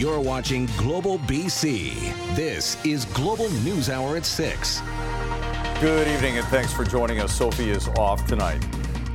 You're 0.00 0.18
watching 0.18 0.64
Global 0.78 1.18
BC. 1.18 2.34
This 2.34 2.82
is 2.86 3.04
Global 3.04 3.50
News 3.50 3.90
Hour 3.90 4.16
at 4.16 4.24
6. 4.24 4.80
Good 5.78 6.08
evening 6.08 6.38
and 6.38 6.46
thanks 6.46 6.72
for 6.72 6.84
joining 6.84 7.20
us. 7.20 7.34
Sophie 7.34 7.68
is 7.68 7.86
off 7.88 8.26
tonight. 8.26 8.66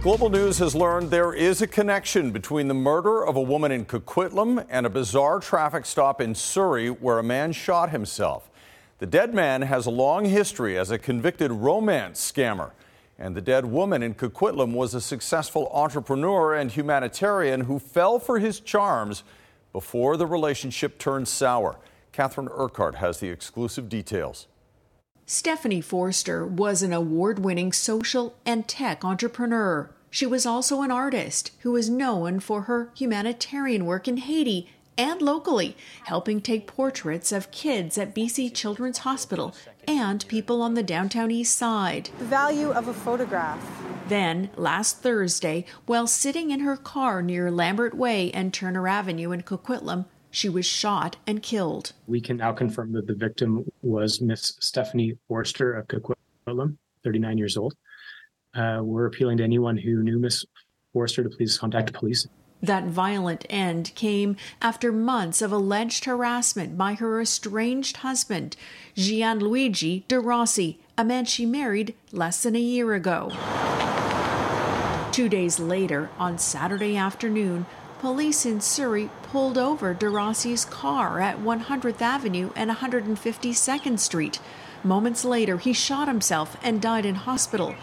Global 0.03 0.29
News 0.29 0.59
has 0.59 0.75
learned 0.75 1.09
there 1.09 1.33
is 1.33 1.63
a 1.63 1.65
connection 1.65 2.29
between 2.29 2.67
the 2.67 2.75
murder 2.75 3.25
of 3.25 3.35
a 3.35 3.41
woman 3.41 3.71
in 3.71 3.85
Coquitlam 3.85 4.63
and 4.69 4.85
a 4.85 4.89
bizarre 4.91 5.39
traffic 5.39 5.87
stop 5.87 6.21
in 6.21 6.35
Surrey 6.35 6.91
where 6.91 7.17
a 7.17 7.23
man 7.23 7.51
shot 7.51 7.89
himself. 7.89 8.51
The 8.99 9.07
dead 9.07 9.33
man 9.33 9.63
has 9.63 9.87
a 9.87 9.89
long 9.91 10.25
history 10.25 10.77
as 10.77 10.91
a 10.91 10.99
convicted 10.99 11.51
romance 11.51 12.31
scammer. 12.31 12.73
And 13.17 13.35
the 13.35 13.41
dead 13.41 13.65
woman 13.65 14.03
in 14.03 14.13
Coquitlam 14.13 14.73
was 14.73 14.93
a 14.93 15.01
successful 15.01 15.67
entrepreneur 15.73 16.53
and 16.53 16.69
humanitarian 16.69 17.61
who 17.61 17.79
fell 17.79 18.19
for 18.19 18.37
his 18.37 18.59
charms 18.59 19.23
before 19.75 20.15
the 20.15 20.25
relationship 20.25 20.97
turned 20.97 21.27
sour. 21.27 21.77
Catherine 22.13 22.47
Urquhart 22.49 22.95
has 22.95 23.19
the 23.19 23.27
exclusive 23.27 23.89
details. 23.89 24.47
Stephanie 25.25 25.81
Forster 25.81 26.47
was 26.47 26.81
an 26.81 26.93
award 26.93 27.39
winning 27.39 27.73
social 27.73 28.37
and 28.45 28.69
tech 28.69 29.03
entrepreneur. 29.03 29.89
She 30.09 30.25
was 30.25 30.45
also 30.45 30.81
an 30.81 30.91
artist 30.91 31.51
who 31.63 31.73
was 31.73 31.89
known 31.89 32.39
for 32.39 32.61
her 32.61 32.89
humanitarian 32.95 33.85
work 33.85 34.07
in 34.07 34.15
Haiti 34.15 34.69
and 34.97 35.21
locally, 35.21 35.75
helping 36.05 36.39
take 36.39 36.67
portraits 36.67 37.33
of 37.33 37.51
kids 37.51 37.97
at 37.97 38.15
BC 38.15 38.53
Children's 38.53 38.99
Hospital 38.99 39.53
and 39.87 40.27
people 40.27 40.61
on 40.61 40.73
the 40.73 40.83
downtown 40.83 41.31
east 41.31 41.57
side. 41.57 42.09
The 42.19 42.25
value 42.25 42.71
of 42.71 42.87
a 42.87 42.93
photograph. 42.93 43.63
Then, 44.07 44.51
last 44.55 45.01
Thursday, 45.01 45.65
while 45.85 46.05
sitting 46.05 46.51
in 46.51 46.59
her 46.59 46.77
car 46.77 47.21
near 47.21 47.49
Lambert 47.49 47.95
Way 47.95 48.31
and 48.31 48.53
Turner 48.53 48.87
Avenue 48.87 49.31
in 49.31 49.41
Coquitlam, 49.41 50.05
she 50.29 50.49
was 50.49 50.65
shot 50.65 51.15
and 51.25 51.41
killed. 51.41 51.93
We 52.07 52.21
can 52.21 52.37
now 52.37 52.51
confirm 52.51 52.91
that 52.93 53.07
the 53.07 53.15
victim 53.15 53.65
was 53.81 54.21
Miss 54.21 54.57
Stephanie 54.59 55.17
Forster 55.27 55.73
of 55.73 55.87
Coquitlam, 55.87 56.77
39 57.03 57.37
years 57.37 57.57
old. 57.57 57.73
Uh, 58.53 58.81
we're 58.83 59.05
appealing 59.05 59.37
to 59.37 59.43
anyone 59.43 59.77
who 59.77 60.03
knew 60.03 60.19
Miss 60.19 60.45
Forster 60.93 61.23
to 61.23 61.29
please 61.29 61.57
contact 61.57 61.93
police. 61.93 62.27
That 62.61 62.85
violent 62.85 63.45
end 63.49 63.91
came 63.95 64.37
after 64.61 64.91
months 64.91 65.41
of 65.41 65.51
alleged 65.51 66.05
harassment 66.05 66.77
by 66.77 66.95
her 66.95 67.21
estranged 67.21 67.97
husband, 67.97 68.55
Gianluigi 68.95 70.07
De 70.07 70.19
Rossi, 70.19 70.79
a 70.97 71.03
man 71.03 71.25
she 71.25 71.45
married 71.45 71.93
less 72.11 72.43
than 72.43 72.55
a 72.55 72.59
year 72.59 72.93
ago. 72.93 73.31
Two 75.11 75.29
days 75.29 75.59
later, 75.59 76.09
on 76.17 76.37
Saturday 76.37 76.97
afternoon, 76.97 77.65
police 77.99 78.45
in 78.45 78.61
Surrey 78.61 79.09
pulled 79.23 79.57
over 79.57 79.93
De 79.93 80.09
Rossi's 80.09 80.65
car 80.65 81.21
at 81.21 81.39
100th 81.39 82.01
Avenue 82.01 82.49
and 82.55 82.71
152nd 82.71 83.99
Street. 83.99 84.39
Moments 84.83 85.23
later, 85.23 85.57
he 85.57 85.73
shot 85.73 86.07
himself 86.07 86.57
and 86.63 86.81
died 86.81 87.05
in 87.05 87.15
hospital. 87.15 87.75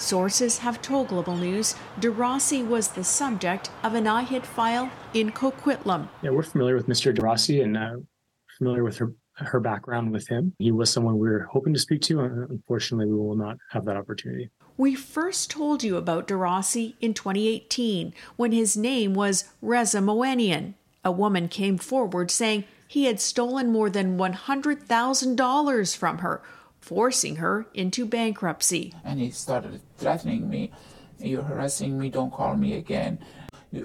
Sources 0.00 0.56
have 0.58 0.80
told 0.80 1.08
Global 1.08 1.36
News 1.36 1.74
De 1.98 2.10
Rossi 2.10 2.62
was 2.62 2.88
the 2.88 3.04
subject 3.04 3.68
of 3.82 3.94
an 3.94 4.04
IHIT 4.04 4.46
file 4.46 4.90
in 5.12 5.30
Coquitlam. 5.30 6.08
Yeah, 6.22 6.30
we're 6.30 6.42
familiar 6.42 6.74
with 6.74 6.88
Mr. 6.88 7.14
De 7.14 7.20
Rossi 7.20 7.60
and 7.60 7.76
uh, 7.76 7.96
familiar 8.56 8.82
with 8.82 8.96
her 8.96 9.12
her 9.36 9.60
background 9.60 10.12
with 10.12 10.26
him. 10.28 10.54
He 10.58 10.72
was 10.72 10.90
someone 10.90 11.18
we 11.18 11.28
were 11.28 11.48
hoping 11.50 11.74
to 11.74 11.78
speak 11.78 12.00
to. 12.02 12.20
Unfortunately, 12.20 13.06
we 13.06 13.18
will 13.18 13.36
not 13.36 13.58
have 13.70 13.84
that 13.84 13.96
opportunity. 13.96 14.48
We 14.78 14.94
first 14.94 15.50
told 15.50 15.82
you 15.82 15.96
about 15.96 16.26
De 16.26 16.36
Rossi 16.36 16.96
in 17.00 17.12
2018 17.12 18.14
when 18.36 18.52
his 18.52 18.78
name 18.78 19.12
was 19.12 19.44
Reza 19.60 19.98
Moenian. 19.98 20.74
A 21.04 21.12
woman 21.12 21.48
came 21.48 21.76
forward 21.76 22.30
saying 22.30 22.64
he 22.88 23.04
had 23.04 23.20
stolen 23.20 23.70
more 23.70 23.88
than 23.88 24.18
$100,000 24.18 25.96
from 25.96 26.18
her, 26.18 26.42
forcing 26.80 27.36
her 27.36 27.66
into 27.74 28.06
bankruptcy. 28.06 28.94
And 29.04 29.20
he 29.20 29.30
started 29.30 29.80
threatening 29.96 30.48
me. 30.48 30.72
You're 31.18 31.42
harassing 31.42 31.98
me, 31.98 32.10
don't 32.10 32.32
call 32.32 32.56
me 32.56 32.74
again. 32.74 33.18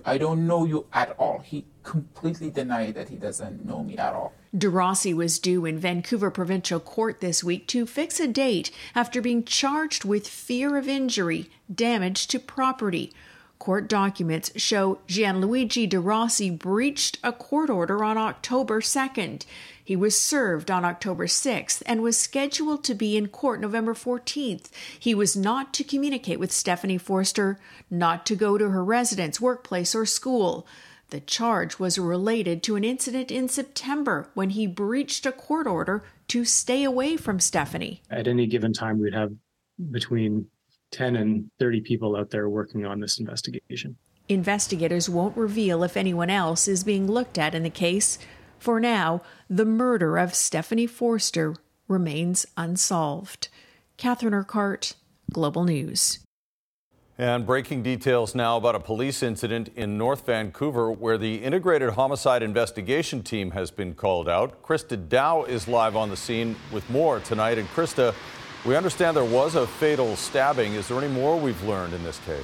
I 0.03 0.17
don't 0.17 0.47
know 0.47 0.65
you 0.65 0.87
at 0.93 1.11
all. 1.19 1.39
He 1.39 1.65
completely 1.83 2.49
denied 2.49 2.95
that 2.95 3.09
he 3.09 3.17
doesn't 3.17 3.65
know 3.65 3.83
me 3.83 3.97
at 3.97 4.13
all. 4.13 4.33
De 4.57 4.69
Rossi 4.69 5.13
was 5.13 5.37
due 5.37 5.65
in 5.65 5.77
Vancouver 5.77 6.31
Provincial 6.31 6.79
Court 6.79 7.19
this 7.19 7.43
week 7.43 7.67
to 7.67 7.85
fix 7.85 8.19
a 8.19 8.27
date 8.27 8.71
after 8.95 9.21
being 9.21 9.43
charged 9.43 10.03
with 10.03 10.27
fear 10.27 10.77
of 10.77 10.87
injury, 10.87 11.49
damage 11.73 12.25
to 12.27 12.39
property. 12.39 13.13
Court 13.59 13.87
documents 13.87 14.51
show 14.55 14.99
Gianluigi 15.07 15.87
De 15.87 15.99
Rossi 15.99 16.49
breached 16.49 17.19
a 17.23 17.31
court 17.31 17.69
order 17.69 18.03
on 18.03 18.17
October 18.17 18.81
2nd. 18.81 19.45
He 19.85 19.95
was 19.95 20.19
served 20.19 20.71
on 20.71 20.83
October 20.83 21.27
6th 21.27 21.83
and 21.85 22.01
was 22.01 22.17
scheduled 22.17 22.83
to 22.85 22.95
be 22.95 23.15
in 23.15 23.27
court 23.27 23.61
November 23.61 23.93
14th. 23.93 24.71
He 24.99 25.13
was 25.13 25.37
not 25.37 25.75
to 25.75 25.83
communicate 25.83 26.39
with 26.39 26.51
Stephanie 26.51 26.97
Forster, 26.97 27.59
not 27.91 28.25
to 28.25 28.35
go 28.35 28.57
to 28.57 28.71
her 28.71 28.83
residence, 28.83 29.39
workplace, 29.39 29.93
or 29.93 30.07
school. 30.07 30.65
The 31.11 31.19
charge 31.19 31.77
was 31.77 31.99
related 31.99 32.63
to 32.63 32.75
an 32.75 32.83
incident 32.83 33.29
in 33.29 33.47
September 33.47 34.27
when 34.33 34.49
he 34.49 34.65
breached 34.65 35.27
a 35.27 35.31
court 35.31 35.67
order 35.67 36.03
to 36.29 36.45
stay 36.45 36.83
away 36.83 37.15
from 37.15 37.39
Stephanie. 37.39 38.01
At 38.09 38.27
any 38.27 38.47
given 38.47 38.73
time, 38.73 38.99
we'd 38.99 39.13
have 39.13 39.33
between 39.91 40.47
10 40.93 41.15
and 41.15 41.51
30 41.59 41.81
people 41.81 42.15
out 42.15 42.31
there 42.31 42.49
working 42.49 42.87
on 42.87 42.99
this 43.01 43.19
investigation. 43.19 43.97
Investigators 44.27 45.07
won't 45.07 45.37
reveal 45.37 45.83
if 45.83 45.95
anyone 45.95 46.31
else 46.31 46.67
is 46.67 46.83
being 46.83 47.05
looked 47.05 47.37
at 47.37 47.53
in 47.53 47.61
the 47.61 47.69
case. 47.69 48.17
For 48.59 48.79
now, 48.79 49.21
the 49.49 49.65
murder 49.65 50.17
of 50.17 50.33
Stephanie 50.33 50.87
Forster 50.87 51.55
remains 51.87 52.45
unsolved. 52.57 53.49
Catherine 53.97 54.33
Urquhart, 54.33 54.93
Global 55.31 55.63
News. 55.63 56.19
And 57.17 57.45
breaking 57.45 57.83
details 57.83 58.35
now 58.35 58.57
about 58.57 58.75
a 58.75 58.79
police 58.79 59.23
incident 59.23 59.69
in 59.77 59.97
North 59.97 60.25
Vancouver 60.25 60.91
where 60.91 61.17
the 61.17 61.35
Integrated 61.35 61.91
Homicide 61.91 62.43
Investigation 62.43 63.23
Team 63.23 63.51
has 63.51 63.71
been 63.71 63.93
called 63.93 64.27
out. 64.27 64.61
Christa 64.61 65.07
Dao 65.07 65.47
is 65.47 65.67
live 65.67 65.95
on 65.95 66.09
the 66.09 66.17
scene 66.17 66.57
with 66.73 66.89
more 66.89 67.21
tonight. 67.21 67.57
And 67.57 67.69
Christa, 67.69 68.13
we 68.65 68.75
understand 68.75 69.15
there 69.15 69.23
was 69.23 69.55
a 69.55 69.65
fatal 69.65 70.17
stabbing. 70.17 70.73
Is 70.73 70.89
there 70.89 70.97
any 70.97 71.07
more 71.07 71.39
we've 71.39 71.63
learned 71.63 71.93
in 71.93 72.03
this 72.03 72.19
case? 72.25 72.43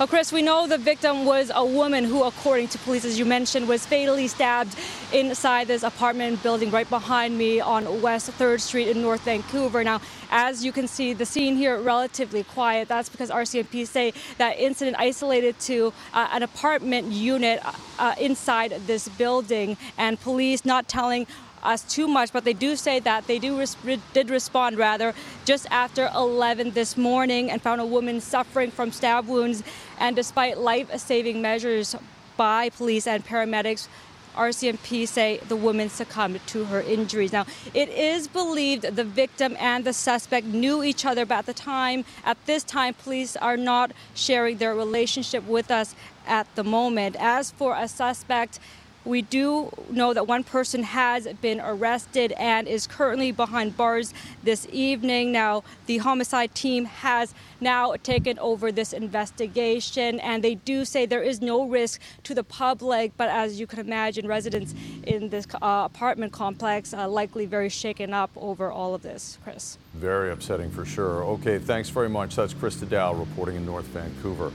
Well, 0.00 0.08
Chris, 0.08 0.32
we 0.32 0.40
know 0.40 0.66
the 0.66 0.78
victim 0.78 1.26
was 1.26 1.52
a 1.54 1.62
woman 1.62 2.04
who, 2.04 2.24
according 2.24 2.68
to 2.68 2.78
police, 2.78 3.04
as 3.04 3.18
you 3.18 3.26
mentioned, 3.26 3.68
was 3.68 3.84
fatally 3.84 4.28
stabbed 4.28 4.74
inside 5.12 5.68
this 5.68 5.82
apartment 5.82 6.42
building 6.42 6.70
right 6.70 6.88
behind 6.88 7.36
me 7.36 7.60
on 7.60 8.00
West 8.00 8.30
3rd 8.38 8.62
Street 8.62 8.88
in 8.88 9.02
North 9.02 9.20
Vancouver. 9.26 9.84
Now, 9.84 10.00
as 10.30 10.64
you 10.64 10.72
can 10.72 10.88
see, 10.88 11.12
the 11.12 11.26
scene 11.26 11.54
here 11.54 11.78
relatively 11.78 12.44
quiet. 12.44 12.88
That's 12.88 13.10
because 13.10 13.28
RCMP 13.28 13.86
say 13.86 14.14
that 14.38 14.58
incident 14.58 14.96
isolated 14.98 15.58
to 15.68 15.92
uh, 16.14 16.28
an 16.32 16.44
apartment 16.44 17.08
unit 17.08 17.60
uh, 17.98 18.14
inside 18.18 18.72
this 18.86 19.06
building, 19.06 19.76
and 19.98 20.18
police 20.18 20.64
not 20.64 20.88
telling 20.88 21.26
us 21.62 21.82
too 21.82 22.08
much, 22.08 22.32
but 22.32 22.44
they 22.44 22.52
do 22.52 22.76
say 22.76 23.00
that 23.00 23.26
they 23.26 23.38
do 23.38 23.58
res- 23.58 23.76
did 24.12 24.30
respond 24.30 24.78
rather 24.78 25.14
just 25.44 25.66
after 25.70 26.10
11 26.14 26.72
this 26.72 26.96
morning 26.96 27.50
and 27.50 27.60
found 27.60 27.80
a 27.80 27.86
woman 27.86 28.20
suffering 28.20 28.70
from 28.70 28.92
stab 28.92 29.26
wounds. 29.26 29.62
And 29.98 30.16
despite 30.16 30.58
life-saving 30.58 31.40
measures 31.42 31.94
by 32.36 32.70
police 32.70 33.06
and 33.06 33.24
paramedics, 33.24 33.88
RCMP 34.36 35.06
say 35.08 35.40
the 35.48 35.56
woman 35.56 35.88
succumbed 35.88 36.40
to 36.48 36.64
her 36.66 36.80
injuries. 36.80 37.32
Now, 37.32 37.46
it 37.74 37.88
is 37.88 38.28
believed 38.28 38.82
the 38.82 39.04
victim 39.04 39.56
and 39.58 39.84
the 39.84 39.92
suspect 39.92 40.46
knew 40.46 40.82
each 40.82 41.04
other, 41.04 41.26
but 41.26 41.38
at 41.38 41.46
the 41.46 41.54
time, 41.54 42.04
at 42.24 42.38
this 42.46 42.62
time, 42.62 42.94
police 42.94 43.36
are 43.36 43.56
not 43.56 43.92
sharing 44.14 44.58
their 44.58 44.74
relationship 44.74 45.46
with 45.46 45.70
us 45.70 45.94
at 46.26 46.46
the 46.54 46.64
moment. 46.64 47.16
As 47.18 47.50
for 47.50 47.76
a 47.76 47.88
suspect, 47.88 48.60
we 49.04 49.22
do 49.22 49.70
know 49.90 50.12
that 50.12 50.26
one 50.26 50.44
person 50.44 50.82
has 50.82 51.26
been 51.40 51.60
arrested 51.60 52.32
and 52.32 52.68
is 52.68 52.86
currently 52.86 53.32
behind 53.32 53.76
bars 53.76 54.12
this 54.42 54.66
evening. 54.70 55.32
Now, 55.32 55.64
the 55.86 55.98
homicide 55.98 56.54
team 56.54 56.84
has 56.84 57.34
now 57.60 57.94
taken 58.02 58.38
over 58.38 58.70
this 58.70 58.92
investigation, 58.92 60.20
and 60.20 60.44
they 60.44 60.54
do 60.54 60.84
say 60.84 61.06
there 61.06 61.22
is 61.22 61.40
no 61.40 61.66
risk 61.66 62.00
to 62.24 62.34
the 62.34 62.44
public. 62.44 63.12
But 63.16 63.30
as 63.30 63.58
you 63.58 63.66
can 63.66 63.78
imagine, 63.78 64.26
residents 64.26 64.74
in 65.04 65.30
this 65.30 65.46
uh, 65.54 65.82
apartment 65.86 66.32
complex 66.32 66.92
are 66.92 67.08
likely 67.08 67.46
very 67.46 67.68
shaken 67.68 68.12
up 68.12 68.30
over 68.36 68.70
all 68.70 68.94
of 68.94 69.02
this. 69.02 69.38
Chris. 69.42 69.78
Very 69.94 70.30
upsetting 70.30 70.70
for 70.70 70.84
sure. 70.84 71.24
Okay, 71.24 71.58
thanks 71.58 71.88
very 71.88 72.08
much. 72.08 72.36
That's 72.36 72.54
Christa 72.54 72.86
Dao 72.86 73.18
reporting 73.18 73.56
in 73.56 73.66
North 73.66 73.86
Vancouver. 73.86 74.52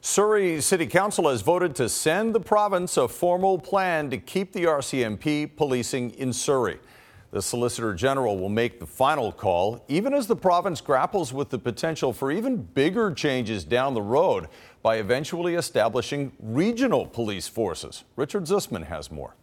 Surrey 0.00 0.60
City 0.60 0.86
Council 0.86 1.28
has 1.28 1.42
voted 1.42 1.74
to 1.74 1.88
send 1.88 2.32
the 2.32 2.40
province 2.40 2.96
a 2.96 3.08
formal 3.08 3.58
plan 3.58 4.08
to 4.10 4.16
keep 4.16 4.52
the 4.52 4.64
RCMP 4.64 5.56
policing 5.56 6.10
in 6.10 6.32
Surrey. 6.32 6.78
The 7.32 7.42
Solicitor 7.42 7.92
General 7.94 8.38
will 8.38 8.48
make 8.48 8.78
the 8.78 8.86
final 8.86 9.32
call, 9.32 9.84
even 9.88 10.14
as 10.14 10.28
the 10.28 10.36
province 10.36 10.80
grapples 10.80 11.32
with 11.32 11.50
the 11.50 11.58
potential 11.58 12.12
for 12.12 12.30
even 12.30 12.56
bigger 12.62 13.12
changes 13.12 13.64
down 13.64 13.92
the 13.92 14.00
road 14.00 14.46
by 14.82 14.96
eventually 14.96 15.56
establishing 15.56 16.32
regional 16.38 17.04
police 17.04 17.48
forces. 17.48 18.04
Richard 18.14 18.44
Zussman 18.44 18.86
has 18.86 19.10
more. 19.10 19.34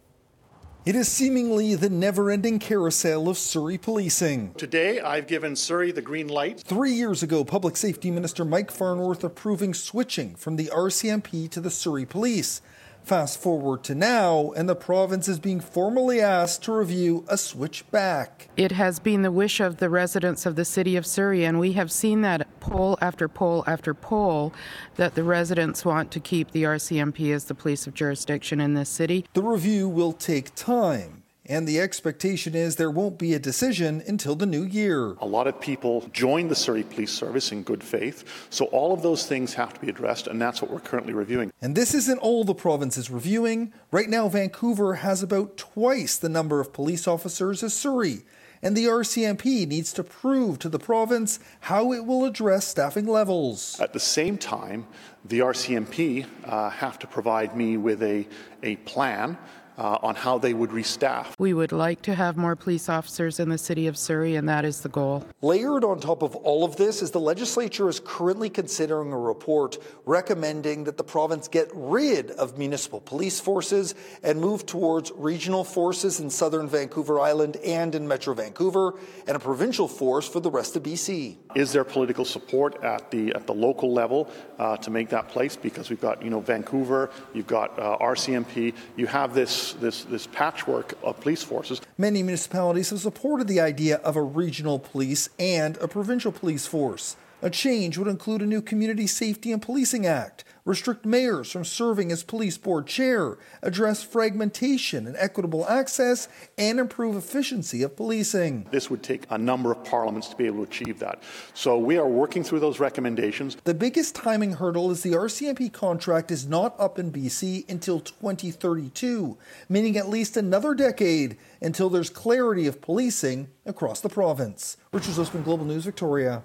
It 0.86 0.94
is 0.94 1.08
seemingly 1.08 1.74
the 1.74 1.90
never 1.90 2.30
ending 2.30 2.60
carousel 2.60 3.28
of 3.28 3.36
Surrey 3.36 3.76
policing. 3.76 4.54
Today, 4.54 5.00
I've 5.00 5.26
given 5.26 5.56
Surrey 5.56 5.90
the 5.90 6.00
green 6.00 6.28
light. 6.28 6.60
Three 6.60 6.92
years 6.92 7.24
ago, 7.24 7.42
Public 7.42 7.76
Safety 7.76 8.08
Minister 8.12 8.44
Mike 8.44 8.70
Farnworth 8.70 9.24
approving 9.24 9.74
switching 9.74 10.36
from 10.36 10.54
the 10.54 10.70
RCMP 10.72 11.50
to 11.50 11.60
the 11.60 11.72
Surrey 11.72 12.06
Police. 12.06 12.62
Fast 13.06 13.40
forward 13.40 13.84
to 13.84 13.94
now, 13.94 14.50
and 14.56 14.68
the 14.68 14.74
province 14.74 15.28
is 15.28 15.38
being 15.38 15.60
formally 15.60 16.20
asked 16.20 16.64
to 16.64 16.72
review 16.72 17.24
a 17.28 17.38
switch 17.38 17.88
back. 17.92 18.48
It 18.56 18.72
has 18.72 18.98
been 18.98 19.22
the 19.22 19.30
wish 19.30 19.60
of 19.60 19.76
the 19.76 19.88
residents 19.88 20.44
of 20.44 20.56
the 20.56 20.64
city 20.64 20.96
of 20.96 21.06
Surrey, 21.06 21.44
and 21.44 21.60
we 21.60 21.74
have 21.74 21.92
seen 21.92 22.22
that 22.22 22.48
poll 22.58 22.98
after 23.00 23.28
poll 23.28 23.62
after 23.64 23.94
poll 23.94 24.52
that 24.96 25.14
the 25.14 25.22
residents 25.22 25.84
want 25.84 26.10
to 26.10 26.18
keep 26.18 26.50
the 26.50 26.64
RCMP 26.64 27.32
as 27.32 27.44
the 27.44 27.54
police 27.54 27.86
of 27.86 27.94
jurisdiction 27.94 28.60
in 28.60 28.74
this 28.74 28.88
city. 28.88 29.24
The 29.34 29.42
review 29.44 29.88
will 29.88 30.12
take 30.12 30.52
time 30.56 31.15
and 31.48 31.66
the 31.66 31.80
expectation 31.80 32.54
is 32.54 32.76
there 32.76 32.90
won't 32.90 33.18
be 33.18 33.34
a 33.34 33.38
decision 33.38 34.02
until 34.06 34.34
the 34.34 34.46
new 34.46 34.62
year. 34.62 35.12
A 35.20 35.26
lot 35.26 35.46
of 35.46 35.60
people 35.60 36.08
join 36.12 36.48
the 36.48 36.54
Surrey 36.54 36.82
Police 36.82 37.12
Service 37.12 37.52
in 37.52 37.62
good 37.62 37.82
faith, 37.82 38.24
so 38.50 38.66
all 38.66 38.92
of 38.92 39.02
those 39.02 39.26
things 39.26 39.54
have 39.54 39.74
to 39.74 39.80
be 39.80 39.88
addressed, 39.88 40.26
and 40.26 40.40
that's 40.40 40.60
what 40.60 40.70
we're 40.70 40.80
currently 40.80 41.12
reviewing. 41.12 41.52
And 41.62 41.74
this 41.74 41.94
isn't 41.94 42.18
all 42.18 42.44
the 42.44 42.54
province 42.54 42.96
is 42.96 43.10
reviewing. 43.10 43.72
Right 43.90 44.08
now, 44.08 44.28
Vancouver 44.28 44.94
has 44.94 45.22
about 45.22 45.56
twice 45.56 46.16
the 46.16 46.28
number 46.28 46.60
of 46.60 46.72
police 46.72 47.06
officers 47.06 47.62
as 47.62 47.74
Surrey. 47.74 48.24
And 48.62 48.76
the 48.76 48.86
RCMP 48.86 49.66
needs 49.68 49.92
to 49.92 50.02
prove 50.02 50.58
to 50.60 50.68
the 50.68 50.78
province 50.78 51.38
how 51.60 51.92
it 51.92 52.04
will 52.04 52.24
address 52.24 52.66
staffing 52.66 53.06
levels. 53.06 53.78
At 53.80 53.92
the 53.92 54.00
same 54.00 54.38
time, 54.38 54.86
the 55.24 55.40
RCMP 55.40 56.26
uh, 56.44 56.70
have 56.70 56.98
to 57.00 57.06
provide 57.06 57.56
me 57.56 57.76
with 57.76 58.02
a, 58.02 58.26
a 58.62 58.76
plan 58.76 59.36
uh, 59.78 59.98
on 60.02 60.14
how 60.14 60.38
they 60.38 60.54
would 60.54 60.70
restaff. 60.70 61.26
We 61.38 61.52
would 61.54 61.72
like 61.72 62.02
to 62.02 62.14
have 62.14 62.36
more 62.36 62.56
police 62.56 62.88
officers 62.88 63.38
in 63.40 63.48
the 63.48 63.58
city 63.58 63.86
of 63.86 63.96
Surrey, 63.96 64.36
and 64.36 64.48
that 64.48 64.64
is 64.64 64.80
the 64.80 64.88
goal. 64.88 65.24
Layered 65.42 65.84
on 65.84 66.00
top 66.00 66.22
of 66.22 66.34
all 66.36 66.64
of 66.64 66.76
this 66.76 67.02
is 67.02 67.10
the 67.10 67.20
legislature 67.20 67.88
is 67.88 68.00
currently 68.00 68.50
considering 68.50 69.12
a 69.12 69.18
report 69.18 69.78
recommending 70.04 70.84
that 70.84 70.96
the 70.96 71.04
province 71.04 71.48
get 71.48 71.68
rid 71.74 72.30
of 72.32 72.58
municipal 72.58 73.00
police 73.00 73.40
forces 73.40 73.94
and 74.22 74.40
move 74.40 74.66
towards 74.66 75.12
regional 75.16 75.64
forces 75.64 76.20
in 76.20 76.30
southern 76.30 76.68
Vancouver 76.68 77.20
Island 77.20 77.56
and 77.64 77.94
in 77.94 78.08
Metro 78.08 78.34
Vancouver, 78.34 78.94
and 79.26 79.36
a 79.36 79.40
provincial 79.40 79.88
force 79.88 80.28
for 80.28 80.40
the 80.40 80.50
rest 80.50 80.76
of 80.76 80.82
BC. 80.82 81.36
Is 81.54 81.72
there 81.72 81.84
political 81.84 82.24
support 82.24 82.82
at 82.82 83.10
the 83.10 83.34
at 83.34 83.46
the 83.46 83.54
local 83.54 83.92
level 83.92 84.30
uh, 84.58 84.76
to 84.78 84.90
make 84.90 85.08
that 85.10 85.28
place? 85.28 85.56
Because 85.56 85.90
we've 85.90 86.00
got 86.00 86.22
you 86.22 86.30
know 86.30 86.40
Vancouver, 86.40 87.10
you've 87.34 87.46
got 87.46 87.78
uh, 87.78 87.98
RCMP, 87.98 88.74
you 88.96 89.06
have 89.06 89.34
this 89.34 89.65
this, 89.74 90.04
this, 90.04 90.26
patchwork 90.26 90.94
of 91.02 91.20
police 91.20 91.42
forces. 91.42 91.80
Many 91.98 92.22
municipalities 92.22 92.90
have 92.90 93.00
supported 93.00 93.48
the 93.48 93.60
idea 93.60 93.96
of 93.98 94.16
a 94.16 94.22
regional 94.22 94.78
police 94.78 95.28
and 95.38 95.76
a 95.78 95.88
provincial 95.88 96.32
police 96.32 96.66
force. 96.66 97.16
A 97.42 97.50
change 97.50 97.98
would 97.98 98.08
include 98.08 98.40
a 98.40 98.46
new 98.46 98.62
Community 98.62 99.06
Safety 99.06 99.52
and 99.52 99.60
Policing 99.60 100.06
Act, 100.06 100.42
restrict 100.64 101.04
mayors 101.04 101.52
from 101.52 101.66
serving 101.66 102.10
as 102.10 102.24
police 102.24 102.56
board 102.56 102.86
chair, 102.86 103.36
address 103.60 104.02
fragmentation 104.02 105.06
and 105.06 105.14
equitable 105.18 105.68
access, 105.68 106.28
and 106.56 106.80
improve 106.80 107.14
efficiency 107.14 107.82
of 107.82 107.94
policing. 107.94 108.66
This 108.70 108.88
would 108.88 109.02
take 109.02 109.26
a 109.28 109.36
number 109.36 109.70
of 109.70 109.84
parliaments 109.84 110.28
to 110.28 110.36
be 110.36 110.46
able 110.46 110.64
to 110.64 110.70
achieve 110.70 110.98
that. 111.00 111.22
So 111.52 111.76
we 111.76 111.98
are 111.98 112.08
working 112.08 112.42
through 112.42 112.60
those 112.60 112.80
recommendations. 112.80 113.56
The 113.64 113.74
biggest 113.74 114.14
timing 114.14 114.54
hurdle 114.54 114.90
is 114.90 115.02
the 115.02 115.12
RCMP 115.12 115.70
contract 115.70 116.30
is 116.30 116.46
not 116.46 116.74
up 116.80 116.98
in 116.98 117.12
BC 117.12 117.68
until 117.68 118.00
2032, 118.00 119.36
meaning 119.68 119.98
at 119.98 120.08
least 120.08 120.38
another 120.38 120.74
decade 120.74 121.36
until 121.60 121.90
there's 121.90 122.08
clarity 122.08 122.66
of 122.66 122.80
policing 122.80 123.48
across 123.66 124.00
the 124.00 124.08
province. 124.08 124.78
Richard 124.90 125.12
Zussman, 125.12 125.44
Global 125.44 125.66
News, 125.66 125.84
Victoria. 125.84 126.42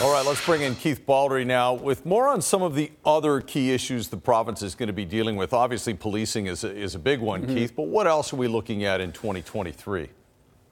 All 0.00 0.12
right, 0.12 0.26
let's 0.26 0.44
bring 0.44 0.62
in 0.62 0.74
Keith 0.74 1.06
Baldrey 1.06 1.46
now 1.46 1.72
with 1.72 2.04
more 2.04 2.28
on 2.28 2.42
some 2.42 2.62
of 2.62 2.74
the 2.74 2.90
other 3.04 3.40
key 3.40 3.72
issues 3.72 4.08
the 4.08 4.16
province 4.16 4.60
is 4.60 4.74
going 4.74 4.88
to 4.88 4.92
be 4.92 5.06
dealing 5.06 5.36
with. 5.36 5.54
Obviously, 5.54 5.94
policing 5.94 6.46
is 6.46 6.64
a, 6.64 6.74
is 6.74 6.94
a 6.94 6.98
big 6.98 7.20
one, 7.20 7.42
mm-hmm. 7.42 7.54
Keith, 7.54 7.74
but 7.74 7.84
what 7.84 8.06
else 8.06 8.32
are 8.32 8.36
we 8.36 8.46
looking 8.46 8.84
at 8.84 9.00
in 9.00 9.12
2023? 9.12 10.08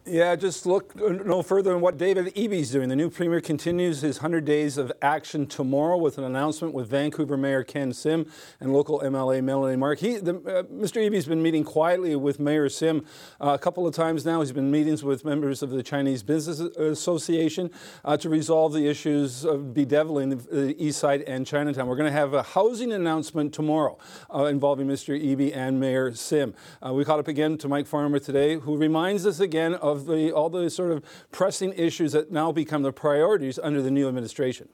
Yeah, 0.07 0.37
just 0.37 0.67
look 0.67 0.95
no 0.97 1.41
further 1.41 1.73
than 1.73 1.81
what 1.81 1.97
David 1.97 2.27
Eby's 2.35 2.71
doing. 2.71 2.91
The 2.91 2.97
new 2.97 3.09
premier 3.09 3.41
continues 3.41 4.03
his 4.03 4.19
100 4.19 4.45
days 4.45 4.77
of 4.77 4.93
action 5.01 5.47
tomorrow 5.47 5.97
with 5.97 6.19
an 6.19 6.25
announcement 6.25 6.75
with 6.75 6.89
Vancouver 6.91 7.39
Mayor 7.39 7.65
Ken 7.65 7.91
Sim 7.95 8.31
and 8.61 8.71
local 8.71 9.01
MLA 9.01 9.43
Melanie 9.43 9.77
Mark. 9.77 10.01
He, 10.01 10.19
the, 10.19 10.35
uh, 10.35 10.63
Mr. 10.65 11.01
Eby's 11.01 11.25
been 11.25 11.43
meeting 11.43 11.65
quietly 11.65 12.17
with 12.17 12.39
Mayor 12.39 12.69
Sim 12.69 13.07
uh, 13.41 13.53
a 13.55 13.59
couple 13.59 13.87
of 13.87 13.95
times 13.95 14.27
now. 14.27 14.41
He's 14.41 14.53
been 14.53 14.71
meetings 14.71 15.03
with 15.03 15.25
members 15.25 15.63
of 15.63 15.71
the 15.71 15.83
Chinese 15.83 16.23
Business 16.23 16.61
Association 16.61 17.71
uh, 18.05 18.19
to 18.19 18.29
resolve 18.29 18.75
the 18.75 18.87
issues 18.87 19.43
of 19.47 19.73
bedeviling 19.73 20.37
the 20.37 20.77
East 20.79 20.99
Side 20.99 21.23
and 21.23 21.47
Chinatown. 21.47 21.87
We're 21.87 21.97
going 21.97 22.13
to 22.13 22.19
have 22.19 22.35
a 22.35 22.43
housing 22.43 22.93
announcement 22.93 23.55
tomorrow 23.55 23.97
uh, 24.35 24.45
involving 24.45 24.87
Mr. 24.87 25.19
Eby 25.19 25.57
and 25.57 25.81
Mayor 25.81 26.15
Sim. 26.15 26.53
Uh, 26.87 26.93
we 26.93 27.07
caught 27.07 27.21
up 27.21 27.29
again 27.29 27.57
to 27.57 27.69
Mike 27.69 27.87
Farmer 27.87 28.19
today, 28.19 28.57
who 28.57 28.77
reminds 28.77 29.25
us 29.25 29.41
again 29.41 29.73
of 29.77 29.94
of 29.95 30.07
the, 30.07 30.33
all 30.33 30.51
the 30.51 30.69
sort 30.69 30.93
of 30.93 31.05
pressing 31.31 31.73
issues 31.73 32.13
that 32.13 32.31
now 32.31 32.53
become 32.53 32.83
the 32.83 32.93
priorities 32.93 33.59
under 33.59 33.81
the 33.81 33.91
new 33.91 34.09
administration? 34.09 34.69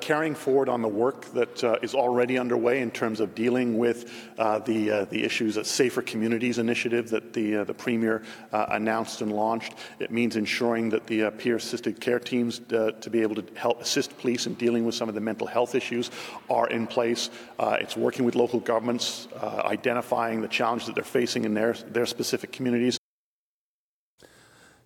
Carrying 0.00 0.34
forward 0.34 0.68
on 0.68 0.82
the 0.82 0.88
work 0.88 1.24
that 1.34 1.62
uh, 1.62 1.76
is 1.80 1.94
already 1.94 2.36
underway 2.36 2.80
in 2.80 2.90
terms 2.90 3.20
of 3.20 3.32
dealing 3.32 3.78
with 3.78 4.12
uh, 4.38 4.58
the 4.58 4.90
uh, 4.90 5.04
the 5.04 5.22
issues 5.22 5.56
at 5.56 5.66
Safer 5.66 6.02
Communities 6.02 6.58
initiative 6.58 7.08
that 7.10 7.32
the 7.32 7.58
uh, 7.58 7.64
the 7.64 7.74
premier 7.74 8.24
uh, 8.52 8.66
announced 8.70 9.20
and 9.20 9.30
launched. 9.30 9.74
It 10.00 10.10
means 10.10 10.34
ensuring 10.34 10.90
that 10.90 11.06
the 11.06 11.22
uh, 11.22 11.30
peer 11.30 11.54
assisted 11.54 12.00
care 12.00 12.18
teams 12.18 12.58
to 12.58 13.08
be 13.08 13.22
able 13.22 13.36
to 13.36 13.44
help 13.54 13.80
assist 13.80 14.18
police 14.18 14.48
in 14.48 14.54
dealing 14.54 14.84
with 14.84 14.96
some 14.96 15.08
of 15.08 15.14
the 15.14 15.20
mental 15.20 15.46
health 15.46 15.76
issues 15.76 16.10
are 16.50 16.66
in 16.70 16.88
place. 16.88 17.30
it's 17.60 17.96
working 17.96 18.24
with 18.24 18.34
local 18.34 18.58
governments, 18.58 19.28
identifying 19.42 20.40
the 20.40 20.48
challenges 20.48 20.88
that 20.88 20.96
they're 20.96 21.04
facing 21.04 21.44
in 21.44 21.54
their 21.54 21.74
their 21.92 22.06
specific 22.06 22.50
communities, 22.50 22.98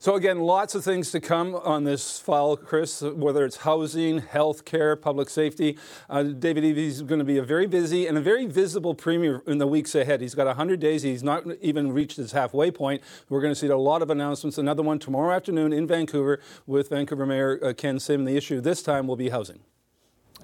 so 0.01 0.15
again, 0.15 0.39
lots 0.39 0.77
of 0.77 0.85
things 0.85 1.11
to 1.11 1.21
come 1.21 1.57
on 1.57 1.83
this 1.83 2.21
file, 2.21 2.57
Chris, 2.57 3.03
whether 3.03 3.45
it's 3.45 3.57
housing, 3.57 4.19
health 4.19 4.65
care, 4.65 4.95
public 4.95 5.29
safety. 5.29 5.77
Uh, 6.09 6.23
David 6.23 6.63
Eby 6.63 6.77
is 6.77 7.03
going 7.03 7.19
to 7.19 7.25
be 7.25 7.37
a 7.37 7.43
very 7.43 7.67
busy 7.67 8.07
and 8.07 8.17
a 8.17 8.21
very 8.21 8.47
visible 8.47 8.95
premier 8.95 9.43
in 9.49 9.59
the 9.59 9.67
weeks 9.67 9.97
ahead. 9.97 10.21
He's 10.21 10.37
got 10.37 10.47
100 10.47 10.79
days. 10.79 11.03
He's 11.03 11.25
not 11.25 11.45
even 11.61 11.91
reached 11.91 12.17
his 12.17 12.31
halfway 12.31 12.71
point. 12.71 13.03
We're 13.29 13.41
going 13.41 13.51
to 13.51 13.59
see 13.59 13.67
a 13.67 13.77
lot 13.77 14.01
of 14.01 14.11
announcements. 14.11 14.57
Another 14.57 14.85
one 14.85 15.01
tomorrow 15.01 15.35
afternoon 15.35 15.73
in 15.73 15.85
Vancouver 15.89 16.39
with 16.65 16.91
Vancouver 16.91 17.27
Mayor 17.27 17.59
uh, 17.65 17.73
Ken 17.73 17.99
Sim. 17.99 18.25
The 18.25 18.37
issue 18.37 18.61
this 18.61 18.85
time 18.85 19.09
will 19.09 19.17
be 19.17 19.31
housing. 19.31 19.59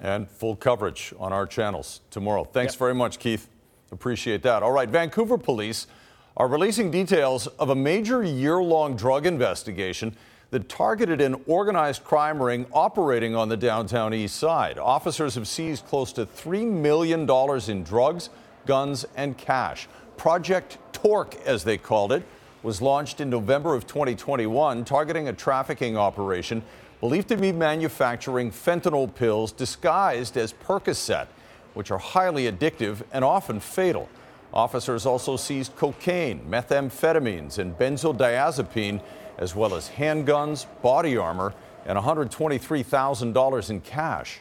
And 0.01 0.29
full 0.29 0.57
coverage 0.57 1.13
on 1.17 1.31
our 1.31 1.47
channels 1.47 2.01
tomorrow. 2.11 2.43
Thanks 2.43 2.75
very 2.75 2.93
much, 2.93 3.19
Keith. 3.19 3.47
Appreciate 3.93 4.43
that. 4.43 4.63
All 4.63 4.73
right, 4.73 4.89
Vancouver 4.89 5.37
police 5.37 5.87
are 6.37 6.47
releasing 6.49 6.91
details 6.91 7.47
of 7.47 7.69
a 7.69 7.75
major 7.75 8.21
year 8.21 8.61
long 8.61 8.95
drug 8.95 9.25
investigation 9.25 10.15
that 10.51 10.67
targeted 10.67 11.21
an 11.21 11.35
organized 11.47 12.03
crime 12.03 12.41
ring 12.41 12.65
operating 12.73 13.35
on 13.35 13.49
the 13.49 13.57
downtown 13.57 14.13
east 14.13 14.35
side. 14.35 14.77
Officers 14.77 15.35
have 15.35 15.47
seized 15.47 15.85
close 15.85 16.11
to 16.13 16.25
$3 16.25 16.69
million 16.69 17.29
in 17.69 17.83
drugs, 17.83 18.29
guns, 18.65 19.05
and 19.15 19.37
cash. 19.37 19.87
Project 20.17 20.77
Torque, 20.91 21.35
as 21.45 21.63
they 21.63 21.77
called 21.77 22.11
it, 22.11 22.23
was 22.63 22.81
launched 22.81 23.21
in 23.21 23.29
November 23.29 23.73
of 23.73 23.87
2021, 23.87 24.83
targeting 24.85 25.27
a 25.29 25.33
trafficking 25.33 25.95
operation 25.97 26.61
believed 26.99 27.27
to 27.27 27.37
be 27.37 27.51
manufacturing 27.51 28.51
fentanyl 28.51 29.13
pills 29.13 29.51
disguised 29.51 30.35
as 30.35 30.51
Percocet, 30.51 31.27
which 31.75 31.91
are 31.91 31.97
highly 31.97 32.51
addictive 32.51 33.03
and 33.13 33.23
often 33.23 33.59
fatal. 33.59 34.09
Officers 34.55 35.05
also 35.05 35.35
seized 35.35 35.75
cocaine, 35.75 36.45
methamphetamines, 36.49 37.59
and 37.59 37.77
benzodiazepine, 37.77 39.01
as 39.37 39.53
well 39.53 39.75
as 39.75 39.89
handguns, 39.89 40.65
body 40.81 41.17
armor, 41.17 41.53
and 41.85 41.99
$123,000 41.99 43.69
in 43.69 43.81
cash. 43.81 44.39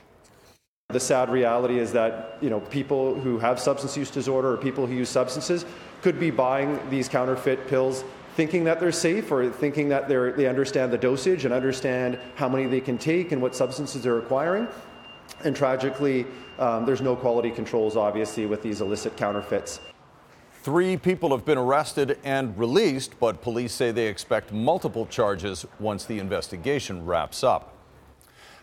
The 0.90 1.00
sad 1.00 1.30
reality 1.30 1.80
is 1.80 1.92
that 1.92 2.38
you 2.40 2.50
know 2.50 2.60
people 2.60 3.18
who 3.18 3.38
have 3.38 3.58
substance 3.58 3.96
use 3.96 4.10
disorder 4.10 4.52
or 4.52 4.56
people 4.56 4.86
who 4.86 4.94
use 4.94 5.08
substances 5.08 5.64
could 6.02 6.20
be 6.20 6.30
buying 6.30 6.78
these 6.90 7.08
counterfeit 7.08 7.66
pills 7.66 8.04
thinking 8.36 8.64
that 8.64 8.80
they're 8.80 8.92
safe 8.92 9.32
or 9.32 9.50
thinking 9.50 9.88
that 9.88 10.08
they 10.08 10.30
they 10.32 10.46
understand 10.46 10.92
the 10.92 10.98
dosage 10.98 11.44
and 11.44 11.54
understand 11.54 12.18
how 12.36 12.48
many 12.48 12.66
they 12.66 12.80
can 12.80 12.98
take 12.98 13.32
and 13.32 13.42
what 13.42 13.56
substances 13.56 14.02
they're 14.02 14.18
acquiring. 14.18 14.68
And 15.42 15.56
tragically, 15.56 16.26
um, 16.58 16.84
there's 16.84 17.00
no 17.00 17.16
quality 17.16 17.50
controls, 17.50 17.96
obviously, 17.96 18.46
with 18.46 18.62
these 18.62 18.80
illicit 18.80 19.16
counterfeits. 19.16 19.80
Three 20.64 20.96
people 20.96 21.28
have 21.36 21.44
been 21.44 21.58
arrested 21.58 22.18
and 22.24 22.56
released, 22.56 23.20
but 23.20 23.42
police 23.42 23.74
say 23.74 23.90
they 23.90 24.06
expect 24.06 24.50
multiple 24.50 25.04
charges 25.04 25.66
once 25.78 26.06
the 26.06 26.18
investigation 26.18 27.04
wraps 27.04 27.44
up. 27.44 27.76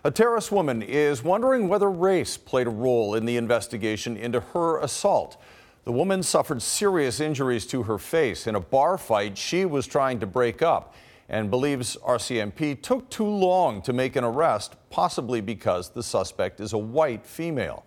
A 0.04 0.10
Terrace 0.10 0.52
woman 0.52 0.82
is 0.82 1.24
wondering 1.24 1.68
whether 1.68 1.92
race 1.92 2.38
played 2.38 2.66
a 2.66 2.72
role 2.72 3.14
in 3.14 3.26
the 3.26 3.38
investigation 3.38 4.18
into 4.18 4.40
her 4.40 4.80
assault. 4.80 5.40
The 5.84 5.92
woman 5.92 6.24
suffered 6.24 6.64
serious 6.64 7.20
injuries 7.20 7.68
to 7.68 7.84
her 7.84 8.00
face 8.00 8.48
in 8.48 8.56
a 8.56 8.60
bar 8.60 8.98
fight 8.98 9.38
she 9.38 9.66
was 9.66 9.86
trying 9.86 10.20
to 10.22 10.26
break 10.26 10.64
up 10.64 10.96
and 11.30 11.52
believes 11.52 11.98
RCMP 11.98 12.82
took 12.82 13.12
too 13.12 13.30
long 13.30 13.80
to 13.84 13.94
make 13.94 14.16
an 14.16 14.24
arrest, 14.24 14.76
possibly 14.90 15.40
because 15.40 15.90
the 15.90 16.02
suspect 16.02 16.62
is 16.62 16.74
a 16.74 16.80
white 16.80 17.28
female. 17.28 17.86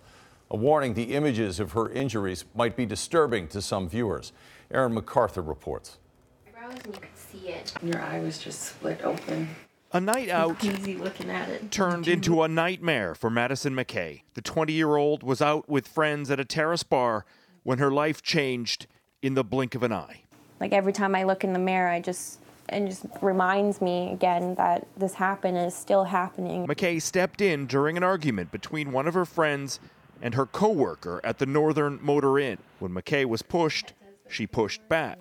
A 0.55 0.57
warning 0.57 0.95
the 0.95 1.15
images 1.15 1.59
of 1.59 1.73
her 1.73 1.91
injuries 1.91 2.45
might 2.55 2.77
be 2.77 2.87
disturbing 2.87 3.49
to 3.49 3.61
some 3.61 3.89
viewers. 3.89 4.33
Aaron 4.71 4.95
McArthur 4.95 5.45
reports. 5.45 5.99
and 6.47 6.87
you 6.87 6.93
could 6.93 7.09
see 7.17 7.49
it. 7.49 7.75
Your 7.83 8.01
eye 8.01 8.21
was 8.21 8.39
just 8.39 8.63
split 8.63 9.01
open. 9.03 9.49
A 9.93 10.01
night 10.01 10.29
out 10.29 10.63
Easy 10.63 10.95
looking 10.95 11.29
at 11.29 11.49
it. 11.49 11.73
turned 11.73 12.07
into 12.07 12.45
a 12.45 12.47
nightmare 12.47 13.17
for 13.17 13.31
Madison 13.31 13.75
McKay. 13.75 14.23
The 14.35 14.43
20 14.43 14.73
year 14.73 14.95
old 14.95 15.25
was 15.25 15.43
out 15.43 15.69
with 15.69 15.89
friends 15.89 16.31
at 16.31 16.39
a 16.39 16.45
terrace 16.45 16.85
bar 16.85 17.27
when 17.65 17.79
her 17.79 17.91
life 17.91 18.23
changed 18.23 18.87
in 19.23 19.35
the 19.35 19.43
blink 19.43 19.75
of 19.75 19.83
an 19.83 19.93
eye. 19.93 20.23
Like 20.61 20.73
every 20.73 20.93
time 20.93 21.17
I 21.17 21.25
look 21.25 21.43
in 21.43 21.53
the 21.53 21.59
mirror, 21.59 21.89
I 21.89 21.99
just 21.99 22.39
it 22.69 22.87
just 22.87 23.07
reminds 23.21 23.81
me 23.81 24.13
again 24.13 24.55
that 24.55 24.87
this 24.97 25.15
happened 25.15 25.57
and 25.57 25.67
is 25.67 25.75
still 25.75 26.05
happening. 26.05 26.69
McKay 26.69 27.03
stepped 27.03 27.41
in 27.41 27.67
during 27.67 27.97
an 27.97 28.05
argument 28.05 28.53
between 28.53 28.93
one 28.93 29.09
of 29.09 29.15
her 29.15 29.25
friends 29.25 29.81
and 30.25 30.35
her 30.35 30.47
coworker 30.47 31.21
at 31.23 31.39
the 31.39 31.45
Northern 31.45 31.99
Motor 32.03 32.39
Inn. 32.39 32.57
When 32.79 32.93
McKay 32.93 33.27
was 33.27 33.43
pushed, 33.43 33.93
she 34.27 34.47
pushed 34.47 34.89
back. 34.89 35.19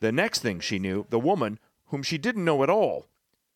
The 0.00 0.10
next 0.10 0.40
thing 0.40 0.58
she 0.58 0.80
knew, 0.80 1.06
the 1.08 1.20
woman, 1.20 1.60
whom 1.86 2.02
she 2.02 2.18
didn't 2.18 2.44
know 2.44 2.64
at 2.64 2.68
all, 2.68 3.06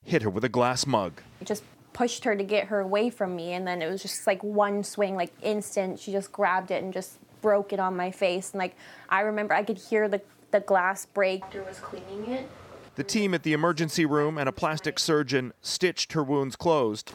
hit 0.05 0.23
her 0.23 0.31
with 0.31 0.45
a 0.45 0.49
glass 0.49 0.87
mug. 0.87 1.21
I 1.41 1.45
just 1.45 1.65
pushed 1.93 2.23
her 2.23 2.37
to 2.37 2.45
get 2.45 2.69
her 2.69 2.79
away 2.79 3.11
from 3.11 3.35
me 3.35 3.55
and 3.55 3.67
then 3.67 3.83
it 3.83 3.91
was 3.91 4.03
just 4.03 4.25
like 4.25 4.43
one 4.45 4.85
swing, 4.85 5.17
like 5.17 5.33
instant. 5.43 5.99
She 5.99 6.13
just 6.13 6.31
grabbed 6.31 6.71
it 6.71 6.81
and 6.81 6.93
just 6.93 7.19
broke 7.43 7.73
it 7.73 7.81
on 7.81 7.97
my 7.97 8.13
face. 8.13 8.53
And 8.53 8.61
like 8.61 8.77
I 9.09 9.23
remember 9.23 9.55
I 9.55 9.65
could 9.65 9.79
hear 9.79 10.09
the, 10.09 10.23
the 10.53 10.61
glass 10.61 11.07
break. 11.07 11.41
Doctor 11.41 11.65
was 11.65 11.81
cleaning 11.81 12.31
it. 12.31 12.49
The 12.95 13.03
team 13.03 13.35
at 13.35 13.43
the 13.43 13.53
emergency 13.53 14.07
room 14.07 14.39
and 14.39 14.49
a 14.49 14.53
plastic 14.53 15.01
surgeon 15.01 15.53
stitched 15.61 16.13
her 16.13 16.23
wounds 16.23 16.55
closed. 16.55 17.15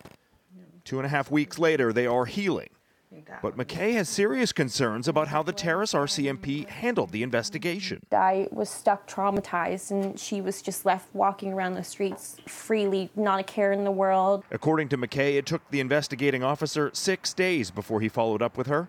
Two 0.83 0.99
and 0.99 1.05
a 1.05 1.09
half 1.09 1.31
weeks 1.31 1.57
later, 1.57 1.93
they 1.93 2.05
are 2.05 2.25
healing. 2.25 2.72
But 3.41 3.57
McKay 3.57 3.93
has 3.93 4.09
serious 4.09 4.51
concerns 4.51 5.07
about 5.07 5.27
how 5.27 5.43
the 5.43 5.51
Terrace 5.51 5.93
RCMP 5.93 6.67
handled 6.67 7.11
the 7.11 7.23
investigation. 7.23 8.01
I 8.11 8.47
was 8.51 8.69
stuck 8.69 9.07
traumatized 9.07 9.91
and 9.91 10.19
she 10.19 10.41
was 10.41 10.61
just 10.61 10.85
left 10.85 11.13
walking 11.13 11.53
around 11.53 11.75
the 11.75 11.83
streets 11.83 12.37
freely, 12.47 13.09
not 13.15 13.39
a 13.39 13.43
care 13.43 13.71
in 13.71 13.83
the 13.83 13.91
world. 13.91 14.43
According 14.51 14.89
to 14.89 14.97
McKay, 14.97 15.35
it 15.35 15.45
took 15.45 15.61
the 15.69 15.79
investigating 15.79 16.43
officer 16.43 16.89
six 16.93 17.33
days 17.33 17.71
before 17.71 18.01
he 18.01 18.09
followed 18.09 18.41
up 18.41 18.57
with 18.57 18.67
her, 18.67 18.87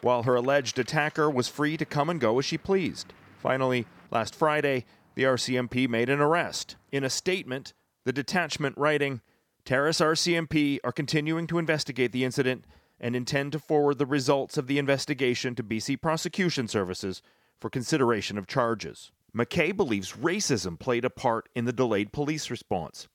while 0.00 0.24
her 0.24 0.34
alleged 0.34 0.78
attacker 0.78 1.30
was 1.30 1.48
free 1.48 1.76
to 1.76 1.84
come 1.84 2.10
and 2.10 2.20
go 2.20 2.38
as 2.38 2.44
she 2.44 2.58
pleased. 2.58 3.12
Finally, 3.38 3.86
last 4.10 4.34
Friday, 4.34 4.84
the 5.14 5.24
RCMP 5.24 5.88
made 5.88 6.08
an 6.08 6.20
arrest. 6.20 6.76
In 6.90 7.04
a 7.04 7.10
statement, 7.10 7.72
the 8.04 8.12
detachment 8.12 8.76
writing, 8.76 9.20
Terrace 9.64 10.00
RCMP 10.00 10.78
are 10.84 10.92
continuing 10.92 11.46
to 11.46 11.58
investigate 11.58 12.12
the 12.12 12.24
incident 12.24 12.64
and 13.00 13.16
intend 13.16 13.52
to 13.52 13.58
forward 13.58 13.98
the 13.98 14.06
results 14.06 14.56
of 14.56 14.66
the 14.66 14.78
investigation 14.78 15.54
to 15.54 15.62
BC 15.62 16.00
Prosecution 16.00 16.68
Services 16.68 17.22
for 17.60 17.70
consideration 17.70 18.38
of 18.38 18.46
charges. 18.46 19.10
McKay 19.36 19.76
believes 19.76 20.12
racism 20.12 20.78
played 20.78 21.04
a 21.04 21.10
part 21.10 21.48
in 21.54 21.64
the 21.64 21.72
delayed 21.72 22.12
police 22.12 22.50
response 22.50 23.08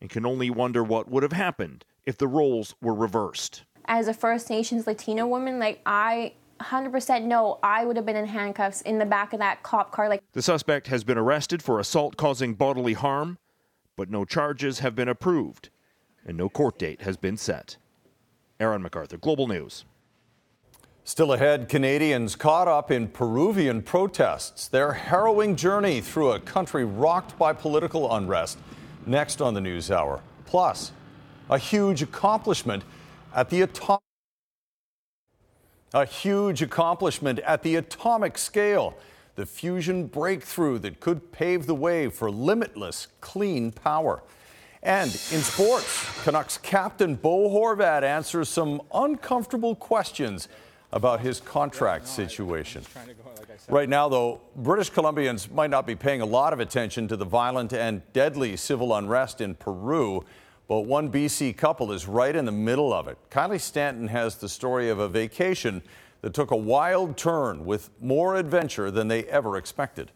and 0.00 0.10
can 0.10 0.26
only 0.26 0.50
wonder 0.50 0.84
what 0.84 1.10
would 1.10 1.22
have 1.22 1.32
happened 1.32 1.84
if 2.04 2.18
the 2.18 2.28
roles 2.28 2.74
were 2.82 2.94
reversed. 2.94 3.64
As 3.86 4.08
a 4.08 4.14
First 4.14 4.50
Nations 4.50 4.86
Latina 4.86 5.26
woman, 5.26 5.58
like 5.58 5.80
I 5.86 6.34
100% 6.60 7.22
know 7.22 7.58
I 7.62 7.84
would 7.84 7.96
have 7.96 8.06
been 8.06 8.16
in 8.16 8.26
handcuffs 8.26 8.80
in 8.82 8.98
the 8.98 9.06
back 9.06 9.32
of 9.32 9.38
that 9.38 9.62
cop 9.62 9.92
car. 9.92 10.08
Like 10.08 10.22
The 10.32 10.42
suspect 10.42 10.88
has 10.88 11.04
been 11.04 11.18
arrested 11.18 11.62
for 11.62 11.80
assault 11.80 12.16
causing 12.16 12.54
bodily 12.54 12.92
harm, 12.92 13.38
but 13.96 14.10
no 14.10 14.24
charges 14.24 14.80
have 14.80 14.94
been 14.94 15.08
approved 15.08 15.70
and 16.26 16.36
no 16.36 16.48
court 16.48 16.78
date 16.78 17.02
has 17.02 17.16
been 17.16 17.36
set. 17.36 17.76
Aaron 18.60 18.82
McArthur, 18.82 19.20
Global 19.20 19.48
News. 19.48 19.84
Still 21.04 21.32
ahead, 21.32 21.68
Canadians 21.68 22.34
caught 22.34 22.66
up 22.66 22.90
in 22.90 23.08
Peruvian 23.08 23.82
protests, 23.82 24.68
their 24.68 24.92
harrowing 24.92 25.54
journey 25.54 26.00
through 26.00 26.32
a 26.32 26.40
country 26.40 26.84
rocked 26.84 27.36
by 27.38 27.52
political 27.52 28.14
unrest. 28.14 28.58
Next 29.04 29.42
on 29.42 29.52
the 29.52 29.60
News 29.60 29.90
Hour. 29.90 30.20
Plus, 30.46 30.92
a 31.50 31.58
huge 31.58 32.00
accomplishment 32.00 32.84
at 33.34 33.50
the 33.50 33.62
atomic 33.62 34.00
a 35.92 36.04
huge 36.04 36.60
accomplishment 36.60 37.38
at 37.40 37.62
the 37.62 37.76
atomic 37.76 38.36
scale, 38.36 38.96
the 39.36 39.46
fusion 39.46 40.06
breakthrough 40.06 40.76
that 40.80 40.98
could 40.98 41.30
pave 41.30 41.66
the 41.66 41.74
way 41.74 42.08
for 42.08 42.32
limitless 42.32 43.06
clean 43.20 43.70
power. 43.70 44.22
And 44.84 45.10
in 45.32 45.40
sports, 45.40 46.06
Canucks 46.24 46.58
captain 46.58 47.14
Bo 47.14 47.48
Horvat 47.48 48.02
answers 48.02 48.50
some 48.50 48.82
uncomfortable 48.92 49.74
questions 49.74 50.48
about 50.92 51.20
his 51.20 51.40
contract 51.40 52.06
situation. 52.06 52.82
Right 53.68 53.88
now, 53.88 54.10
though, 54.10 54.42
British 54.56 54.92
Columbians 54.92 55.50
might 55.50 55.70
not 55.70 55.86
be 55.86 55.96
paying 55.96 56.20
a 56.20 56.26
lot 56.26 56.52
of 56.52 56.60
attention 56.60 57.08
to 57.08 57.16
the 57.16 57.24
violent 57.24 57.72
and 57.72 58.02
deadly 58.12 58.56
civil 58.56 58.94
unrest 58.94 59.40
in 59.40 59.54
Peru, 59.54 60.22
but 60.68 60.80
one 60.80 61.10
BC 61.10 61.56
couple 61.56 61.90
is 61.90 62.06
right 62.06 62.36
in 62.36 62.44
the 62.44 62.52
middle 62.52 62.92
of 62.92 63.08
it. 63.08 63.16
Kylie 63.30 63.60
Stanton 63.60 64.08
has 64.08 64.36
the 64.36 64.48
story 64.50 64.90
of 64.90 64.98
a 64.98 65.08
vacation 65.08 65.82
that 66.20 66.34
took 66.34 66.50
a 66.50 66.56
wild 66.56 67.16
turn 67.16 67.64
with 67.64 67.88
more 68.00 68.36
adventure 68.36 68.90
than 68.90 69.08
they 69.08 69.24
ever 69.24 69.56
expected. 69.56 70.12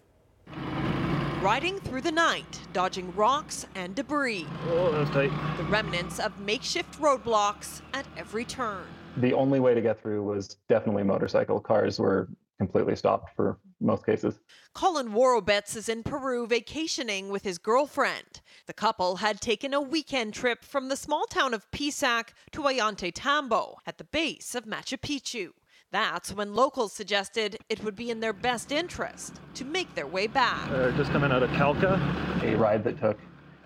Riding 1.43 1.79
through 1.79 2.01
the 2.01 2.11
night, 2.11 2.61
dodging 2.73 3.15
rocks 3.15 3.65
and 3.77 3.95
debris. 3.95 4.45
Oh, 4.71 4.91
that 4.91 4.99
was 4.99 5.11
tight. 5.11 5.31
The 5.57 5.63
remnants 5.65 6.19
of 6.19 6.37
makeshift 6.41 6.99
roadblocks 7.01 7.81
at 7.95 8.05
every 8.17 8.45
turn. 8.45 8.85
The 9.19 9.33
only 9.35 9.61
way 9.61 9.73
to 9.73 9.81
get 9.81 10.03
through 10.03 10.25
was 10.25 10.57
definitely 10.69 11.05
motorcycle. 11.05 11.61
Cars 11.61 12.01
were 12.01 12.29
completely 12.59 12.97
stopped 12.97 13.37
for 13.37 13.61
most 13.81 14.05
cases. 14.05 14.41
Colin 14.75 15.11
Worobets 15.11 15.77
is 15.77 15.89
in 15.89 16.03
Peru 16.03 16.45
vacationing 16.45 17.29
with 17.29 17.45
his 17.45 17.59
girlfriend. 17.59 18.41
The 18.67 18.73
couple 18.73 19.17
had 19.17 19.41
taken 19.41 19.73
a 19.73 19.81
weekend 19.81 20.35
trip 20.35 20.65
from 20.65 20.89
the 20.89 20.97
small 20.97 21.27
town 21.27 21.55
of 21.55 21.71
Pisac 21.71 22.35
to 22.51 22.63
Ollantaytambo 22.63 23.77
at 23.87 23.99
the 23.99 24.05
base 24.05 24.57
of 24.57 24.65
Machu 24.65 24.99
Picchu. 24.99 25.51
That's 25.91 26.35
when 26.35 26.55
locals 26.55 26.93
suggested 26.93 27.57
it 27.71 27.83
would 27.83 27.97
be 27.97 28.11
in 28.11 28.21
their 28.21 28.35
best 28.35 28.73
interest 28.73 29.41
to 29.55 29.65
make 29.65 29.95
their 29.95 30.07
way 30.07 30.27
back. 30.27 30.71
Uh, 30.71 30.91
just 30.93 31.11
coming 31.13 31.33
out 31.33 31.43
of 31.43 31.51
Calca. 31.51 31.99
A 32.43 32.55
ride 32.57 32.85
that 32.85 33.01
took 33.01 33.19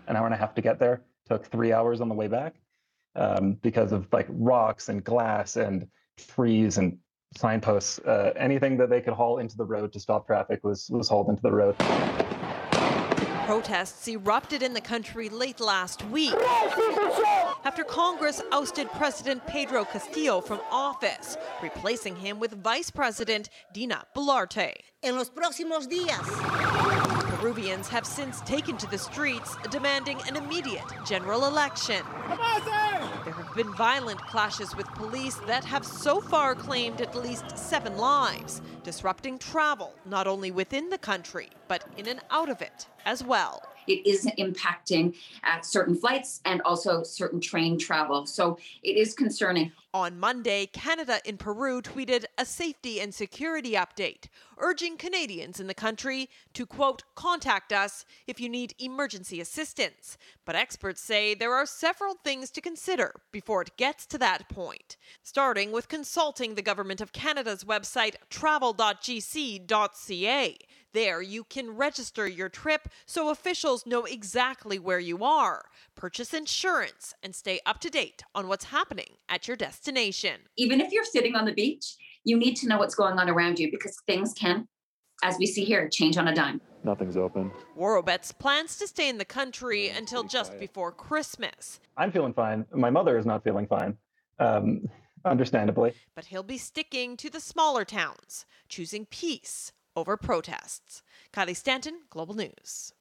an 0.07 0.15
hour 0.17 0.27
and 0.27 0.35
a 0.35 0.39
half 0.39 0.55
to 0.55 0.63
get 0.63 0.79
there 0.79 1.03
took 1.29 1.47
three 1.47 1.73
hours 1.73 2.01
on 2.01 2.09
the 2.09 2.15
way 2.15 2.29
back 2.29 2.55
um, 3.17 3.55
because 3.63 3.93
of 3.93 4.07
like 4.13 4.27
rocks 4.29 4.89
and 4.89 5.03
glass 5.03 5.57
and 5.57 5.87
trees 6.17 6.79
and 6.79 6.97
signposts. 7.37 7.99
Uh, 8.01 8.33
anything 8.37 8.77
that 8.77 8.91
they 8.91 9.01
could 9.01 9.15
haul 9.15 9.39
into 9.39 9.57
the 9.57 9.65
road 9.65 9.93
to 9.93 10.01
stop 10.01 10.27
traffic 10.27 10.61
was 10.63 10.89
was 10.91 11.09
hauled 11.09 11.29
into 11.29 11.43
the 11.43 11.53
road. 11.53 11.75
Protests 13.53 14.09
erupted 14.09 14.63
in 14.63 14.73
the 14.73 14.81
country 14.81 15.29
late 15.29 15.61
last 15.61 16.03
week 16.07 16.33
after 17.67 17.85
Congress 17.85 18.41
ousted 18.51 18.91
President 18.93 19.47
Pedro 19.47 19.85
Castillo 19.85 20.41
from 20.41 20.59
office, 20.71 21.37
replacing 21.63 22.17
him 22.17 22.41
with 22.41 22.53
Vice 22.63 22.91
President 22.91 23.51
Dina 23.75 24.07
Boluarte. 24.17 24.73
En 25.03 25.17
los 25.17 25.29
próximos 25.29 25.87
días. 25.87 26.25
Peruvians 27.39 27.89
have 27.89 28.07
since 28.07 28.41
taken 28.41 28.79
to 28.79 28.91
the 28.91 28.97
streets 28.97 29.55
demanding 29.71 30.19
an 30.27 30.37
immediate 30.37 30.87
general 31.05 31.45
election. 31.45 32.03
There 33.25 33.35
have 33.35 33.55
been 33.55 33.73
violent 33.75 34.19
clashes 34.27 34.75
with 34.75 34.87
police 34.95 35.37
that 35.47 35.65
have 35.65 35.87
so 35.87 36.21
far 36.21 36.57
claimed 36.57 37.01
at 37.01 37.15
least 37.15 37.57
seven 37.57 37.97
lives, 37.97 38.61
disrupting 38.83 39.39
travel 39.39 39.95
not 40.05 40.27
only 40.27 40.51
within 40.51 40.91
the 40.91 40.99
country, 40.99 41.49
but 41.69 41.85
in 41.97 42.09
and 42.09 42.21
out 42.33 42.49
of 42.49 42.61
it 42.61 42.89
as 43.05 43.23
well. 43.23 43.63
It 43.87 44.07
is 44.07 44.27
impacting 44.39 45.17
uh, 45.45 45.61
certain 45.61 45.95
flights 45.95 46.41
and 46.45 46.61
also 46.63 47.03
certain 47.03 47.41
train 47.41 47.79
travel. 47.79 48.27
So 48.27 48.59
it 48.83 48.97
is 48.97 49.15
concerning. 49.15 49.73
On 49.95 50.19
Monday, 50.19 50.65
Canada 50.65 51.21
in 51.27 51.37
Peru 51.37 51.83
tweeted 51.83 52.25
a 52.39 52.47
safety 52.47 52.99
and 52.99 53.15
security 53.15 53.73
update, 53.73 54.29
urging 54.57 54.97
Canadians 54.97 55.61
in 55.61 55.67
the 55.67 55.75
country 55.75 56.31
to, 56.55 56.65
quote, 56.65 57.03
contact 57.15 57.75
us 57.75 58.07
if 58.27 58.41
you 58.41 58.49
need 58.49 58.75
emergency 58.79 59.39
assistance. 59.39 60.17
But 60.47 60.57
experts 60.57 61.03
say 61.03 61.35
there 61.35 61.53
are 61.53 61.67
several 61.67 62.15
things 62.15 62.51
to 62.53 62.63
consider 62.63 63.21
before 63.33 63.61
it 63.61 63.77
gets 63.77 64.07
to 64.07 64.17
that 64.19 64.49
point, 64.49 64.97
starting 65.23 65.73
with 65.73 65.89
consulting 65.89 66.55
the 66.55 66.63
Government 66.63 67.03
of 67.03 67.13
Canada's 67.13 67.65
website 67.65 68.15
travel.gc.ca. 68.31 68.89
There, 70.93 71.23
you 71.23 71.45
can 71.45 71.75
register 71.75 72.27
your 72.27 72.51
trip 72.51 72.87
so 73.07 73.31
officials 73.31 73.87
know 73.87 74.05
exactly 74.05 74.79
where 74.79 74.99
you 74.99 75.25
are, 75.25 75.65
purchase 75.95 76.35
insurance, 76.35 77.15
and 77.23 77.35
stay 77.35 77.61
up 77.65 77.81
to 77.81 77.89
date 77.89 78.23
on 78.35 78.47
what's 78.47 78.67
happening 78.67 79.17
at 79.27 79.49
your 79.49 79.57
destination. 79.57 80.43
Even 80.59 80.83
if 80.83 80.93
you're 80.93 81.05
sitting 81.05 81.35
on 81.35 81.47
the 81.47 81.55
beach, 81.55 81.97
you 82.25 82.37
need 82.37 82.57
to 82.57 82.69
know 82.69 82.77
what's 82.77 82.95
going 82.95 83.19
on 83.19 83.31
around 83.31 83.59
you 83.59 83.71
because 83.71 83.97
things 84.07 84.35
can, 84.35 84.69
as 85.23 85.39
we 85.39 85.47
see 85.47 85.65
here, 85.65 85.89
change 85.89 86.19
on 86.19 86.29
a 86.29 86.35
dime. 86.35 86.61
Nothing's 86.85 87.17
open. 87.17 87.51
Worobets 87.79 88.37
plans 88.37 88.77
to 88.77 88.87
stay 88.87 89.09
in 89.09 89.17
the 89.17 89.25
country 89.25 89.89
until 89.89 90.25
just 90.25 90.59
before 90.59 90.93
Christmas. 90.93 91.81
I'm 91.97 92.13
feeling 92.13 92.35
fine. 92.35 92.67
My 92.75 92.91
mother 92.91 93.17
is 93.17 93.25
not 93.25 93.45
feeling 93.45 93.67
fine, 93.67 93.97
um, 94.39 94.91
understandably. 95.25 95.95
But 96.15 96.27
he'll 96.27 96.43
be 96.43 96.59
sticking 96.59 97.17
to 97.17 97.31
the 97.31 97.41
smaller 97.41 97.87
towns, 97.87 98.45
choosing 98.69 99.07
peace 99.07 99.73
over 99.97 100.17
protests. 100.17 101.03
Kylie 101.33 101.57
Stanton, 101.57 102.01
Global 102.11 102.35
News. 102.35 102.93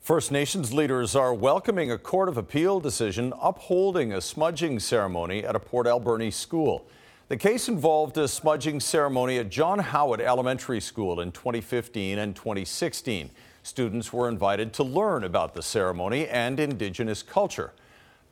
First 0.00 0.30
Nations 0.30 0.72
leaders 0.72 1.16
are 1.16 1.34
welcoming 1.34 1.90
a 1.90 1.98
Court 1.98 2.28
of 2.28 2.36
Appeal 2.36 2.78
decision 2.78 3.32
upholding 3.42 4.12
a 4.12 4.20
smudging 4.20 4.78
ceremony 4.78 5.44
at 5.44 5.56
a 5.56 5.60
Port 5.60 5.86
Alberni 5.86 6.30
school. 6.30 6.86
The 7.28 7.36
case 7.36 7.68
involved 7.68 8.16
a 8.18 8.28
smudging 8.28 8.78
ceremony 8.78 9.38
at 9.38 9.50
John 9.50 9.80
Howard 9.80 10.20
Elementary 10.20 10.80
School 10.80 11.20
in 11.20 11.32
2015 11.32 12.20
and 12.20 12.36
2016. 12.36 13.30
Students 13.64 14.12
were 14.12 14.28
invited 14.28 14.72
to 14.74 14.84
learn 14.84 15.24
about 15.24 15.54
the 15.54 15.62
ceremony 15.62 16.28
and 16.28 16.60
Indigenous 16.60 17.24
culture. 17.24 17.72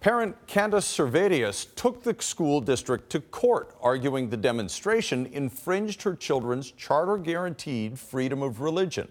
Parent 0.04 0.36
Candace 0.46 0.84
Servatius 0.84 1.66
took 1.76 2.02
the 2.02 2.14
school 2.18 2.60
district 2.60 3.08
to 3.08 3.20
court, 3.20 3.74
arguing 3.80 4.28
the 4.28 4.36
demonstration 4.36 5.24
infringed 5.32 6.02
her 6.02 6.14
children's 6.14 6.70
charter 6.72 7.16
guaranteed 7.16 7.98
freedom 7.98 8.42
of 8.42 8.60
religion. 8.60 9.08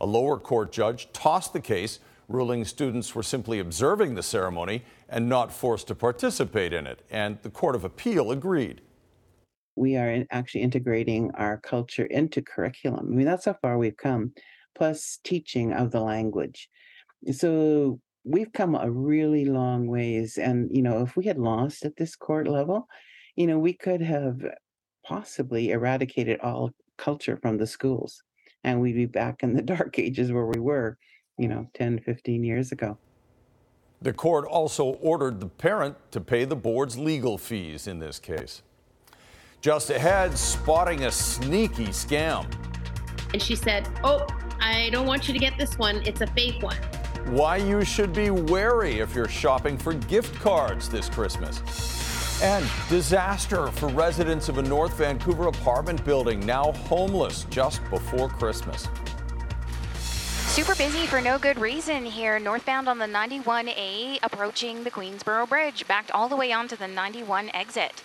A 0.00 0.04
lower 0.04 0.36
court 0.36 0.72
judge 0.72 1.06
tossed 1.12 1.52
the 1.52 1.60
case, 1.60 2.00
ruling 2.28 2.64
students 2.64 3.14
were 3.14 3.22
simply 3.22 3.60
observing 3.60 4.16
the 4.16 4.22
ceremony 4.24 4.82
and 5.08 5.28
not 5.28 5.52
forced 5.52 5.86
to 5.86 5.94
participate 5.94 6.72
in 6.72 6.88
it, 6.88 7.02
and 7.08 7.38
the 7.42 7.50
Court 7.50 7.76
of 7.76 7.84
Appeal 7.84 8.32
agreed. 8.32 8.80
We 9.76 9.96
are 9.96 10.24
actually 10.32 10.62
integrating 10.62 11.30
our 11.36 11.58
culture 11.58 12.06
into 12.06 12.42
curriculum. 12.42 13.12
I 13.12 13.14
mean, 13.14 13.26
that's 13.26 13.44
how 13.44 13.56
far 13.62 13.78
we've 13.78 13.96
come, 13.96 14.32
plus 14.74 15.20
teaching 15.22 15.72
of 15.72 15.92
the 15.92 16.00
language. 16.00 16.68
So 17.30 18.00
we've 18.26 18.52
come 18.52 18.74
a 18.74 18.90
really 18.90 19.44
long 19.44 19.86
ways. 19.86 20.36
And, 20.36 20.68
you 20.74 20.82
know, 20.82 21.02
if 21.02 21.16
we 21.16 21.24
had 21.24 21.38
lost 21.38 21.84
at 21.84 21.96
this 21.96 22.16
court 22.16 22.48
level, 22.48 22.88
you 23.36 23.46
know, 23.46 23.58
we 23.58 23.72
could 23.72 24.02
have 24.02 24.44
possibly 25.04 25.70
eradicated 25.70 26.40
all 26.40 26.72
culture 26.98 27.38
from 27.40 27.56
the 27.56 27.66
schools 27.66 28.22
and 28.64 28.80
we'd 28.80 28.96
be 28.96 29.06
back 29.06 29.42
in 29.42 29.54
the 29.54 29.62
dark 29.74 29.98
ages 29.98 30.32
where 30.32 30.46
we 30.46 30.58
were, 30.58 30.98
you 31.38 31.48
know, 31.48 31.70
10, 31.74 32.00
15 32.00 32.42
years 32.42 32.72
ago. 32.72 32.98
The 34.02 34.12
court 34.12 34.44
also 34.44 34.84
ordered 34.84 35.40
the 35.40 35.46
parent 35.46 35.96
to 36.10 36.20
pay 36.20 36.44
the 36.44 36.56
board's 36.56 36.98
legal 36.98 37.38
fees 37.38 37.86
in 37.86 37.98
this 37.98 38.18
case. 38.18 38.62
Just 39.60 39.88
ahead, 39.88 40.36
spotting 40.36 41.04
a 41.04 41.10
sneaky 41.10 41.86
scam. 41.86 42.52
And 43.32 43.40
she 43.40 43.56
said, 43.56 43.88
Oh, 44.04 44.26
I 44.60 44.90
don't 44.90 45.06
want 45.06 45.28
you 45.28 45.34
to 45.34 45.40
get 45.40 45.56
this 45.58 45.78
one. 45.78 46.02
It's 46.04 46.20
a 46.20 46.26
fake 46.28 46.62
one 46.62 46.76
why 47.28 47.56
you 47.56 47.84
should 47.84 48.12
be 48.12 48.30
wary 48.30 49.00
if 49.00 49.14
you're 49.14 49.28
shopping 49.28 49.76
for 49.76 49.94
gift 49.94 50.34
cards 50.36 50.88
this 50.88 51.08
Christmas. 51.08 51.60
And 52.42 52.64
disaster 52.88 53.68
for 53.68 53.88
residents 53.88 54.48
of 54.48 54.58
a 54.58 54.62
North 54.62 54.98
Vancouver 54.98 55.48
apartment 55.48 56.04
building 56.04 56.44
now 56.44 56.72
homeless 56.72 57.46
just 57.50 57.82
before 57.90 58.28
Christmas. 58.28 58.86
Super 59.96 60.74
busy 60.76 61.06
for 61.06 61.20
no 61.20 61.38
good 61.38 61.58
reason 61.58 62.04
here. 62.04 62.38
Northbound 62.38 62.88
on 62.88 62.98
the 62.98 63.06
91A 63.06 64.20
approaching 64.22 64.84
the 64.84 64.90
Queensborough 64.90 65.46
Bridge, 65.46 65.86
backed 65.86 66.10
all 66.12 66.28
the 66.28 66.36
way 66.36 66.52
onto 66.52 66.76
the 66.76 66.88
91 66.88 67.50
exit. 67.52 68.02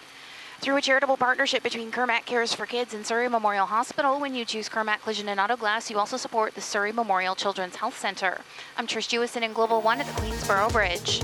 Through 0.62 0.78
a 0.78 0.82
charitable 0.82 1.18
partnership 1.18 1.64
between 1.64 1.92
Kirmac 1.92 2.26
Cares 2.26 2.54
for 2.54 2.68
Kids 2.68 2.94
and 2.94 3.04
Surrey 3.04 3.28
Memorial 3.28 3.66
Hospital, 3.66 4.20
when 4.20 4.36
you 4.36 4.46
choose 4.46 4.70
Kirmac 4.70 5.02
Collision 5.02 5.28
and 5.30 5.40
Auto 5.40 5.58
Glass, 5.58 5.90
you 5.90 5.98
also 5.98 6.18
support 6.18 6.54
the 6.54 6.62
Surrey 6.62 6.92
Memorial 6.92 7.34
Children's 7.34 7.78
Health 7.78 7.98
Center. 7.98 8.42
I'm 8.78 8.86
Trish 8.86 9.10
Jewison 9.10 9.42
in 9.42 9.54
Global 9.54 9.82
One 9.82 10.00
at 10.00 10.06
the 10.06 10.22
Queensborough 10.22 10.70
Bridge. 10.70 11.24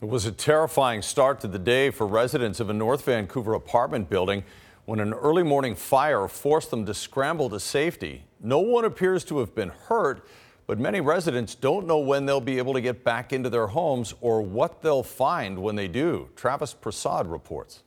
It 0.00 0.08
was 0.08 0.24
a 0.24 0.30
terrifying 0.30 1.02
start 1.02 1.40
to 1.40 1.48
the 1.48 1.58
day 1.58 1.90
for 1.90 2.06
residents 2.06 2.60
of 2.60 2.70
a 2.70 2.72
North 2.72 3.04
Vancouver 3.04 3.54
apartment 3.54 4.08
building 4.08 4.44
when 4.84 5.00
an 5.00 5.12
early 5.12 5.42
morning 5.42 5.74
fire 5.74 6.28
forced 6.28 6.70
them 6.70 6.86
to 6.86 6.94
scramble 6.94 7.50
to 7.50 7.58
safety. 7.58 8.26
No 8.40 8.60
one 8.60 8.84
appears 8.84 9.24
to 9.24 9.40
have 9.40 9.56
been 9.56 9.72
hurt, 9.88 10.24
but 10.68 10.78
many 10.78 11.00
residents 11.00 11.54
don't 11.54 11.86
know 11.86 11.98
when 11.98 12.26
they'll 12.26 12.42
be 12.42 12.58
able 12.58 12.74
to 12.74 12.80
get 12.82 13.02
back 13.02 13.32
into 13.32 13.48
their 13.48 13.68
homes 13.68 14.14
or 14.20 14.42
what 14.42 14.82
they'll 14.82 15.02
find 15.02 15.58
when 15.58 15.76
they 15.76 15.88
do. 15.88 16.28
Travis 16.36 16.74
Prasad 16.74 17.26
reports. 17.26 17.82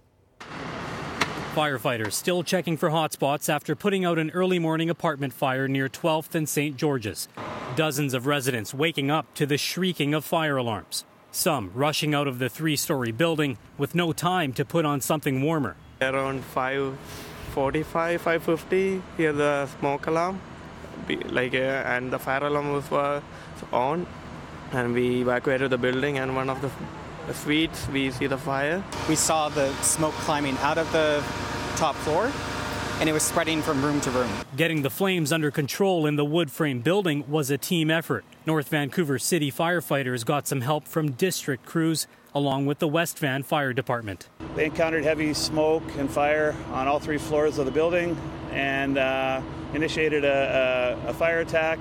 Firefighters 1.54 2.14
still 2.14 2.42
checking 2.42 2.78
for 2.78 2.90
hotspots 2.90 3.50
after 3.50 3.76
putting 3.76 4.04
out 4.04 4.18
an 4.18 4.32
early 4.32 4.58
morning 4.58 4.90
apartment 4.90 5.32
fire 5.32 5.68
near 5.68 5.88
12th 5.88 6.34
and 6.34 6.50
St. 6.50 6.76
George's. 6.76 7.28
Dozens 7.76 8.16
of 8.16 8.26
residents 8.26 8.74
waking 8.74 9.12
up 9.12 9.32
to 9.36 9.46
the 9.46 9.60
shrieking 9.60 10.16
of 10.16 10.26
fire 10.26 10.58
alarms. 10.58 11.06
Some 11.32 11.72
rushing 11.76 12.16
out 12.16 12.28
of 12.28 12.40
the 12.40 12.50
three 12.50 12.76
story 12.76 13.12
building 13.12 13.60
with 13.78 13.94
no 13.94 14.12
time 14.12 14.54
to 14.54 14.66
put 14.66 14.86
on 14.86 15.02
something 15.02 15.44
warmer. 15.44 15.76
Around 16.02 16.44
5:45, 16.56 18.22
5:50, 18.22 19.04
hear 19.18 19.34
the 19.34 19.68
smoke 19.68 20.08
alarm 20.08 20.42
like 21.30 21.54
uh, 21.54 21.94
and 21.94 22.12
the 22.12 22.20
fire 22.20 22.46
alarm 22.46 22.72
was 22.72 22.92
uh, 22.92 23.22
on 23.72 24.06
and 24.72 24.94
we 24.94 25.22
evacuated 25.22 25.70
the 25.70 25.78
building 25.78 26.18
and 26.18 26.36
one 26.36 26.50
of 26.50 26.62
the 26.62 27.34
suites 27.34 27.88
we 27.90 28.12
see 28.12 28.28
the 28.28 28.38
fire 28.38 28.84
we 29.08 29.16
saw 29.16 29.50
the 29.50 29.72
smoke 29.82 30.14
climbing 30.26 30.58
out 30.60 30.78
of 30.78 30.92
the 30.92 31.24
top 31.76 31.96
floor 31.96 32.32
and 33.02 33.10
it 33.10 33.14
was 33.14 33.24
spreading 33.24 33.64
from 33.64 33.84
room 33.84 34.00
to 34.02 34.12
room. 34.12 34.30
Getting 34.56 34.84
the 34.84 34.92
flames 34.92 35.34
under 35.34 35.50
control 35.50 36.06
in 36.06 36.18
the 36.18 36.24
wood 36.24 36.52
frame 36.52 36.82
building 36.82 37.26
was 37.28 37.50
a 37.50 37.58
team 37.58 37.90
effort. 37.90 38.24
North 38.46 38.68
Vancouver 38.68 39.18
City 39.18 39.52
firefighters 39.52 40.24
got 40.24 40.48
some 40.48 40.62
help 40.62 40.88
from 40.88 41.14
district 41.14 41.66
crews 41.66 42.06
along 42.34 42.66
with 42.66 42.80
the 42.80 42.88
West 42.88 43.20
Van 43.20 43.44
Fire 43.44 43.74
Department. 43.74 44.30
They 44.56 44.66
encountered 44.66 45.04
heavy 45.04 45.34
smoke 45.34 45.84
and 45.98 46.10
fire 46.10 46.56
on 46.72 46.88
all 46.88 47.00
three 47.00 47.18
floors 47.18 47.58
of 47.58 47.66
the 47.66 47.72
building 47.72 48.18
and 48.52 48.98
uh, 48.98 49.42
initiated 49.74 50.26
a, 50.26 51.00
a, 51.06 51.10
a 51.10 51.14
fire 51.14 51.40
attack. 51.40 51.80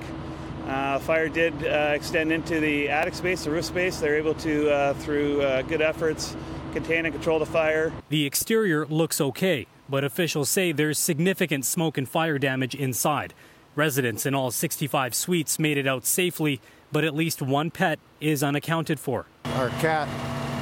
Uh, 0.67 0.99
fire 1.01 1.29
did 1.29 1.53
uh, 1.65 1.93
extend 1.95 2.33
into 2.33 2.61
the 2.61 2.89
attic 2.89 3.15
space, 3.15 3.45
the 3.45 3.51
roof 3.51 3.65
space. 3.65 3.99
They 3.99 4.09
were 4.09 4.17
able 4.17 4.35
to, 4.35 4.71
uh, 4.71 4.95
through 4.95 5.43
uh, 5.43 5.63
good 5.63 5.83
efforts, 5.83 6.37
contain 6.73 7.07
and 7.07 7.15
control 7.15 7.39
the 7.39 7.47
fire. 7.47 7.93
The 8.09 8.25
exterior 8.27 8.87
looks 8.87 9.21
okay, 9.21 9.67
but 9.89 10.05
officials 10.05 10.49
say 10.49 10.71
there's 10.73 10.99
significant 10.99 11.65
smoke 11.65 11.99
and 11.99 12.09
fire 12.09 12.39
damage 12.39 12.75
inside. 12.75 13.35
Residents 13.75 14.27
in 14.27 14.35
all 14.35 14.51
65 14.51 15.15
suites 15.15 15.59
made 15.59 15.79
it 15.79 15.87
out 15.87 16.05
safely, 16.05 16.61
but 16.93 17.05
at 17.05 17.15
least 17.15 17.41
one 17.41 17.71
pet 17.71 17.99
is 18.21 18.43
unaccounted 18.43 19.01
for. 19.01 19.27
Our 19.45 19.71
cat 19.81 20.09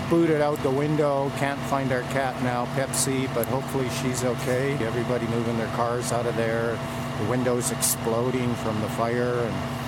booted 0.08 0.40
out 0.40 0.62
the 0.62 0.70
window. 0.70 1.30
Can't 1.36 1.60
find 1.62 1.92
our 1.92 2.02
cat 2.02 2.40
now, 2.42 2.66
Pepsi, 2.74 3.32
but 3.34 3.46
hopefully 3.46 3.88
she's 4.00 4.24
okay. 4.24 4.72
Everybody 4.84 5.26
moving 5.26 5.56
their 5.58 5.74
cars 5.74 6.12
out 6.12 6.26
of 6.26 6.36
there. 6.36 6.78
The 7.18 7.30
windows 7.30 7.70
exploding 7.70 8.54
from 8.56 8.80
the 8.80 8.88
fire 8.90 9.34
and 9.34 9.78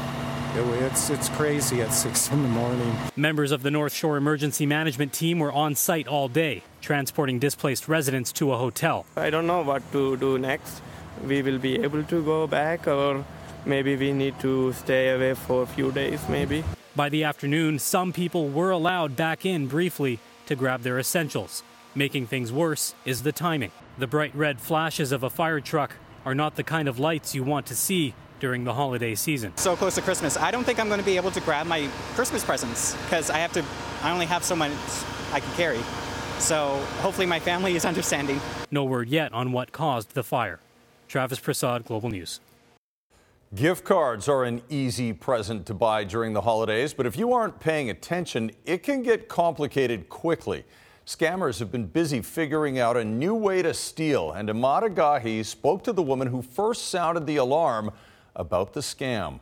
it's 0.56 1.10
it's 1.10 1.28
crazy 1.30 1.80
at 1.80 1.92
six 2.02 2.30
in 2.30 2.42
the 2.42 2.48
morning. 2.48 2.96
Members 3.16 3.52
of 3.52 3.62
the 3.62 3.70
North 3.70 3.92
Shore 3.92 4.16
Emergency 4.16 4.66
Management 4.66 5.12
Team 5.12 5.38
were 5.38 5.52
on 5.52 5.74
site 5.74 6.08
all 6.08 6.28
day, 6.28 6.62
transporting 6.80 7.38
displaced 7.38 7.88
residents 7.88 8.32
to 8.32 8.52
a 8.52 8.56
hotel. 8.56 9.06
I 9.16 9.30
don't 9.30 9.46
know 9.46 9.62
what 9.62 9.90
to 9.92 10.16
do 10.16 10.38
next. 10.38 10.82
We 11.24 11.42
will 11.42 11.58
be 11.58 11.80
able 11.80 12.02
to 12.02 12.24
go 12.24 12.46
back, 12.46 12.88
or 12.88 13.24
maybe 13.66 13.96
we 13.96 14.12
need 14.12 14.38
to 14.40 14.72
stay 14.72 15.10
away 15.10 15.34
for 15.34 15.62
a 15.62 15.66
few 15.66 15.92
days, 15.92 16.20
maybe. 16.28 16.64
By 16.96 17.08
the 17.08 17.24
afternoon, 17.24 17.78
some 17.78 18.12
people 18.12 18.48
were 18.48 18.70
allowed 18.70 19.16
back 19.16 19.46
in 19.46 19.66
briefly 19.66 20.18
to 20.46 20.56
grab 20.56 20.82
their 20.82 20.98
essentials. 20.98 21.62
Making 21.94 22.26
things 22.26 22.52
worse 22.52 22.94
is 23.04 23.22
the 23.22 23.32
timing. 23.32 23.72
The 23.98 24.06
bright 24.06 24.34
red 24.34 24.60
flashes 24.60 25.12
of 25.12 25.22
a 25.22 25.30
fire 25.30 25.60
truck 25.60 25.96
are 26.24 26.34
not 26.34 26.56
the 26.56 26.62
kind 26.62 26.88
of 26.88 26.98
lights 26.98 27.34
you 27.34 27.42
want 27.42 27.66
to 27.66 27.76
see 27.76 28.14
during 28.40 28.64
the 28.64 28.74
holiday 28.74 29.14
season. 29.14 29.56
So 29.56 29.76
close 29.76 29.94
to 29.96 30.02
Christmas, 30.02 30.36
I 30.36 30.50
don't 30.50 30.64
think 30.64 30.80
I'm 30.80 30.88
going 30.88 31.00
to 31.00 31.06
be 31.06 31.16
able 31.16 31.30
to 31.32 31.40
grab 31.40 31.66
my 31.66 31.88
Christmas 32.14 32.44
presents 32.44 32.94
because 33.04 33.30
I 33.30 33.38
have 33.38 33.52
to, 33.52 33.64
I 34.02 34.10
only 34.10 34.26
have 34.26 34.42
so 34.42 34.56
much 34.56 34.72
I 35.32 35.40
can 35.40 35.52
carry. 35.54 35.80
So 36.38 36.82
hopefully 37.00 37.26
my 37.26 37.38
family 37.38 37.76
is 37.76 37.84
understanding. 37.92 38.40
No 38.70 38.84
word 38.84 39.08
yet 39.08 39.32
on 39.32 39.52
what 39.52 39.72
caused 39.72 40.14
the 40.14 40.22
fire. 40.22 40.60
Travis 41.06 41.38
Prasad, 41.38 41.84
Global 41.84 42.08
News. 42.08 42.40
Gift 43.52 43.82
cards 43.82 44.28
are 44.28 44.44
an 44.44 44.62
easy 44.68 45.12
present 45.12 45.66
to 45.66 45.74
buy 45.74 46.04
during 46.04 46.34
the 46.34 46.42
holidays, 46.42 46.94
but 46.94 47.04
if 47.04 47.16
you 47.16 47.32
aren't 47.32 47.58
paying 47.58 47.90
attention, 47.90 48.52
it 48.64 48.84
can 48.84 49.02
get 49.02 49.26
complicated 49.26 50.08
quickly. 50.08 50.64
Scammers 51.04 51.58
have 51.58 51.72
been 51.72 51.86
busy 51.86 52.22
figuring 52.22 52.78
out 52.78 52.96
a 52.96 53.04
new 53.04 53.34
way 53.34 53.60
to 53.60 53.74
steal, 53.74 54.30
and 54.30 54.48
Emad 54.48 54.82
Agahi 54.82 55.44
spoke 55.44 55.82
to 55.82 55.92
the 55.92 56.00
woman 56.00 56.28
who 56.28 56.42
first 56.42 56.90
sounded 56.90 57.26
the 57.26 57.38
alarm 57.38 57.90
about 58.36 58.72
the 58.72 58.78
scam. 58.78 59.40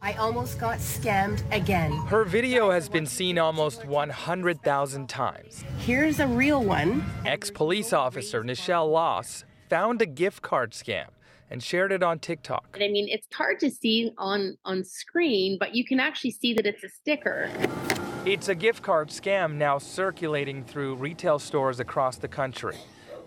I 0.00 0.12
almost 0.12 0.60
got 0.60 0.78
scammed 0.78 1.42
again. 1.50 1.90
Her 2.06 2.22
video 2.22 2.70
has 2.70 2.88
been 2.88 3.04
seen 3.04 3.36
almost 3.36 3.84
100,000 3.84 5.08
times. 5.08 5.64
Here's 5.78 6.20
a 6.20 6.26
real 6.28 6.62
one. 6.62 7.04
Ex 7.26 7.50
police 7.50 7.92
officer 7.92 8.44
Nichelle 8.44 8.92
Loss 8.92 9.42
found 9.68 10.00
a 10.02 10.06
gift 10.06 10.40
card 10.40 10.70
scam 10.70 11.08
and 11.50 11.62
shared 11.62 11.92
it 11.92 12.02
on 12.02 12.18
TikTok. 12.18 12.76
I 12.80 12.88
mean, 12.88 13.08
it's 13.08 13.26
hard 13.32 13.60
to 13.60 13.70
see 13.70 14.12
on 14.18 14.56
on 14.64 14.84
screen, 14.84 15.56
but 15.58 15.74
you 15.74 15.84
can 15.84 16.00
actually 16.00 16.32
see 16.32 16.52
that 16.54 16.66
it's 16.66 16.84
a 16.84 16.88
sticker. 16.88 17.50
It's 18.24 18.48
a 18.48 18.54
gift 18.54 18.82
card 18.82 19.08
scam 19.08 19.54
now 19.54 19.78
circulating 19.78 20.64
through 20.64 20.96
retail 20.96 21.38
stores 21.38 21.80
across 21.80 22.18
the 22.18 22.28
country, 22.28 22.76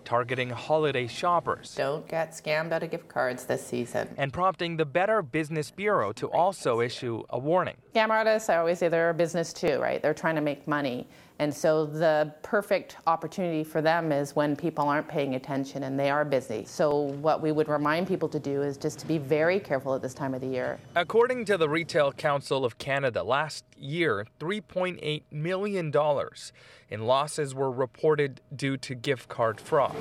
targeting 0.04 0.50
holiday 0.50 1.06
shoppers. 1.06 1.74
Don't 1.74 2.06
get 2.06 2.30
scammed 2.32 2.72
out 2.72 2.82
of 2.82 2.90
gift 2.90 3.08
cards 3.08 3.44
this 3.46 3.66
season. 3.66 4.08
And 4.16 4.32
prompting 4.32 4.76
the 4.76 4.84
Better 4.84 5.22
Business 5.22 5.70
Bureau 5.70 6.12
to 6.12 6.28
also 6.28 6.80
issue 6.80 7.24
a 7.30 7.38
warning. 7.38 7.76
Scam 7.94 8.10
artists, 8.10 8.48
I 8.48 8.58
always 8.58 8.78
say 8.78 8.88
they're 8.88 9.10
a 9.10 9.14
business 9.14 9.52
too, 9.52 9.80
right? 9.80 10.00
They're 10.00 10.14
trying 10.14 10.36
to 10.36 10.40
make 10.40 10.68
money. 10.68 11.08
And 11.38 11.52
so 11.52 11.86
the 11.86 12.32
perfect 12.42 12.96
opportunity 13.06 13.64
for 13.64 13.82
them 13.82 14.12
is 14.12 14.36
when 14.36 14.54
people 14.54 14.88
aren't 14.88 15.08
paying 15.08 15.34
attention 15.34 15.82
and 15.84 15.98
they 15.98 16.10
are 16.10 16.24
busy. 16.24 16.64
So 16.64 16.94
what 16.94 17.40
we 17.40 17.52
would 17.52 17.68
remind 17.68 18.06
people 18.06 18.28
to 18.28 18.38
do 18.38 18.62
is 18.62 18.76
just 18.76 18.98
to 19.00 19.06
be 19.06 19.18
very 19.18 19.58
careful 19.58 19.94
at 19.94 20.02
this 20.02 20.14
time 20.14 20.34
of 20.34 20.40
the 20.40 20.46
year. 20.46 20.78
According 20.94 21.46
to 21.46 21.56
the 21.56 21.68
Retail 21.68 22.12
Council 22.12 22.64
of 22.64 22.78
Canada, 22.78 23.22
last 23.22 23.64
year, 23.76 24.26
$3.8 24.38 25.22
million 25.30 25.92
in 26.90 27.06
losses 27.06 27.54
were 27.54 27.70
reported 27.70 28.40
due 28.54 28.76
to 28.76 28.94
gift 28.94 29.28
card 29.28 29.60
fraud. 29.60 29.96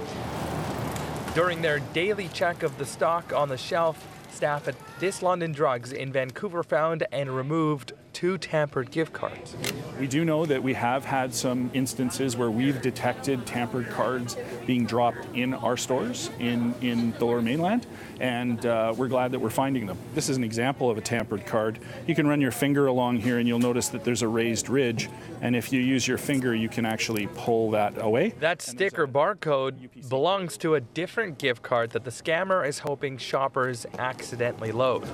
During 1.34 1.62
their 1.62 1.80
daily 1.80 2.28
check 2.28 2.62
of 2.62 2.78
the 2.78 2.86
stock 2.86 3.32
on 3.34 3.48
the 3.48 3.58
shelf, 3.58 4.06
staff 4.32 4.67
at 4.67 4.76
This 5.00 5.22
London 5.22 5.52
Drugs 5.52 5.91
in 5.94 6.12
Vancouver 6.12 6.63
found 6.63 7.06
and 7.12 7.34
removed 7.36 7.94
two 8.13 8.38
tampered 8.38 8.91
gift 8.91 9.13
cards. 9.13 9.56
We 10.00 10.08
do 10.08 10.26
know 10.26 10.45
that 10.45 10.63
we 10.63 10.74
have 10.74 11.06
had 11.06 11.34
some 11.34 11.71
instances 11.74 12.36
where 12.36 12.52
we've 12.52 12.82
detected 12.82 13.45
tampered 13.45 13.89
cards 13.89 14.38
being 14.65 14.86
dropped 14.86 15.26
in 15.36 15.54
our 15.54 15.78
stores 15.78 16.30
in, 16.39 16.74
in 16.82 17.12
the 17.13 17.26
lower 17.26 17.41
mainland, 17.41 17.86
and 18.21 18.67
uh, 18.67 18.93
we're 18.95 19.07
glad 19.07 19.31
that 19.31 19.39
we're 19.39 19.49
finding 19.49 19.88
them. 19.88 19.97
This 20.13 20.29
is 20.29 20.38
an 20.38 20.43
example 20.43 20.91
of 20.91 20.97
a 20.97 21.01
tampered 21.01 21.43
card. 21.47 21.79
You 22.05 22.13
can 22.13 22.27
run 22.27 22.39
your 22.39 22.51
finger 22.51 22.86
along 22.86 23.17
here 23.17 23.39
and 23.39 23.47
you'll 23.47 23.57
notice 23.57 23.89
that 23.89 24.03
there's 24.03 24.21
a 24.21 24.27
raised 24.27 24.69
ridge, 24.69 25.10
and 25.41 25.55
if 25.55 25.73
you 25.73 25.81
use 25.81 26.07
your 26.07 26.19
finger, 26.19 26.53
you 26.53 26.69
can 26.69 26.86
actually 26.86 27.27
pull 27.36 27.71
that 27.71 27.99
away. 27.99 28.29
That 28.39 28.62
sticker 28.62 29.07
barcode 29.07 30.07
belongs 30.07 30.55
to 30.57 30.75
a 30.75 30.81
different 30.81 31.39
gift 31.39 31.63
card 31.63 31.89
that 31.91 32.03
the 32.03 32.12
scammer 32.12 32.65
is 32.65 32.79
hoping 32.79 33.17
shoppers 33.17 33.88
accidentally 33.97 34.71
load 34.71 35.07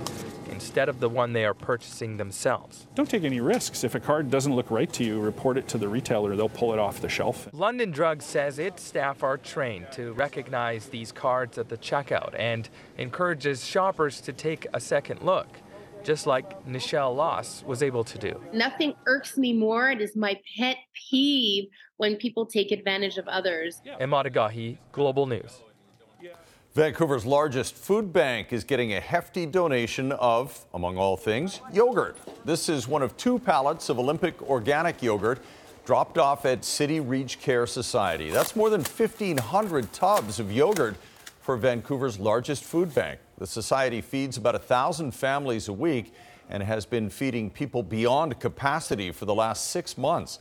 instead 0.57 0.89
of 0.89 0.99
the 0.99 1.07
one 1.07 1.33
they 1.33 1.45
are 1.45 1.53
purchasing 1.53 2.17
themselves. 2.17 2.87
Don't 2.95 3.07
take 3.07 3.23
any 3.23 3.39
risks. 3.39 3.83
If 3.83 3.93
a 3.93 3.99
card 3.99 4.31
doesn't 4.31 4.55
look 4.55 4.71
right 4.71 4.91
to 4.93 5.03
you, 5.03 5.19
report 5.19 5.55
it 5.55 5.67
to 5.69 5.77
the 5.77 5.87
retailer. 5.87 6.35
They'll 6.35 6.49
pull 6.49 6.73
it 6.73 6.79
off 6.79 6.99
the 6.99 7.09
shelf. 7.09 7.47
London 7.53 7.91
Drugs 7.91 8.25
says 8.25 8.57
its 8.57 8.81
staff 8.81 9.21
are 9.23 9.37
trained 9.37 9.91
to 9.91 10.13
recognize 10.13 10.87
these 10.87 11.11
cards 11.11 11.59
at 11.59 11.69
the 11.69 11.77
checkout 11.77 12.33
and 12.39 12.69
encourages 12.97 13.65
shoppers 13.65 14.21
to 14.21 14.33
take 14.33 14.67
a 14.73 14.79
second 14.79 15.21
look, 15.21 15.47
just 16.03 16.27
like 16.27 16.65
Nichelle 16.65 17.15
Loss 17.15 17.63
was 17.65 17.83
able 17.83 18.03
to 18.03 18.17
do. 18.17 18.41
Nothing 18.53 18.93
irks 19.05 19.37
me 19.37 19.53
more. 19.53 19.89
It 19.91 20.01
is 20.01 20.15
my 20.15 20.39
pet 20.57 20.77
peeve 20.93 21.69
when 21.97 22.15
people 22.15 22.45
take 22.45 22.71
advantage 22.71 23.17
of 23.17 23.27
others. 23.27 23.81
Emad 23.99 24.31
Agahi, 24.31 24.77
Global 24.91 25.25
News. 25.25 25.63
Vancouver's 26.73 27.25
largest 27.25 27.73
food 27.73 28.13
bank 28.13 28.53
is 28.53 28.63
getting 28.63 28.93
a 28.93 28.99
hefty 28.99 29.47
donation 29.47 30.11
of, 30.11 30.63
among 30.75 30.95
all 30.95 31.17
things, 31.17 31.59
yogurt. 31.73 32.15
This 32.45 32.69
is 32.69 32.87
one 32.87 33.01
of 33.01 33.17
two 33.17 33.39
pallets 33.39 33.89
of 33.89 33.97
Olympic 33.97 34.39
organic 34.43 35.01
yogurt 35.01 35.39
dropped 35.85 36.19
off 36.19 36.45
at 36.45 36.63
City 36.63 36.99
Reach 36.99 37.39
Care 37.39 37.65
Society. 37.65 38.29
That's 38.29 38.55
more 38.55 38.69
than 38.69 38.81
1,500 38.81 39.91
tubs 39.91 40.39
of 40.39 40.51
yogurt 40.51 40.97
for 41.47 41.55
Vancouver's 41.55 42.19
largest 42.19 42.61
food 42.61 42.93
bank. 42.93 43.21
The 43.37 43.47
society 43.47 44.01
feeds 44.01 44.35
about 44.35 44.55
1,000 44.55 45.13
families 45.13 45.69
a 45.69 45.73
week 45.73 46.13
and 46.49 46.61
has 46.61 46.85
been 46.85 47.09
feeding 47.09 47.49
people 47.49 47.83
beyond 47.83 48.37
capacity 48.41 49.13
for 49.13 49.23
the 49.23 49.33
last 49.33 49.69
six 49.69 49.97
months. 49.97 50.39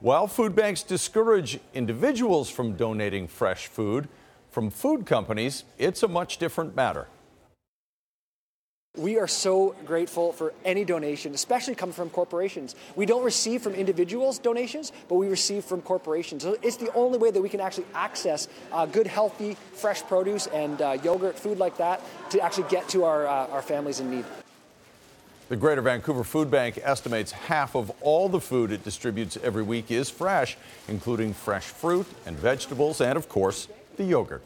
While 0.00 0.26
food 0.26 0.56
banks 0.56 0.82
discourage 0.82 1.60
individuals 1.74 2.50
from 2.50 2.72
donating 2.72 3.28
fresh 3.28 3.68
food, 3.68 4.08
from 4.50 4.68
food 4.68 5.06
companies, 5.06 5.62
it's 5.78 6.02
a 6.02 6.08
much 6.08 6.38
different 6.38 6.74
matter. 6.74 7.06
We 8.98 9.16
are 9.16 9.28
so 9.28 9.76
grateful 9.86 10.32
for 10.32 10.52
any 10.64 10.84
donation, 10.84 11.32
especially 11.32 11.76
coming 11.76 11.92
from 11.92 12.10
corporations. 12.10 12.74
We 12.96 13.06
don't 13.06 13.22
receive 13.22 13.62
from 13.62 13.74
individuals 13.74 14.40
donations, 14.40 14.90
but 15.08 15.14
we 15.14 15.28
receive 15.28 15.64
from 15.64 15.82
corporations. 15.82 16.42
So 16.42 16.56
it's 16.62 16.76
the 16.76 16.92
only 16.94 17.16
way 17.16 17.30
that 17.30 17.40
we 17.40 17.48
can 17.48 17.60
actually 17.60 17.86
access 17.94 18.48
uh, 18.72 18.86
good, 18.86 19.06
healthy, 19.06 19.56
fresh 19.72 20.02
produce 20.02 20.48
and 20.48 20.82
uh, 20.82 20.98
yogurt, 21.04 21.38
food 21.38 21.58
like 21.58 21.76
that, 21.76 22.02
to 22.30 22.40
actually 22.40 22.68
get 22.70 22.88
to 22.88 23.04
our, 23.04 23.28
uh, 23.28 23.46
our 23.48 23.62
families 23.62 24.00
in 24.00 24.10
need. 24.10 24.24
The 25.48 25.56
Greater 25.56 25.80
Vancouver 25.80 26.24
Food 26.24 26.50
Bank 26.50 26.80
estimates 26.82 27.30
half 27.30 27.76
of 27.76 27.92
all 28.00 28.28
the 28.28 28.40
food 28.40 28.72
it 28.72 28.82
distributes 28.82 29.38
every 29.44 29.62
week 29.62 29.92
is 29.92 30.10
fresh, 30.10 30.56
including 30.88 31.34
fresh 31.34 31.66
fruit 31.66 32.06
and 32.26 32.36
vegetables, 32.36 33.00
and 33.00 33.16
of 33.16 33.28
course, 33.28 33.68
the 33.96 34.04
yogurt. 34.04 34.42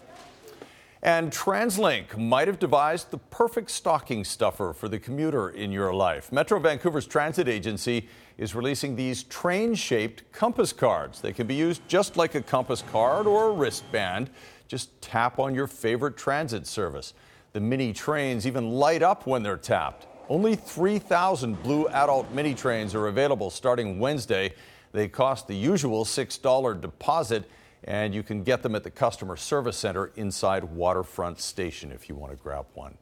And 1.04 1.32
TransLink 1.32 2.16
might 2.16 2.46
have 2.46 2.60
devised 2.60 3.10
the 3.10 3.18
perfect 3.18 3.72
stocking 3.72 4.22
stuffer 4.22 4.72
for 4.72 4.88
the 4.88 5.00
commuter 5.00 5.50
in 5.50 5.72
your 5.72 5.92
life. 5.92 6.30
Metro 6.30 6.60
Vancouver's 6.60 7.08
transit 7.08 7.48
agency 7.48 8.08
is 8.38 8.54
releasing 8.54 8.94
these 8.94 9.24
train 9.24 9.74
shaped 9.74 10.22
compass 10.30 10.72
cards. 10.72 11.20
They 11.20 11.32
can 11.32 11.48
be 11.48 11.56
used 11.56 11.82
just 11.88 12.16
like 12.16 12.36
a 12.36 12.40
compass 12.40 12.84
card 12.92 13.26
or 13.26 13.48
a 13.48 13.52
wristband. 13.52 14.30
Just 14.68 15.02
tap 15.02 15.40
on 15.40 15.56
your 15.56 15.66
favorite 15.66 16.16
transit 16.16 16.68
service. 16.68 17.14
The 17.52 17.60
mini 17.60 17.92
trains 17.92 18.46
even 18.46 18.70
light 18.70 19.02
up 19.02 19.26
when 19.26 19.42
they're 19.42 19.56
tapped. 19.56 20.06
Only 20.28 20.54
3,000 20.54 21.60
blue 21.64 21.88
adult 21.88 22.30
mini 22.30 22.54
trains 22.54 22.94
are 22.94 23.08
available 23.08 23.50
starting 23.50 23.98
Wednesday. 23.98 24.54
They 24.92 25.08
cost 25.08 25.48
the 25.48 25.56
usual 25.56 26.04
$6 26.04 26.80
deposit 26.80 27.50
and 27.84 28.14
you 28.14 28.22
can 28.22 28.42
get 28.42 28.62
them 28.62 28.74
at 28.74 28.84
the 28.84 28.90
customer 28.90 29.36
service 29.36 29.76
center 29.76 30.12
inside 30.16 30.64
Waterfront 30.64 31.40
Station 31.40 31.90
if 31.92 32.08
you 32.08 32.14
want 32.14 32.32
to 32.32 32.36
grab 32.36 32.66
one. 32.74 32.96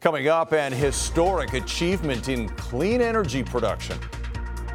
Coming 0.00 0.28
up, 0.28 0.52
an 0.52 0.72
historic 0.72 1.54
achievement 1.54 2.28
in 2.28 2.48
clean 2.50 3.00
energy 3.00 3.42
production. 3.42 3.98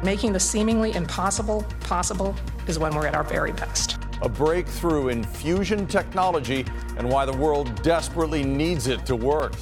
Making 0.02 0.34
the 0.34 0.40
seemingly 0.40 0.92
impossible 0.94 1.64
possible 1.80 2.34
is 2.66 2.78
when 2.78 2.94
we're 2.94 3.06
at 3.06 3.14
our 3.14 3.24
very 3.24 3.52
best. 3.52 3.98
A 4.20 4.28
breakthrough 4.28 5.08
in 5.08 5.24
fusion 5.24 5.86
technology 5.86 6.66
and 6.98 7.08
why 7.08 7.24
the 7.24 7.36
world 7.36 7.82
desperately 7.82 8.42
needs 8.42 8.86
it 8.86 9.06
to 9.06 9.16
work. 9.16 9.54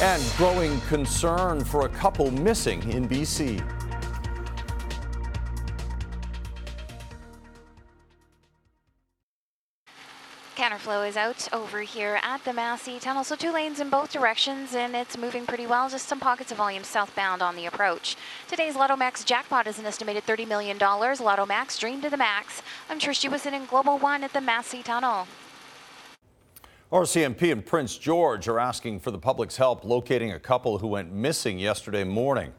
And 0.00 0.22
growing 0.36 0.80
concern 0.82 1.64
for 1.64 1.86
a 1.86 1.88
couple 1.88 2.30
missing 2.30 2.88
in 2.90 3.08
BC. 3.08 3.60
Counterflow 10.60 11.08
is 11.08 11.16
out 11.16 11.48
over 11.54 11.80
here 11.80 12.20
at 12.22 12.44
the 12.44 12.52
Massey 12.52 12.98
Tunnel, 12.98 13.24
so 13.24 13.34
two 13.34 13.50
lanes 13.50 13.80
in 13.80 13.88
both 13.88 14.12
directions, 14.12 14.74
and 14.74 14.94
it's 14.94 15.16
moving 15.16 15.46
pretty 15.46 15.66
well. 15.66 15.88
Just 15.88 16.06
some 16.06 16.20
pockets 16.20 16.52
of 16.52 16.58
volume 16.58 16.84
southbound 16.84 17.40
on 17.40 17.56
the 17.56 17.64
approach. 17.64 18.14
Today's 18.46 18.76
Lotto 18.76 18.94
Max 18.94 19.24
jackpot 19.24 19.66
is 19.66 19.78
an 19.78 19.86
estimated 19.86 20.26
$30 20.26 20.46
million. 20.46 20.76
Lotto 20.78 21.46
Max, 21.46 21.78
dream 21.78 22.02
to 22.02 22.10
the 22.10 22.18
max. 22.18 22.60
I'm 22.90 22.98
Trish 22.98 23.26
Jewison 23.26 23.54
in 23.54 23.64
Global 23.64 23.96
One 23.96 24.22
at 24.22 24.34
the 24.34 24.42
Massey 24.42 24.82
Tunnel. 24.82 25.26
RCMP 26.92 27.52
and 27.52 27.64
Prince 27.64 27.96
George 27.96 28.46
are 28.46 28.58
asking 28.58 29.00
for 29.00 29.10
the 29.10 29.18
public's 29.18 29.56
help 29.56 29.82
locating 29.82 30.32
a 30.32 30.38
couple 30.38 30.76
who 30.76 30.88
went 30.88 31.10
missing 31.10 31.58
yesterday 31.58 32.04
morning. 32.04 32.52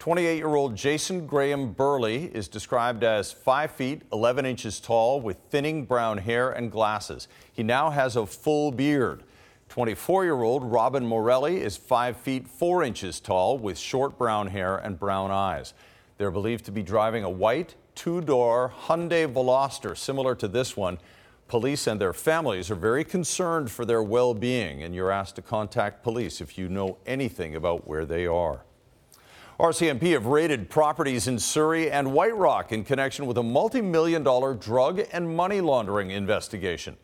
28 0.00 0.38
year 0.38 0.54
old 0.54 0.74
Jason 0.74 1.26
Graham 1.26 1.74
Burley 1.74 2.30
is 2.32 2.48
described 2.48 3.04
as 3.04 3.32
5 3.32 3.70
feet 3.70 4.00
11 4.14 4.46
inches 4.46 4.80
tall 4.80 5.20
with 5.20 5.36
thinning 5.50 5.84
brown 5.84 6.16
hair 6.16 6.52
and 6.52 6.72
glasses. 6.72 7.28
He 7.52 7.62
now 7.62 7.90
has 7.90 8.16
a 8.16 8.24
full 8.24 8.72
beard. 8.72 9.24
24 9.68 10.24
year 10.24 10.42
old 10.42 10.64
Robin 10.64 11.06
Morelli 11.06 11.60
is 11.60 11.76
5 11.76 12.16
feet 12.16 12.48
4 12.48 12.82
inches 12.82 13.20
tall 13.20 13.58
with 13.58 13.76
short 13.76 14.16
brown 14.16 14.46
hair 14.46 14.78
and 14.78 14.98
brown 14.98 15.30
eyes. 15.30 15.74
They're 16.16 16.30
believed 16.30 16.64
to 16.64 16.72
be 16.72 16.82
driving 16.82 17.22
a 17.22 17.30
white 17.30 17.74
two 17.94 18.22
door 18.22 18.72
Hyundai 18.86 19.30
Veloster 19.30 19.94
similar 19.94 20.34
to 20.36 20.48
this 20.48 20.78
one. 20.78 20.96
Police 21.46 21.86
and 21.86 22.00
their 22.00 22.14
families 22.14 22.70
are 22.70 22.74
very 22.74 23.04
concerned 23.04 23.70
for 23.70 23.84
their 23.84 24.02
well 24.02 24.32
being, 24.32 24.82
and 24.82 24.94
you're 24.94 25.10
asked 25.10 25.36
to 25.36 25.42
contact 25.42 26.02
police 26.02 26.40
if 26.40 26.56
you 26.56 26.70
know 26.70 26.96
anything 27.04 27.54
about 27.54 27.86
where 27.86 28.06
they 28.06 28.26
are. 28.26 28.64
RCMP 29.60 30.12
have 30.12 30.24
raided 30.24 30.70
properties 30.70 31.28
in 31.28 31.38
Surrey 31.38 31.90
and 31.90 32.14
White 32.14 32.34
Rock 32.34 32.72
in 32.72 32.82
connection 32.82 33.26
with 33.26 33.36
a 33.36 33.42
multi 33.42 33.82
million 33.82 34.22
dollar 34.22 34.54
drug 34.54 35.02
and 35.12 35.36
money 35.36 35.60
laundering 35.60 36.12
investigation. 36.12 36.96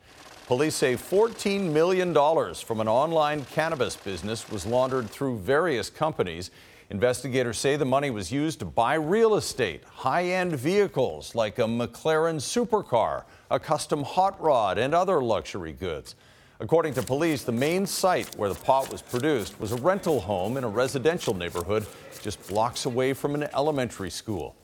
Police 0.47 0.75
say 0.75 0.95
$14 0.95 1.71
million 1.71 2.15
from 2.55 2.81
an 2.81 2.89
online 2.89 3.45
cannabis 3.45 3.95
business 3.95 4.49
was 4.49 4.65
laundered 4.65 5.11
through 5.11 5.37
various 5.41 5.91
companies. 5.91 6.51
Investigators 6.89 7.59
say 7.59 7.77
the 7.77 7.85
money 7.85 8.09
was 8.09 8.33
used 8.33 8.61
to 8.61 8.65
buy 8.65 8.95
real 8.95 9.35
estate, 9.35 9.85
high 9.85 10.25
end 10.25 10.53
vehicles 10.53 11.35
like 11.35 11.59
a 11.59 11.65
McLaren 11.65 12.37
supercar, 12.37 13.25
a 13.51 13.61
custom 13.61 14.03
hot 14.03 14.41
rod, 14.41 14.79
and 14.79 14.95
other 14.95 15.23
luxury 15.23 15.75
goods. 15.75 16.15
According 16.59 16.95
to 16.95 17.03
police, 17.03 17.45
the 17.45 17.53
main 17.53 17.85
site 17.85 18.35
where 18.37 18.49
the 18.49 18.55
pot 18.55 18.91
was 18.91 19.03
produced 19.03 19.61
was 19.61 19.73
a 19.73 19.77
rental 19.77 20.21
home 20.21 20.57
in 20.57 20.65
a 20.65 20.69
residential 20.69 21.35
neighborhood 21.35 21.85
just 22.27 22.49
blocks 22.49 22.87
away 22.87 23.13
from 23.13 23.37
an 23.37 23.45
elementary 23.55 24.11
school. 24.11 24.57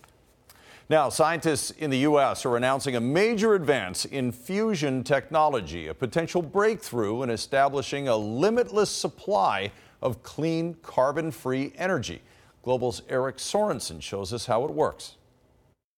Now, 0.90 1.10
scientists 1.10 1.70
in 1.70 1.90
the 1.90 1.98
U.S. 1.98 2.44
are 2.44 2.56
announcing 2.56 2.96
a 2.96 3.00
major 3.00 3.54
advance 3.54 4.04
in 4.04 4.32
fusion 4.32 5.04
technology, 5.04 5.86
a 5.86 5.94
potential 5.94 6.42
breakthrough 6.42 7.22
in 7.22 7.30
establishing 7.30 8.08
a 8.08 8.16
limitless 8.16 8.90
supply 8.90 9.70
of 10.00 10.24
clean, 10.24 10.74
carbon 10.82 11.30
free 11.30 11.72
energy. 11.76 12.20
Global's 12.64 13.02
Eric 13.08 13.36
Sorensen 13.36 14.02
shows 14.02 14.32
us 14.32 14.46
how 14.46 14.64
it 14.64 14.72
works. 14.72 15.14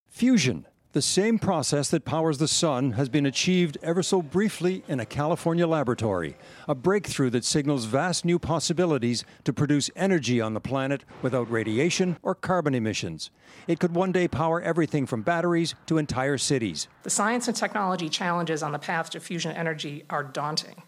Fusion 0.07 0.67
the 0.95 1.03
same 1.03 1.41
process 1.41 1.91
that 1.91 2.05
powers 2.05 2.39
the 2.39 2.47
sun 2.47 2.93
has 2.93 3.09
been 3.09 3.27
achieved 3.27 3.77
ever 3.83 4.01
so 4.01 4.23
briefly 4.23 4.85
in 4.87 5.01
a 5.01 5.05
California 5.05 5.67
laboratory, 5.67 6.37
a 6.69 6.75
breakthrough 6.75 7.31
that 7.31 7.45
signals 7.45 7.85
vast 7.85 8.25
new 8.25 8.39
possibilities 8.39 9.25
to 9.43 9.53
produce 9.53 9.91
energy 9.97 10.41
on 10.41 10.55
the 10.55 10.61
planet 10.61 11.05
without 11.21 11.51
radiation 11.51 12.17
or 12.23 12.33
carbon 12.33 12.77
emissions. 12.77 13.33
It 13.67 13.81
could 13.81 13.93
one 13.93 14.13
day 14.13 14.29
power 14.29 14.63
everything 14.63 15.05
from 15.05 15.23
batteries 15.23 15.75
to 15.87 15.99
entire 15.99 16.39
cities. 16.39 16.87
The 17.03 17.11
science 17.11 17.49
and 17.49 17.57
technology 17.57 18.09
challenges 18.09 18.63
on 18.63 18.71
the 18.71 18.79
path 18.79 19.11
to 19.11 19.21
fusion 19.21 19.51
energy 19.57 20.05
are 20.09 20.23
daunting, 20.23 20.81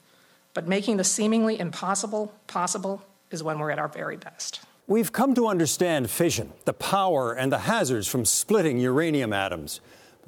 but 0.54 0.68
making 0.68 0.98
the 0.98 1.04
seemingly 1.04 1.58
impossible 1.58 2.32
possible 2.46 3.02
is 3.32 3.42
when 3.42 3.58
we're 3.58 3.72
at 3.72 3.80
our 3.80 3.88
very 3.88 4.16
best. 4.16 4.60
We've 4.88 5.10
come 5.10 5.34
to 5.34 5.48
understand 5.48 6.10
fission, 6.10 6.52
the 6.64 6.72
power 6.72 7.32
and 7.32 7.50
the 7.50 7.58
hazards 7.58 8.06
from 8.06 8.24
splitting 8.24 8.78
uranium 8.78 9.32
atoms. 9.32 9.80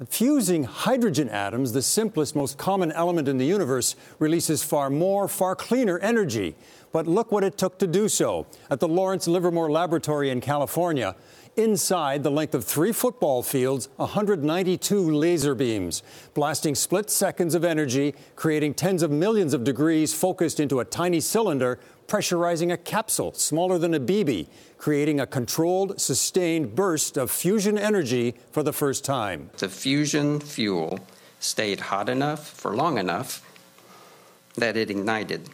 Fusing 0.07 0.63
hydrogen 0.63 1.27
atoms, 1.27 1.73
the 1.73 1.81
simplest, 1.81 2.33
most 2.33 2.57
common 2.57 2.89
element 2.93 3.27
in 3.27 3.37
the 3.37 3.45
universe, 3.45 3.97
releases 4.17 4.63
far 4.63 4.89
more, 4.89 5.27
far 5.27 5.57
cleaner 5.57 5.99
energy. 5.99 6.55
But 6.93 7.05
look 7.05 7.33
what 7.33 7.43
it 7.43 7.57
took 7.57 7.77
to 7.79 7.87
do 7.87 8.07
so. 8.07 8.47
At 8.69 8.79
the 8.79 8.87
Lawrence 8.87 9.27
Livermore 9.27 9.69
Laboratory 9.69 10.29
in 10.29 10.39
California, 10.39 11.17
inside 11.57 12.23
the 12.23 12.31
length 12.31 12.55
of 12.55 12.63
three 12.63 12.93
football 12.93 13.43
fields, 13.43 13.89
192 13.97 15.11
laser 15.11 15.53
beams, 15.53 16.01
blasting 16.33 16.75
split 16.75 17.09
seconds 17.09 17.53
of 17.53 17.65
energy, 17.65 18.15
creating 18.37 18.75
tens 18.75 19.03
of 19.03 19.11
millions 19.11 19.53
of 19.53 19.65
degrees 19.65 20.13
focused 20.13 20.61
into 20.61 20.79
a 20.79 20.85
tiny 20.85 21.19
cylinder 21.19 21.77
pressurizing 22.09 22.73
a 22.73 22.77
capsule 22.77 23.33
smaller 23.33 23.77
than 23.77 23.93
a 23.93 23.99
BB, 23.99 24.47
creating 24.77 25.19
a 25.19 25.27
controlled, 25.27 26.01
sustained 26.01 26.75
burst 26.75 27.15
of 27.15 27.31
fusion 27.31 27.77
energy 27.77 28.35
for 28.51 28.63
the 28.63 28.73
first 28.73 29.05
time. 29.05 29.49
The 29.57 29.69
fusion 29.69 30.39
fuel 30.39 30.99
stayed 31.39 31.79
hot 31.79 32.09
enough 32.09 32.45
for 32.45 32.75
long 32.75 32.97
enough 32.97 33.45
that 34.55 34.75
it 34.75 34.89
ignited, 34.89 35.49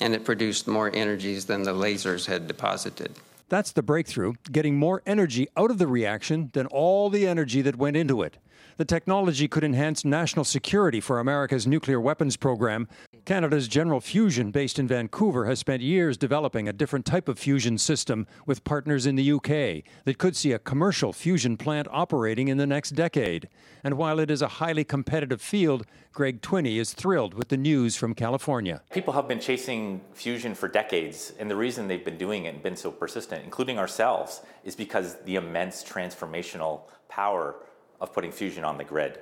and 0.00 0.14
it 0.14 0.24
produced 0.24 0.66
more 0.66 0.90
energies 0.94 1.44
than 1.46 1.64
the 1.64 1.74
lasers 1.74 2.26
had 2.26 2.46
deposited. 2.46 3.12
That's 3.48 3.72
the 3.72 3.82
breakthrough, 3.82 4.34
getting 4.50 4.76
more 4.76 5.02
energy 5.04 5.48
out 5.56 5.72
of 5.72 5.78
the 5.78 5.88
reaction 5.88 6.50
than 6.52 6.66
all 6.66 7.10
the 7.10 7.26
energy 7.26 7.62
that 7.62 7.76
went 7.76 7.96
into 7.96 8.22
it. 8.22 8.38
The 8.76 8.84
technology 8.84 9.46
could 9.46 9.64
enhance 9.64 10.06
national 10.06 10.46
security 10.46 11.00
for 11.00 11.18
America's 11.18 11.66
nuclear 11.66 12.00
weapons 12.00 12.38
program. 12.38 12.88
Canada's 13.24 13.68
General 13.68 14.00
Fusion, 14.00 14.50
based 14.50 14.78
in 14.78 14.88
Vancouver, 14.88 15.46
has 15.46 15.58
spent 15.58 15.82
years 15.82 16.16
developing 16.16 16.68
a 16.68 16.72
different 16.72 17.04
type 17.04 17.28
of 17.28 17.38
fusion 17.38 17.78
system 17.78 18.26
with 18.46 18.64
partners 18.64 19.06
in 19.06 19.16
the 19.16 19.32
UK 19.32 19.84
that 20.04 20.18
could 20.18 20.36
see 20.36 20.52
a 20.52 20.58
commercial 20.58 21.12
fusion 21.12 21.56
plant 21.56 21.86
operating 21.90 22.48
in 22.48 22.56
the 22.56 22.66
next 22.66 22.90
decade. 22.90 23.48
And 23.84 23.96
while 23.96 24.18
it 24.18 24.30
is 24.30 24.42
a 24.42 24.48
highly 24.48 24.84
competitive 24.84 25.40
field, 25.40 25.86
Greg 26.12 26.40
Twinney 26.40 26.76
is 26.76 26.92
thrilled 26.92 27.34
with 27.34 27.48
the 27.48 27.56
news 27.56 27.96
from 27.96 28.14
California. 28.14 28.82
People 28.92 29.12
have 29.14 29.28
been 29.28 29.40
chasing 29.40 30.00
fusion 30.12 30.54
for 30.54 30.68
decades, 30.68 31.32
and 31.38 31.50
the 31.50 31.56
reason 31.56 31.88
they've 31.88 32.04
been 32.04 32.18
doing 32.18 32.44
it 32.44 32.54
and 32.54 32.62
been 32.62 32.76
so 32.76 32.90
persistent, 32.90 33.44
including 33.44 33.78
ourselves, 33.78 34.42
is 34.64 34.74
because 34.74 35.16
the 35.24 35.36
immense 35.36 35.84
transformational 35.84 36.82
power 37.08 37.56
of 38.00 38.12
putting 38.12 38.32
fusion 38.32 38.64
on 38.64 38.78
the 38.78 38.84
grid. 38.84 39.18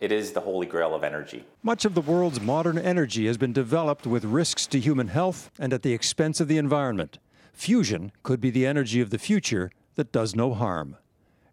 It 0.00 0.12
is 0.12 0.32
the 0.32 0.40
holy 0.40 0.66
grail 0.66 0.94
of 0.94 1.04
energy. 1.04 1.44
Much 1.62 1.84
of 1.84 1.94
the 1.94 2.00
world's 2.00 2.40
modern 2.40 2.78
energy 2.78 3.26
has 3.26 3.36
been 3.36 3.52
developed 3.52 4.06
with 4.06 4.24
risks 4.24 4.66
to 4.66 4.80
human 4.80 5.08
health 5.08 5.50
and 5.58 5.72
at 5.72 5.82
the 5.82 5.92
expense 5.92 6.40
of 6.40 6.48
the 6.48 6.58
environment. 6.58 7.18
Fusion 7.52 8.12
could 8.22 8.40
be 8.40 8.50
the 8.50 8.66
energy 8.66 9.00
of 9.00 9.10
the 9.10 9.18
future 9.18 9.70
that 9.94 10.12
does 10.12 10.34
no 10.34 10.52
harm. 10.54 10.96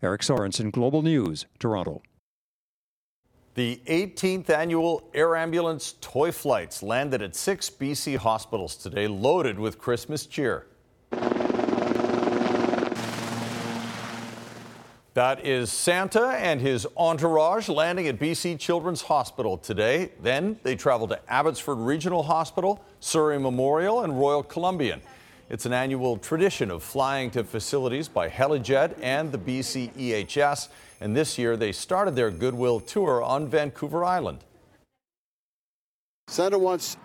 Eric 0.02 0.22
Sorensen, 0.22 0.72
Global 0.72 1.04
News, 1.04 1.46
Toronto. 1.60 2.02
The 3.54 3.82
18th 3.86 4.50
annual 4.50 5.10
Air 5.14 5.36
Ambulance 5.36 5.96
toy 6.02 6.32
flights 6.32 6.82
landed 6.82 7.22
at 7.22 7.36
six 7.36 7.70
BC 7.70 8.16
hospitals 8.16 8.76
today, 8.78 9.08
loaded 9.08 9.60
with 9.60 9.78
Christmas 9.78 10.26
cheer. 10.26 10.68
That 15.14 15.46
is 15.46 15.70
Santa 15.70 16.28
and 16.28 16.62
his 16.62 16.88
entourage 16.96 17.68
landing 17.68 18.08
at 18.08 18.18
BC 18.18 18.58
Children's 18.58 19.02
Hospital 19.02 19.58
today. 19.58 20.14
Then 20.22 20.58
they 20.64 20.78
travel 20.78 21.06
to 21.10 21.20
Abbotsford 21.30 21.80
Regional 21.80 22.24
Hospital, 22.24 22.82
Surrey 23.02 23.38
Memorial, 23.38 24.04
and 24.04 24.18
Royal 24.18 24.42
Columbian. 24.42 25.02
It's 25.50 25.66
an 25.66 25.74
annual 25.74 26.18
tradition 26.18 26.72
of 26.72 26.82
flying 26.82 27.30
to 27.32 27.44
facilities 27.44 28.08
by 28.08 28.30
Helijet 28.30 28.98
and 29.02 29.34
the 29.34 29.38
BC 29.38 29.92
EHS, 29.96 30.70
and 31.02 31.14
this 31.14 31.38
year 31.38 31.58
they 31.58 31.74
started 31.74 32.16
their 32.16 32.32
goodwill 32.32 32.80
tour 32.80 33.22
on 33.22 33.50
Vancouver 33.50 34.06
Island. 34.06 34.40
Santa 36.30 36.58
wants 36.58 36.96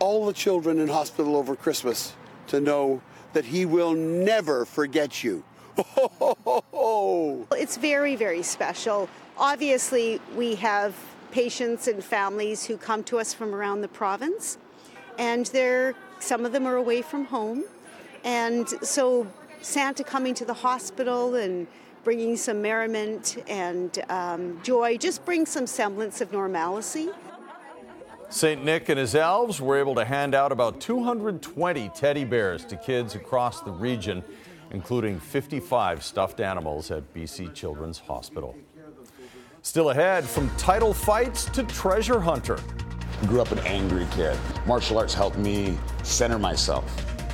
all 0.00 0.26
the 0.26 0.32
children 0.32 0.80
in 0.80 0.88
hospital 0.88 1.36
over 1.36 1.54
Christmas 1.54 2.14
to 2.48 2.58
know 2.58 3.00
that 3.32 3.44
he 3.44 3.64
will 3.64 3.92
never 3.92 4.64
forget 4.64 5.22
you. 5.22 5.44
It's 7.56 7.76
very, 7.76 8.16
very 8.16 8.42
special. 8.42 9.08
Obviously, 9.38 10.20
we 10.36 10.54
have 10.56 10.94
patients 11.30 11.88
and 11.88 12.04
families 12.04 12.64
who 12.64 12.76
come 12.76 13.02
to 13.04 13.18
us 13.18 13.32
from 13.32 13.54
around 13.54 13.80
the 13.80 13.88
province, 13.88 14.58
and 15.18 15.46
they're 15.46 15.94
some 16.20 16.44
of 16.44 16.52
them 16.52 16.66
are 16.66 16.76
away 16.76 17.02
from 17.02 17.24
home, 17.24 17.64
and 18.22 18.68
so 18.82 19.26
Santa 19.62 20.04
coming 20.04 20.34
to 20.34 20.44
the 20.44 20.54
hospital 20.54 21.34
and 21.34 21.66
bringing 22.04 22.36
some 22.36 22.60
merriment 22.60 23.38
and 23.48 24.04
um, 24.10 24.60
joy 24.62 24.96
just 24.96 25.24
brings 25.24 25.48
some 25.48 25.66
semblance 25.66 26.20
of 26.20 26.30
normalcy. 26.32 27.08
St. 28.28 28.62
Nick 28.64 28.88
and 28.88 28.98
his 28.98 29.14
elves 29.14 29.60
were 29.60 29.78
able 29.78 29.94
to 29.94 30.04
hand 30.04 30.34
out 30.34 30.52
about 30.52 30.80
220 30.80 31.88
teddy 31.90 32.24
bears 32.24 32.64
to 32.66 32.76
kids 32.76 33.14
across 33.14 33.60
the 33.60 33.70
region 33.70 34.22
including 34.74 35.20
55 35.20 36.02
stuffed 36.02 36.40
animals 36.40 36.90
at 36.90 37.14
BC 37.14 37.54
Children's 37.54 37.98
Hospital. 38.00 38.56
Still 39.62 39.90
ahead, 39.90 40.24
from 40.24 40.50
title 40.56 40.92
fights 40.92 41.44
to 41.46 41.62
treasure 41.62 42.20
hunter. 42.20 42.58
I 43.22 43.26
grew 43.26 43.40
up 43.40 43.52
an 43.52 43.60
angry 43.60 44.06
kid. 44.10 44.36
Martial 44.66 44.98
arts 44.98 45.14
helped 45.14 45.38
me 45.38 45.78
center 46.02 46.38
myself. 46.38 46.84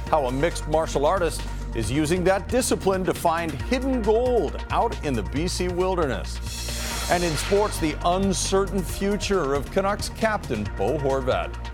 How 0.08 0.26
a 0.26 0.32
mixed 0.32 0.68
martial 0.68 1.06
artist 1.06 1.42
is 1.74 1.90
using 1.90 2.22
that 2.24 2.46
discipline 2.48 3.04
to 3.04 3.14
find 3.14 3.50
hidden 3.62 4.02
gold 4.02 4.62
out 4.70 5.02
in 5.04 5.14
the 5.14 5.22
BC 5.22 5.74
wilderness. 5.74 7.10
And 7.10 7.24
in 7.24 7.34
sports, 7.36 7.78
the 7.78 7.96
uncertain 8.04 8.82
future 8.82 9.54
of 9.54 9.70
Canucks 9.72 10.10
captain 10.10 10.64
Bo 10.76 10.98
Horvat. 10.98 11.69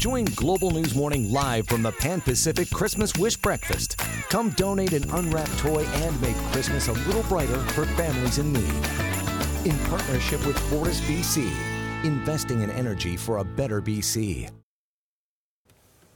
Join 0.00 0.26
Global 0.26 0.70
News 0.70 0.94
Morning 0.94 1.32
live 1.32 1.66
from 1.66 1.82
the 1.82 1.90
Pan 1.90 2.20
Pacific 2.20 2.70
Christmas 2.70 3.16
Wish 3.16 3.36
Breakfast. 3.36 3.96
Come 4.28 4.50
donate 4.50 4.92
an 4.92 5.10
unwrapped 5.10 5.58
toy 5.58 5.84
and 5.86 6.22
make 6.22 6.36
Christmas 6.52 6.86
a 6.86 6.92
little 6.92 7.24
brighter 7.24 7.58
for 7.72 7.84
families 7.84 8.38
in 8.38 8.52
need. 8.52 8.86
In 9.64 9.76
partnership 9.88 10.46
with 10.46 10.56
Fortis 10.70 11.00
BC, 11.00 11.50
investing 12.04 12.62
in 12.62 12.70
energy 12.70 13.16
for 13.16 13.38
a 13.38 13.44
better 13.44 13.82
BC. 13.82 14.48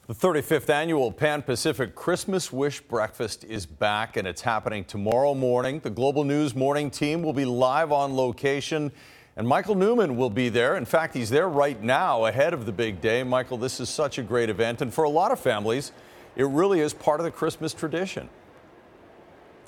The 0.07 0.15
35th 0.15 0.71
annual 0.71 1.11
Pan 1.11 1.43
Pacific 1.43 1.97
Christmas 1.97 2.53
Wish 2.53 2.83
Breakfast 2.83 3.43
is 3.43 3.67
back 3.67 4.17
and 4.17 4.29
it's 4.29 4.43
happening 4.43 4.85
tomorrow 4.85 5.35
morning. 5.35 5.81
The 5.81 5.91
Global 5.91 6.23
News 6.23 6.55
morning 6.55 6.89
team 6.89 7.21
will 7.21 7.33
be 7.33 7.45
live 7.45 7.91
on 7.91 8.15
location 8.15 8.93
and 9.37 9.49
Michael 9.49 9.75
Newman 9.75 10.17
will 10.17 10.31
be 10.31 10.49
there. 10.49 10.77
In 10.77 10.85
fact, 10.85 11.15
he's 11.15 11.31
there 11.31 11.49
right 11.49 11.83
now 11.83 12.27
ahead 12.27 12.53
of 12.53 12.67
the 12.67 12.73
big 12.73 13.01
day. 13.01 13.23
Michael, 13.23 13.57
this 13.57 13.81
is 13.81 13.89
such 13.89 14.19
a 14.19 14.23
great 14.23 14.51
event 14.51 14.83
and 14.83 14.93
for 14.93 15.05
a 15.05 15.11
lot 15.11 15.31
of 15.33 15.41
families, 15.41 15.93
it 16.37 16.45
really 16.45 16.81
is 16.81 16.93
part 16.95 17.21
of 17.21 17.25
the 17.25 17.31
Christmas 17.31 17.73
tradition. 17.75 18.29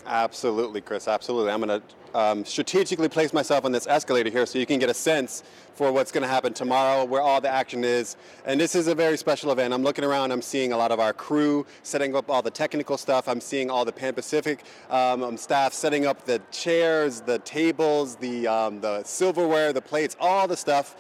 Absolutely, 0.07 0.81
Chris. 0.81 1.09
Absolutely. 1.09 1.51
I'm 1.51 1.61
going 1.63 1.81
to 1.81 2.19
um, 2.19 2.45
strategically 2.45 3.09
place 3.09 3.33
myself 3.33 3.65
on 3.65 3.73
this 3.73 3.87
escalator 3.87 4.31
here 4.31 4.47
so 4.47 4.59
you 4.59 4.67
can 4.67 4.79
get 4.79 4.91
a 4.91 4.95
sense 4.95 5.43
for 5.75 5.91
what's 5.91 6.13
going 6.13 6.23
to 6.23 6.29
happen 6.29 6.53
tomorrow, 6.53 7.05
where 7.05 7.21
all 7.21 7.41
the 7.41 7.49
action 7.49 7.83
is. 7.83 8.17
And 8.45 8.61
this 8.61 8.75
is 8.77 8.87
a 8.87 8.95
very 8.95 9.17
special 9.17 9.51
event. 9.51 9.75
I'm 9.75 9.83
looking 9.83 10.05
around, 10.05 10.31
I'm 10.31 10.43
seeing 10.43 10.73
a 10.73 10.77
lot 10.77 10.93
of 10.93 11.01
our 11.01 11.13
crew 11.13 11.67
setting 11.83 12.15
up 12.15 12.31
all 12.31 12.43
the 12.43 12.51
technical 12.51 12.97
stuff. 12.97 13.29
I'm 13.29 13.41
seeing 13.41 13.71
all 13.71 13.85
the 13.85 13.93
Pan 13.93 14.15
Pacific 14.15 14.65
um, 14.91 15.23
um 15.23 15.37
staff 15.37 15.73
setting 15.73 16.07
up 16.07 16.25
the 16.25 16.41
chairs, 16.53 17.21
the 17.21 17.39
tables, 17.41 18.17
the, 18.17 18.47
um, 18.47 18.81
the 18.81 19.03
silverware, 19.03 19.73
the 19.73 19.83
plates, 19.83 20.17
all 20.21 20.47
the 20.47 20.57
stuff. 20.57 20.97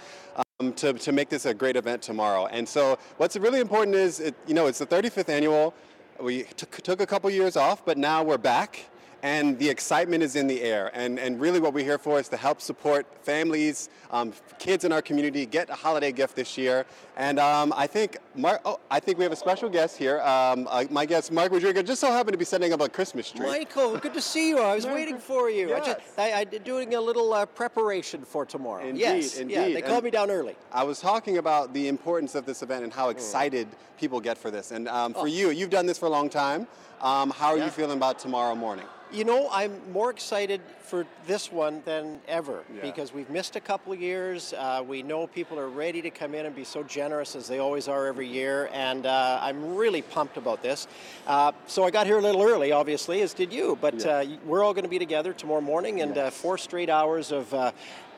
Um, 0.60 0.72
to, 0.74 0.92
to 0.92 1.12
make 1.12 1.28
this 1.28 1.46
a 1.46 1.54
great 1.54 1.76
event 1.76 2.02
tomorrow. 2.02 2.46
And 2.46 2.68
so, 2.68 2.98
what's 3.18 3.36
really 3.36 3.60
important 3.60 3.96
is, 3.96 4.18
it, 4.18 4.34
you 4.48 4.54
know, 4.54 4.66
it's 4.66 4.78
the 4.78 4.86
35th 4.86 5.28
annual. 5.28 5.74
We 6.20 6.44
took 6.44 7.00
a 7.00 7.06
couple 7.06 7.30
years 7.30 7.56
off, 7.56 7.84
but 7.84 7.98
now 7.98 8.22
we're 8.24 8.38
back 8.38 8.86
and 9.24 9.58
the 9.58 9.70
excitement 9.70 10.22
is 10.22 10.36
in 10.36 10.46
the 10.46 10.60
air. 10.60 10.90
And, 10.92 11.18
and 11.18 11.40
really, 11.40 11.58
what 11.58 11.72
we're 11.72 11.82
here 11.82 11.96
for 11.96 12.20
is 12.20 12.28
to 12.28 12.36
help 12.36 12.60
support 12.60 13.06
families, 13.22 13.88
um, 14.10 14.34
kids 14.58 14.84
in 14.84 14.92
our 14.92 15.00
community 15.00 15.46
get 15.46 15.70
a 15.70 15.74
holiday 15.74 16.12
gift 16.12 16.36
this 16.36 16.58
year. 16.58 16.84
And 17.16 17.38
um, 17.38 17.72
I 17.74 17.86
think 17.86 18.18
Mark, 18.34 18.60
oh, 18.66 18.78
I 18.90 19.00
think 19.00 19.16
we 19.16 19.24
have 19.24 19.32
a 19.32 19.36
special 19.36 19.70
guest 19.70 19.96
here. 19.96 20.20
Um, 20.20 20.68
uh, 20.70 20.84
my 20.90 21.06
guest, 21.06 21.32
Mark 21.32 21.52
Rodriguez, 21.52 21.84
just 21.84 22.02
so 22.02 22.12
happened 22.12 22.34
to 22.34 22.38
be 22.38 22.44
setting 22.44 22.74
up 22.74 22.82
a 22.82 22.88
Christmas 22.88 23.30
tree. 23.30 23.46
Michael, 23.46 23.96
good 23.96 24.12
to 24.12 24.20
see 24.20 24.50
you. 24.50 24.58
I 24.58 24.74
was 24.74 24.86
waiting 24.86 25.16
for 25.16 25.48
you. 25.48 25.68
Yes. 25.70 25.82
I 25.82 25.86
just, 25.86 26.18
I, 26.18 26.32
I 26.40 26.44
doing 26.44 26.94
a 26.94 27.00
little 27.00 27.32
uh, 27.32 27.46
preparation 27.46 28.26
for 28.26 28.44
tomorrow. 28.44 28.84
Indeed, 28.86 29.00
yes, 29.00 29.38
indeed. 29.38 29.54
yeah, 29.54 29.68
they 29.68 29.80
called 29.80 29.96
And 29.96 30.04
me 30.04 30.10
down 30.10 30.30
early. 30.30 30.54
I 30.70 30.84
was 30.84 31.00
talking 31.00 31.38
about 31.38 31.72
the 31.72 31.88
importance 31.88 32.34
of 32.34 32.44
this 32.44 32.62
event 32.62 32.84
and 32.84 32.92
how 32.92 33.08
excited 33.08 33.68
people 33.98 34.20
get 34.20 34.36
for 34.36 34.50
this. 34.50 34.70
And 34.70 34.86
um, 34.86 35.14
for 35.14 35.20
Oh. 35.20 35.24
you, 35.24 35.48
you've 35.48 35.70
done 35.70 35.86
this 35.86 35.96
for 35.96 36.04
a 36.06 36.10
long 36.10 36.28
time. 36.28 36.66
Um, 37.00 37.30
how 37.30 37.48
are 37.48 37.58
Yeah. 37.58 37.66
you 37.66 37.70
feeling 37.70 37.96
about 37.96 38.18
tomorrow 38.18 38.54
morning? 38.54 38.86
You 39.12 39.24
know, 39.24 39.48
I'm 39.52 39.80
more 39.92 40.10
excited 40.10 40.60
for 40.82 41.06
this 41.26 41.52
one 41.52 41.82
than 41.84 42.20
ever 42.26 42.64
Yeah. 42.74 42.82
because 42.82 43.12
we've 43.12 43.30
missed 43.30 43.54
a 43.54 43.60
couple 43.60 43.92
of 43.92 44.00
years. 44.00 44.52
Uh, 44.52 44.82
we 44.86 45.02
know 45.02 45.26
people 45.28 45.58
are 45.58 45.68
ready 45.68 46.02
to 46.02 46.10
come 46.10 46.34
in 46.34 46.46
and 46.46 46.54
be 46.56 46.64
so 46.64 46.82
generous 46.82 47.36
as 47.36 47.46
they 47.46 47.58
always 47.58 47.86
are 47.86 48.06
every 48.06 48.26
year, 48.26 48.70
and 48.72 49.06
uh, 49.06 49.38
I'm 49.40 49.76
really 49.76 50.02
pumped 50.02 50.36
about 50.36 50.62
this. 50.62 50.88
Uh, 51.26 51.52
so 51.66 51.84
I 51.84 51.90
got 51.90 52.06
here 52.06 52.18
a 52.18 52.22
little 52.22 52.42
early, 52.42 52.72
obviously, 52.72 53.22
as 53.22 53.34
did 53.34 53.52
you, 53.52 53.78
but 53.80 54.04
uh, 54.04 54.24
we're 54.44 54.64
all 54.64 54.74
going 54.74 54.84
to 54.84 54.90
be 54.90 54.98
together 54.98 55.32
tomorrow 55.32 55.60
morning 55.60 56.00
and 56.00 56.18
uh, 56.18 56.30
four 56.30 56.58
straight 56.58 56.90
hours 56.90 57.30
of. 57.30 57.54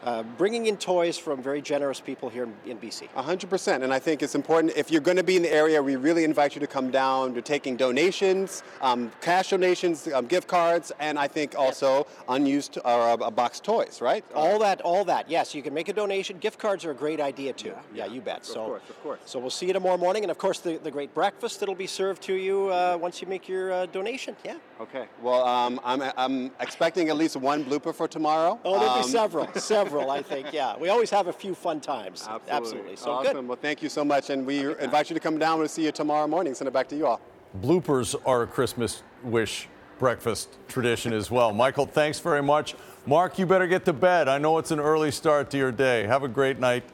Uh, 0.06 0.16
uh, 0.16 0.22
bringing 0.38 0.66
in 0.66 0.76
toys 0.76 1.18
from 1.18 1.42
very 1.42 1.60
generous 1.60 2.00
people 2.00 2.28
here 2.30 2.44
in, 2.44 2.70
in 2.70 2.78
BC. 2.78 3.08
100%. 3.10 3.82
And 3.82 3.92
I 3.92 3.98
think 3.98 4.22
it's 4.22 4.34
important, 4.34 4.72
if 4.76 4.90
you're 4.90 5.00
going 5.00 5.16
to 5.16 5.22
be 5.22 5.36
in 5.36 5.42
the 5.42 5.52
area, 5.52 5.82
we 5.82 5.96
really 5.96 6.24
invite 6.24 6.54
you 6.54 6.60
to 6.60 6.66
come 6.66 6.90
down 6.90 7.34
to 7.34 7.42
taking 7.42 7.76
donations, 7.76 8.62
um, 8.80 9.12
cash 9.20 9.50
donations, 9.50 10.08
um, 10.08 10.26
gift 10.26 10.48
cards, 10.48 10.92
and 11.00 11.18
I 11.18 11.28
think 11.28 11.54
also 11.58 12.06
unused 12.28 12.78
or 12.84 13.22
uh, 13.22 13.30
box 13.30 13.60
toys, 13.60 14.00
right? 14.00 14.24
All 14.34 14.58
that, 14.60 14.80
all 14.82 15.04
that. 15.04 15.28
Yes, 15.28 15.54
you 15.54 15.62
can 15.62 15.74
make 15.74 15.88
a 15.88 15.92
donation. 15.92 16.38
Gift 16.38 16.58
cards 16.58 16.84
are 16.84 16.92
a 16.92 16.94
great 16.94 17.20
idea 17.20 17.52
too. 17.52 17.74
Yeah, 17.94 18.06
you 18.06 18.20
bet. 18.20 18.38
Of 18.38 18.46
so, 18.46 18.64
course, 18.64 18.82
of 18.88 19.02
course. 19.02 19.20
So 19.26 19.38
we'll 19.38 19.50
see 19.50 19.66
you 19.66 19.72
tomorrow 19.72 19.98
morning, 19.98 20.24
and 20.24 20.30
of 20.30 20.38
course 20.38 20.60
the, 20.60 20.78
the 20.78 20.90
great 20.90 21.12
breakfast 21.14 21.60
that'll 21.60 21.74
be 21.74 21.86
served 21.86 22.22
to 22.22 22.34
you 22.34 22.68
uh, 22.68 22.96
once 23.00 23.20
you 23.20 23.26
make 23.28 23.48
your 23.48 23.72
uh, 23.72 23.86
donation. 23.86 24.34
Yeah. 24.44 24.56
Okay. 24.80 25.06
Well, 25.22 25.44
um, 25.46 25.80
I'm, 25.84 26.02
I'm 26.16 26.50
expecting 26.60 27.08
at 27.08 27.16
least 27.16 27.36
one 27.36 27.64
blooper 27.64 27.94
for 27.94 28.08
tomorrow. 28.08 28.58
Oh, 28.64 28.78
there'll 28.78 28.94
Um, 28.94 29.02
be 29.02 29.08
several, 29.08 29.52
several. 29.54 29.95
I 30.00 30.22
think. 30.22 30.52
Yeah, 30.52 30.76
we 30.76 30.88
always 30.88 31.10
have 31.10 31.26
a 31.26 31.32
few 31.32 31.54
fun 31.54 31.80
times. 31.80 32.28
Absolutely. 32.48 32.96
So 32.96 33.12
awesome. 33.12 33.32
good. 33.34 33.48
Well, 33.48 33.58
thank 33.60 33.82
you 33.82 33.88
so 33.88 34.04
much, 34.04 34.30
and 34.30 34.46
we 34.46 34.60
invite 34.76 35.10
you 35.10 35.14
to 35.14 35.20
come 35.20 35.38
down. 35.38 35.58
We'll 35.58 35.68
see 35.68 35.84
you 35.84 35.92
tomorrow 35.92 36.26
morning. 36.26 36.54
Send 36.54 36.68
it 36.68 36.74
back 36.74 36.88
to 36.88 36.96
you 36.96 37.06
all. 37.06 37.20
Bloopers 37.60 38.14
are 38.26 38.42
a 38.42 38.46
Christmas 38.46 39.02
wish 39.22 39.68
breakfast 39.98 40.58
tradition 40.68 41.12
as 41.12 41.30
well. 41.30 41.52
Michael, 41.52 41.86
thanks 41.86 42.20
very 42.20 42.42
much. 42.42 42.74
Mark, 43.06 43.38
you 43.38 43.46
better 43.46 43.66
get 43.66 43.84
to 43.86 43.92
bed. 43.92 44.28
I 44.28 44.38
know 44.38 44.58
it's 44.58 44.70
an 44.70 44.80
early 44.80 45.10
start 45.10 45.50
to 45.50 45.56
your 45.56 45.72
day. 45.72 46.04
Have 46.04 46.22
a 46.22 46.28
great 46.28 46.58
night 46.58 46.84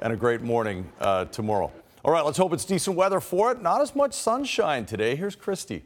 and 0.00 0.12
a 0.12 0.16
great 0.16 0.42
morning 0.42 0.90
uh, 1.00 1.26
tomorrow. 1.26 1.70
All 2.04 2.12
right, 2.12 2.24
let's 2.24 2.38
hope 2.38 2.52
it's 2.52 2.64
decent 2.64 2.96
weather 2.96 3.20
for 3.20 3.52
it. 3.52 3.62
Not 3.62 3.80
as 3.80 3.94
much 3.94 4.14
sunshine 4.14 4.86
today. 4.86 5.14
Here's 5.16 5.36
Christy. 5.36 5.84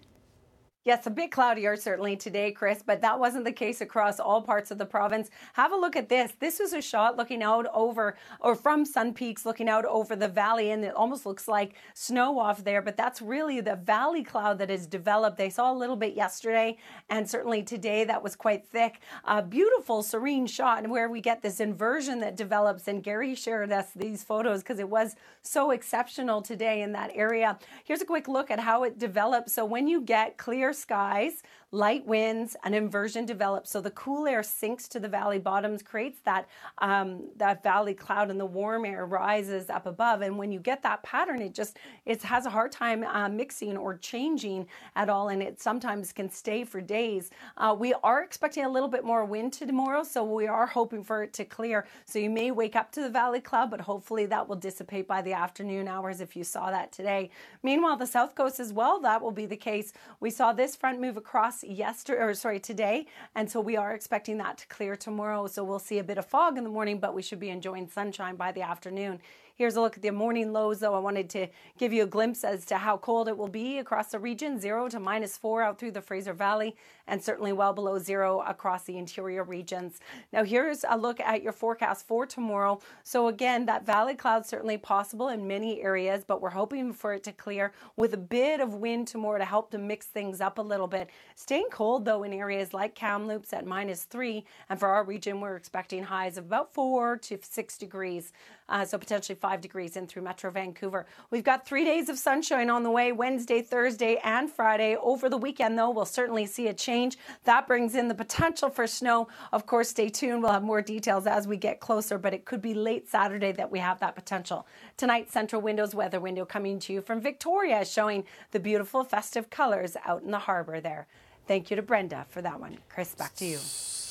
Yes, 0.84 1.06
a 1.06 1.10
bit 1.10 1.30
cloudier 1.30 1.76
certainly 1.76 2.16
today, 2.16 2.50
Chris, 2.50 2.82
but 2.84 3.00
that 3.02 3.20
wasn't 3.20 3.44
the 3.44 3.52
case 3.52 3.80
across 3.80 4.18
all 4.18 4.42
parts 4.42 4.72
of 4.72 4.78
the 4.78 4.84
province. 4.84 5.30
Have 5.52 5.70
a 5.70 5.76
look 5.76 5.94
at 5.94 6.08
this. 6.08 6.32
This 6.40 6.58
is 6.58 6.72
a 6.72 6.82
shot 6.82 7.16
looking 7.16 7.40
out 7.40 7.68
over, 7.72 8.16
or 8.40 8.56
from 8.56 8.84
Sun 8.84 9.14
Peaks, 9.14 9.46
looking 9.46 9.68
out 9.68 9.84
over 9.84 10.16
the 10.16 10.26
valley, 10.26 10.72
and 10.72 10.84
it 10.84 10.92
almost 10.92 11.24
looks 11.24 11.46
like 11.46 11.76
snow 11.94 12.36
off 12.36 12.64
there, 12.64 12.82
but 12.82 12.96
that's 12.96 13.22
really 13.22 13.60
the 13.60 13.76
valley 13.76 14.24
cloud 14.24 14.58
that 14.58 14.70
has 14.70 14.88
developed. 14.88 15.38
They 15.38 15.50
saw 15.50 15.72
a 15.72 15.72
little 15.72 15.94
bit 15.94 16.16
yesterday, 16.16 16.76
and 17.08 17.30
certainly 17.30 17.62
today 17.62 18.02
that 18.02 18.20
was 18.20 18.34
quite 18.34 18.66
thick. 18.66 18.98
A 19.24 19.40
beautiful, 19.40 20.02
serene 20.02 20.48
shot 20.48 20.82
and 20.82 20.90
where 20.90 21.08
we 21.08 21.20
get 21.20 21.42
this 21.42 21.60
inversion 21.60 22.18
that 22.22 22.36
develops, 22.36 22.88
and 22.88 23.04
Gary 23.04 23.36
shared 23.36 23.70
us 23.70 23.92
these 23.94 24.24
photos 24.24 24.64
because 24.64 24.80
it 24.80 24.88
was 24.88 25.14
so 25.42 25.70
exceptional 25.70 26.42
today 26.42 26.82
in 26.82 26.90
that 26.90 27.12
area. 27.14 27.56
Here's 27.84 28.02
a 28.02 28.04
quick 28.04 28.26
look 28.26 28.50
at 28.50 28.58
how 28.58 28.82
it 28.82 28.98
develops. 28.98 29.52
So 29.52 29.64
when 29.64 29.86
you 29.86 30.00
get 30.00 30.38
clear 30.38 30.71
skies, 30.72 31.42
light 31.72 32.06
winds, 32.06 32.54
an 32.64 32.74
inversion 32.74 33.24
develops. 33.24 33.70
So 33.70 33.80
the 33.80 33.90
cool 33.92 34.26
air 34.26 34.42
sinks 34.42 34.86
to 34.88 35.00
the 35.00 35.08
valley 35.08 35.38
bottoms, 35.38 35.82
creates 35.82 36.20
that 36.24 36.46
um, 36.78 37.24
that 37.36 37.62
valley 37.62 37.94
cloud, 37.94 38.30
and 38.30 38.38
the 38.38 38.46
warm 38.46 38.84
air 38.84 39.06
rises 39.06 39.70
up 39.70 39.86
above. 39.86 40.20
And 40.20 40.36
when 40.36 40.52
you 40.52 40.60
get 40.60 40.82
that 40.82 41.02
pattern, 41.02 41.40
it 41.40 41.54
just 41.54 41.78
it 42.04 42.22
has 42.22 42.44
a 42.44 42.50
hard 42.50 42.72
time 42.72 43.02
uh, 43.04 43.28
mixing 43.28 43.76
or 43.76 43.96
changing 43.96 44.66
at 44.94 45.08
all, 45.08 45.30
and 45.30 45.42
it 45.42 45.60
sometimes 45.60 46.12
can 46.12 46.30
stay 46.30 46.62
for 46.62 46.82
days. 46.82 47.30
Uh, 47.56 47.74
we 47.76 47.94
are 48.04 48.22
expecting 48.22 48.66
a 48.66 48.68
little 48.68 48.88
bit 48.88 49.02
more 49.02 49.24
wind 49.24 49.54
tomorrow, 49.54 50.02
so 50.02 50.22
we 50.22 50.46
are 50.46 50.66
hoping 50.66 51.02
for 51.02 51.22
it 51.22 51.32
to 51.32 51.44
clear. 51.44 51.86
So 52.04 52.18
you 52.18 52.28
may 52.28 52.50
wake 52.50 52.76
up 52.76 52.92
to 52.92 53.00
the 53.00 53.08
valley 53.08 53.40
cloud, 53.40 53.70
but 53.70 53.80
hopefully 53.80 54.26
that 54.26 54.46
will 54.46 54.56
dissipate 54.56 55.08
by 55.08 55.22
the 55.22 55.32
afternoon 55.32 55.88
hours 55.88 56.20
if 56.20 56.36
you 56.36 56.44
saw 56.44 56.70
that 56.70 56.92
today. 56.92 57.30
Meanwhile, 57.62 57.96
the 57.96 58.06
south 58.06 58.34
coast 58.34 58.60
as 58.60 58.74
well, 58.74 59.00
that 59.00 59.22
will 59.22 59.30
be 59.30 59.46
the 59.46 59.56
case. 59.56 59.94
We 60.20 60.28
saw 60.28 60.52
this 60.52 60.76
front 60.76 61.00
move 61.00 61.16
across 61.16 61.61
yesterday, 61.64 62.20
or 62.20 62.34
sorry, 62.34 62.60
today, 62.60 63.06
and 63.34 63.50
so 63.50 63.60
we 63.60 63.76
are 63.76 63.94
expecting 63.94 64.38
that 64.38 64.58
to 64.58 64.66
clear 64.68 64.96
tomorrow. 64.96 65.46
So 65.46 65.64
we'll 65.64 65.78
see 65.78 65.98
a 65.98 66.04
bit 66.04 66.18
of 66.18 66.26
fog 66.26 66.58
in 66.58 66.64
the 66.64 66.70
morning, 66.70 66.98
but 66.98 67.14
we 67.14 67.22
should 67.22 67.40
be 67.40 67.50
enjoying 67.50 67.88
sunshine 67.88 68.36
by 68.36 68.52
the 68.52 68.62
afternoon. 68.62 69.20
Here's 69.54 69.76
a 69.76 69.80
look 69.80 69.96
at 69.96 70.02
the 70.02 70.10
morning 70.10 70.52
lows, 70.52 70.80
though. 70.80 70.94
I 70.94 70.98
wanted 70.98 71.28
to 71.30 71.46
give 71.78 71.92
you 71.92 72.04
a 72.04 72.06
glimpse 72.06 72.42
as 72.42 72.64
to 72.66 72.78
how 72.78 72.96
cold 72.96 73.28
it 73.28 73.36
will 73.36 73.48
be 73.48 73.78
across 73.78 74.08
the 74.10 74.18
region 74.18 74.58
zero 74.58 74.88
to 74.88 74.98
minus 74.98 75.36
four 75.36 75.62
out 75.62 75.78
through 75.78 75.90
the 75.90 76.00
Fraser 76.00 76.32
Valley, 76.32 76.74
and 77.06 77.22
certainly 77.22 77.52
well 77.52 77.72
below 77.72 77.98
zero 77.98 78.40
across 78.46 78.84
the 78.84 78.96
interior 78.96 79.44
regions. 79.44 80.00
Now, 80.32 80.44
here's 80.44 80.84
a 80.88 80.96
look 80.96 81.20
at 81.20 81.42
your 81.42 81.52
forecast 81.52 82.06
for 82.06 82.24
tomorrow. 82.24 82.80
So, 83.02 83.28
again, 83.28 83.66
that 83.66 83.84
valley 83.84 84.14
cloud 84.14 84.46
certainly 84.46 84.78
possible 84.78 85.28
in 85.28 85.46
many 85.46 85.82
areas, 85.82 86.24
but 86.26 86.40
we're 86.40 86.50
hoping 86.50 86.92
for 86.92 87.12
it 87.12 87.22
to 87.24 87.32
clear 87.32 87.72
with 87.96 88.14
a 88.14 88.18
bit 88.18 88.60
of 88.60 88.74
wind 88.74 89.06
tomorrow 89.06 89.38
to 89.38 89.44
help 89.44 89.70
to 89.72 89.78
mix 89.78 90.06
things 90.06 90.40
up 90.40 90.58
a 90.58 90.62
little 90.62 90.88
bit. 90.88 91.10
Staying 91.34 91.68
cold, 91.70 92.04
though, 92.04 92.22
in 92.22 92.32
areas 92.32 92.72
like 92.72 92.94
Kamloops 92.94 93.52
at 93.52 93.66
minus 93.66 94.04
three, 94.04 94.44
and 94.70 94.80
for 94.80 94.88
our 94.88 95.04
region, 95.04 95.40
we're 95.40 95.56
expecting 95.56 96.02
highs 96.04 96.38
of 96.38 96.46
about 96.46 96.72
four 96.72 97.18
to 97.18 97.38
six 97.42 97.76
degrees. 97.76 98.32
Uh, 98.68 98.84
so 98.86 98.96
potentially 98.96 99.36
five 99.42 99.60
degrees 99.60 99.96
in 99.96 100.06
through 100.06 100.22
Metro 100.22 100.52
Vancouver. 100.52 101.04
We've 101.32 101.42
got 101.42 101.66
three 101.66 101.84
days 101.84 102.08
of 102.08 102.16
sunshine 102.16 102.70
on 102.70 102.84
the 102.84 102.90
way 102.92 103.10
Wednesday, 103.10 103.60
Thursday, 103.60 104.20
and 104.22 104.48
Friday. 104.48 104.94
Over 104.94 105.28
the 105.28 105.36
weekend, 105.36 105.76
though, 105.76 105.90
we'll 105.90 106.04
certainly 106.04 106.46
see 106.46 106.68
a 106.68 106.72
change. 106.72 107.18
That 107.42 107.66
brings 107.66 107.96
in 107.96 108.06
the 108.06 108.14
potential 108.14 108.70
for 108.70 108.86
snow. 108.86 109.26
Of 109.52 109.66
course, 109.66 109.88
stay 109.88 110.08
tuned. 110.08 110.44
We'll 110.44 110.52
have 110.52 110.62
more 110.62 110.80
details 110.80 111.26
as 111.26 111.48
we 111.48 111.56
get 111.56 111.80
closer, 111.80 112.18
but 112.18 112.32
it 112.32 112.44
could 112.44 112.62
be 112.62 112.72
late 112.72 113.10
Saturday 113.10 113.50
that 113.50 113.70
we 113.70 113.80
have 113.80 113.98
that 113.98 114.14
potential. 114.14 114.64
Tonight, 114.96 115.28
Centra 115.28 115.60
Windows 115.60 115.92
weather 115.92 116.20
window 116.20 116.44
coming 116.44 116.78
to 116.78 116.92
you 116.92 117.02
from 117.02 117.20
Victoria, 117.20 117.84
showing 117.84 118.22
the 118.52 118.60
beautiful 118.60 119.02
festive 119.02 119.50
colors 119.50 119.96
out 120.06 120.22
in 120.22 120.30
the 120.30 120.38
harbor 120.38 120.80
there. 120.80 121.08
Thank 121.48 121.68
you 121.68 121.76
to 121.76 121.82
Brenda 121.82 122.26
for 122.28 122.40
that 122.42 122.60
one. 122.60 122.78
Chris, 122.88 123.12
back 123.16 123.34
to 123.36 123.44
you. 123.44 123.58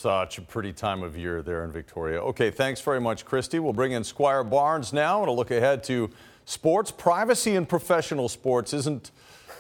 Such 0.02 0.40
a 0.40 0.42
pretty 0.42 0.74
time 0.74 1.04
of 1.04 1.16
year 1.16 1.44
there 1.44 1.64
in 1.64 1.72
Victoria. 1.72 2.20
Okay, 2.24 2.50
thanks 2.50 2.82
very 2.82 3.00
much, 3.00 3.24
Christy. 3.24 3.60
We'll 3.60 3.72
bring 3.72 3.92
in 3.92 4.04
Squire 4.04 4.44
Barnes 4.44 4.92
now 4.92 5.20
and 5.20 5.30
a 5.30 5.32
look 5.32 5.52
ahead 5.52 5.84
to 5.84 6.10
sports. 6.44 6.90
Privacy 6.90 7.54
in 7.54 7.68
professional 7.68 8.28
sports 8.28 8.74
isn't, 8.74 9.12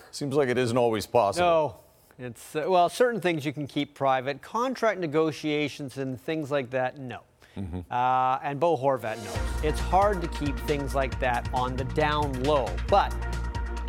seems 0.09 0.33
like 0.33 0.49
it 0.49 0.57
isn't 0.57 0.77
always 0.79 1.05
possible. 1.05 1.79
No, 2.17 2.25
It's 2.25 2.55
uh, 2.55 2.65
well, 2.67 2.89
certain 2.89 3.21
things 3.21 3.45
you 3.45 3.53
can 3.53 3.67
keep 3.67 3.93
private. 3.93 4.41
Contract 4.41 4.99
negotiations 4.99 5.99
and 5.99 6.19
things 6.19 6.49
like 6.49 6.71
that, 6.71 6.97
no. 6.97 7.19
Mm-hmm. 7.55 7.81
Uh, 7.91 8.39
and 8.41 8.59
Bo 8.59 8.75
Horvat 8.75 9.17
knows 9.23 9.63
it's 9.63 9.79
hard 9.79 10.23
to 10.23 10.27
keep 10.29 10.57
things 10.61 10.95
like 10.95 11.19
that 11.19 11.47
on 11.53 11.75
the 11.75 11.83
down 11.83 12.41
low. 12.45 12.67
But 12.87 13.13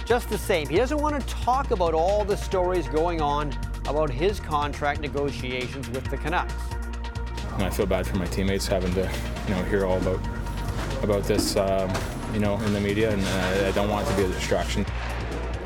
just 0.05 0.29
the 0.29 0.37
same, 0.37 0.69
he 0.69 0.77
doesn't 0.77 0.99
want 0.99 1.19
to 1.19 1.27
talk 1.29 1.71
about 1.71 1.95
all 1.95 2.27
the 2.27 2.37
stories 2.37 2.89
going 2.89 3.23
on 3.23 3.57
about 3.89 4.11
his 4.11 4.41
contract 4.41 5.01
negotiations 5.01 5.89
with 5.91 6.05
the 6.11 6.17
Canucks. 6.17 6.55
And 7.55 7.65
I 7.65 7.71
feel 7.71 7.87
bad 7.87 8.07
for 8.07 8.17
my 8.17 8.27
teammates 8.27 8.67
having 8.67 8.95
to, 8.95 9.11
you 9.49 9.55
know, 9.55 9.63
hear 9.65 9.85
all 9.85 9.99
about 9.99 10.21
about 11.03 11.25
this, 11.25 11.57
um, 11.57 11.93
you 12.33 12.39
know, 12.39 12.55
in 12.61 12.73
the 12.73 12.81
media, 12.81 13.11
and 13.11 13.23
uh, 13.23 13.69
I 13.69 13.73
don't 13.73 13.89
want 13.89 14.07
it 14.07 14.11
to 14.13 14.17
be 14.17 14.25
a 14.25 14.29
distraction. 14.29 14.87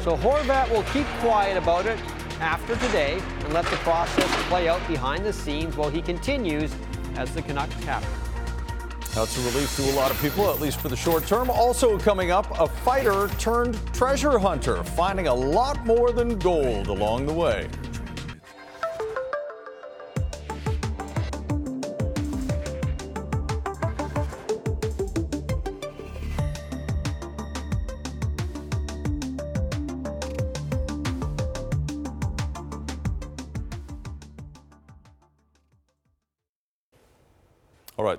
So 0.01 0.17
Horvat 0.17 0.71
will 0.71 0.85
keep 0.85 1.07
quiet 1.21 1.57
about 1.57 1.87
it 1.87 1.99
after 2.41 2.75
today 2.77 3.21
and 3.45 3.53
let 3.53 3.65
the 3.67 3.77
process 3.77 4.49
play 4.49 4.69
out 4.69 4.87
behind 4.89 5.25
the 5.25 5.33
scenes 5.33 5.77
while 5.77 5.91
he 5.91 6.01
continues 6.01 6.75
as 7.17 7.35
the 7.35 7.43
Canucks 7.43 7.75
captain. 7.85 8.11
That's 9.15 9.39
a 9.39 9.41
relief 9.51 9.75
to 9.77 9.83
a 9.91 9.97
lot 9.97 10.11
of 10.11 10.21
people, 10.21 10.51
at 10.51 10.61
least 10.61 10.79
for 10.79 10.89
the 10.89 10.97
short 10.97 11.27
term. 11.27 11.49
Also 11.49 11.99
coming 11.99 12.31
up, 12.31 12.47
a 12.61 12.67
fighter 12.67 13.29
turned 13.39 13.79
treasure 13.95 14.39
hunter, 14.39 14.85
finding 14.85 15.27
a 15.27 15.35
lot 15.35 15.87
more 15.87 16.13
than 16.13 16.39
gold 16.39 16.89
along 16.89 17.25
the 17.25 17.33
way. 17.33 17.69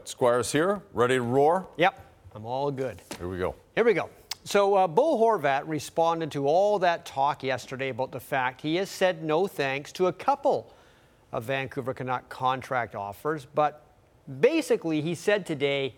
Squire's 0.08 0.54
here, 0.54 0.82
ready 0.94 1.16
to 1.16 1.22
roar? 1.22 1.68
Yep, 1.76 2.00
I'm 2.34 2.46
all 2.46 2.72
good. 2.72 3.02
Here 3.18 3.28
we 3.28 3.38
go. 3.38 3.56
Here 3.76 3.84
we 3.84 3.94
go. 3.94 4.10
So, 4.46 4.76
uh, 4.76 4.88
Bo 4.88 5.18
Horvat 5.18 5.64
responded 5.66 6.32
to 6.32 6.48
all 6.48 6.80
that 6.80 7.06
talk 7.06 7.44
yesterday 7.44 7.90
about 7.90 8.14
the 8.14 8.20
fact 8.22 8.62
he 8.62 8.78
has 8.78 8.90
said 8.90 9.22
no 9.22 9.48
thanks 9.48 9.92
to 9.92 10.08
a 10.08 10.14
couple 10.14 10.74
of 11.34 11.44
Vancouver 11.44 11.94
Canuck 11.94 12.30
contract 12.30 12.96
offers, 12.96 13.46
but 13.54 13.86
basically 14.40 15.02
he 15.02 15.14
said 15.14 15.46
today, 15.46 15.94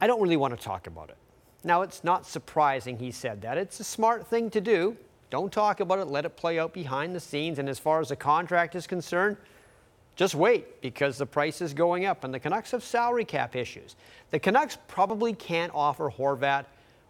I 0.00 0.08
don't 0.08 0.20
really 0.20 0.36
want 0.36 0.58
to 0.58 0.60
talk 0.60 0.88
about 0.88 1.08
it. 1.10 1.16
Now, 1.62 1.82
it's 1.82 2.02
not 2.02 2.26
surprising 2.26 2.98
he 2.98 3.12
said 3.12 3.42
that. 3.42 3.56
It's 3.56 3.78
a 3.78 3.84
smart 3.84 4.26
thing 4.26 4.50
to 4.50 4.60
do. 4.60 4.96
Don't 5.30 5.52
talk 5.52 5.78
about 5.78 6.00
it, 6.00 6.06
let 6.06 6.24
it 6.24 6.36
play 6.36 6.58
out 6.58 6.74
behind 6.74 7.14
the 7.14 7.20
scenes. 7.20 7.60
And 7.60 7.68
as 7.68 7.78
far 7.78 8.00
as 8.00 8.08
the 8.08 8.16
contract 8.16 8.74
is 8.74 8.88
concerned, 8.88 9.36
just 10.20 10.34
wait 10.34 10.82
because 10.82 11.16
the 11.16 11.24
price 11.24 11.62
is 11.62 11.72
going 11.72 12.04
up 12.04 12.24
and 12.24 12.34
the 12.34 12.38
Canucks 12.38 12.72
have 12.72 12.84
salary 12.84 13.24
cap 13.24 13.56
issues. 13.56 13.96
The 14.28 14.38
Canucks 14.38 14.76
probably 14.86 15.32
can't 15.32 15.72
offer 15.74 16.10
Horvat 16.10 16.66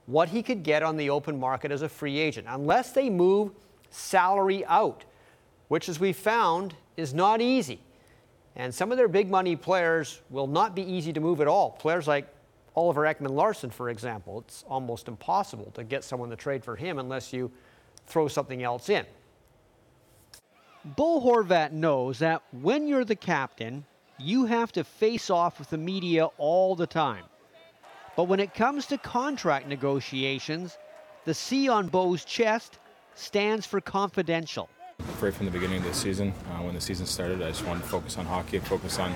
what 0.06 0.28
he 0.28 0.44
could 0.44 0.62
get 0.62 0.84
on 0.84 0.96
the 0.96 1.10
open 1.10 1.36
market 1.36 1.72
as 1.72 1.82
a 1.82 1.88
free 1.88 2.18
agent 2.18 2.46
unless 2.48 2.92
they 2.92 3.10
move 3.10 3.50
salary 3.90 4.64
out, 4.66 5.04
which, 5.66 5.88
as 5.88 5.98
we 5.98 6.12
found, 6.12 6.76
is 6.96 7.12
not 7.12 7.40
easy. 7.40 7.80
And 8.54 8.72
some 8.72 8.92
of 8.92 8.96
their 8.96 9.08
big 9.08 9.28
money 9.28 9.56
players 9.56 10.20
will 10.30 10.46
not 10.46 10.76
be 10.76 10.82
easy 10.82 11.12
to 11.12 11.18
move 11.18 11.40
at 11.40 11.48
all. 11.48 11.70
Players 11.70 12.06
like 12.06 12.32
Oliver 12.76 13.02
Ekman 13.02 13.32
Larsson, 13.32 13.70
for 13.70 13.90
example, 13.90 14.44
it's 14.46 14.64
almost 14.68 15.08
impossible 15.08 15.72
to 15.72 15.82
get 15.82 16.04
someone 16.04 16.30
to 16.30 16.36
trade 16.36 16.62
for 16.62 16.76
him 16.76 17.00
unless 17.00 17.32
you 17.32 17.50
throw 18.06 18.28
something 18.28 18.62
else 18.62 18.88
in. 18.88 19.04
Bo 20.84 21.20
Horvat 21.20 21.72
knows 21.72 22.20
that 22.20 22.42
when 22.52 22.88
you're 22.88 23.04
the 23.04 23.14
captain, 23.14 23.84
you 24.18 24.46
have 24.46 24.72
to 24.72 24.82
face 24.82 25.28
off 25.28 25.58
with 25.58 25.68
the 25.68 25.76
media 25.76 26.26
all 26.38 26.74
the 26.74 26.86
time. 26.86 27.24
But 28.16 28.24
when 28.24 28.40
it 28.40 28.54
comes 28.54 28.86
to 28.86 28.96
contract 28.96 29.66
negotiations, 29.66 30.78
the 31.26 31.34
C 31.34 31.68
on 31.68 31.88
Bo's 31.88 32.24
chest 32.24 32.78
stands 33.14 33.66
for 33.66 33.82
confidential. 33.82 34.70
Right 35.20 35.34
from 35.34 35.44
the 35.44 35.52
beginning 35.52 35.78
of 35.78 35.84
the 35.84 35.92
season, 35.92 36.32
uh, 36.48 36.62
when 36.62 36.74
the 36.74 36.80
season 36.80 37.04
started, 37.04 37.42
I 37.42 37.48
just 37.48 37.66
wanted 37.66 37.82
to 37.82 37.88
focus 37.88 38.16
on 38.16 38.24
hockey 38.24 38.58
focus 38.58 38.98
on 38.98 39.14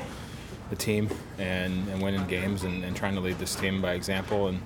the 0.69 0.77
team 0.77 1.09
and, 1.39 1.89
and 1.89 2.03
winning 2.03 2.27
games 2.27 2.65
and, 2.65 2.85
and 2.85 2.95
trying 2.95 3.15
to 3.15 3.21
lead 3.21 3.39
this 3.39 3.55
team 3.55 3.81
by 3.81 3.95
example 3.95 4.49
and, 4.49 4.61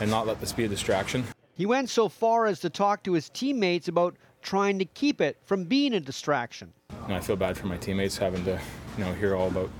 and 0.00 0.10
not 0.10 0.26
let 0.26 0.38
this 0.40 0.52
be 0.52 0.64
a 0.64 0.68
distraction. 0.68 1.24
He 1.54 1.64
went 1.64 1.88
so 1.88 2.08
far 2.10 2.46
as 2.46 2.60
to 2.60 2.70
talk 2.70 3.02
to 3.04 3.12
his 3.12 3.30
teammates 3.30 3.88
about 3.88 4.16
trying 4.42 4.78
to 4.78 4.84
keep 4.84 5.20
it 5.20 5.38
from 5.44 5.64
being 5.64 5.94
a 5.94 6.00
distraction. 6.00 6.72
I 7.08 7.20
feel 7.20 7.36
bad 7.36 7.56
for 7.56 7.66
my 7.66 7.76
teammates 7.76 8.16
having 8.16 8.44
to, 8.44 8.60
you 8.98 9.04
know, 9.04 9.12
hear 9.12 9.34
all 9.34 9.48
about 9.48 9.70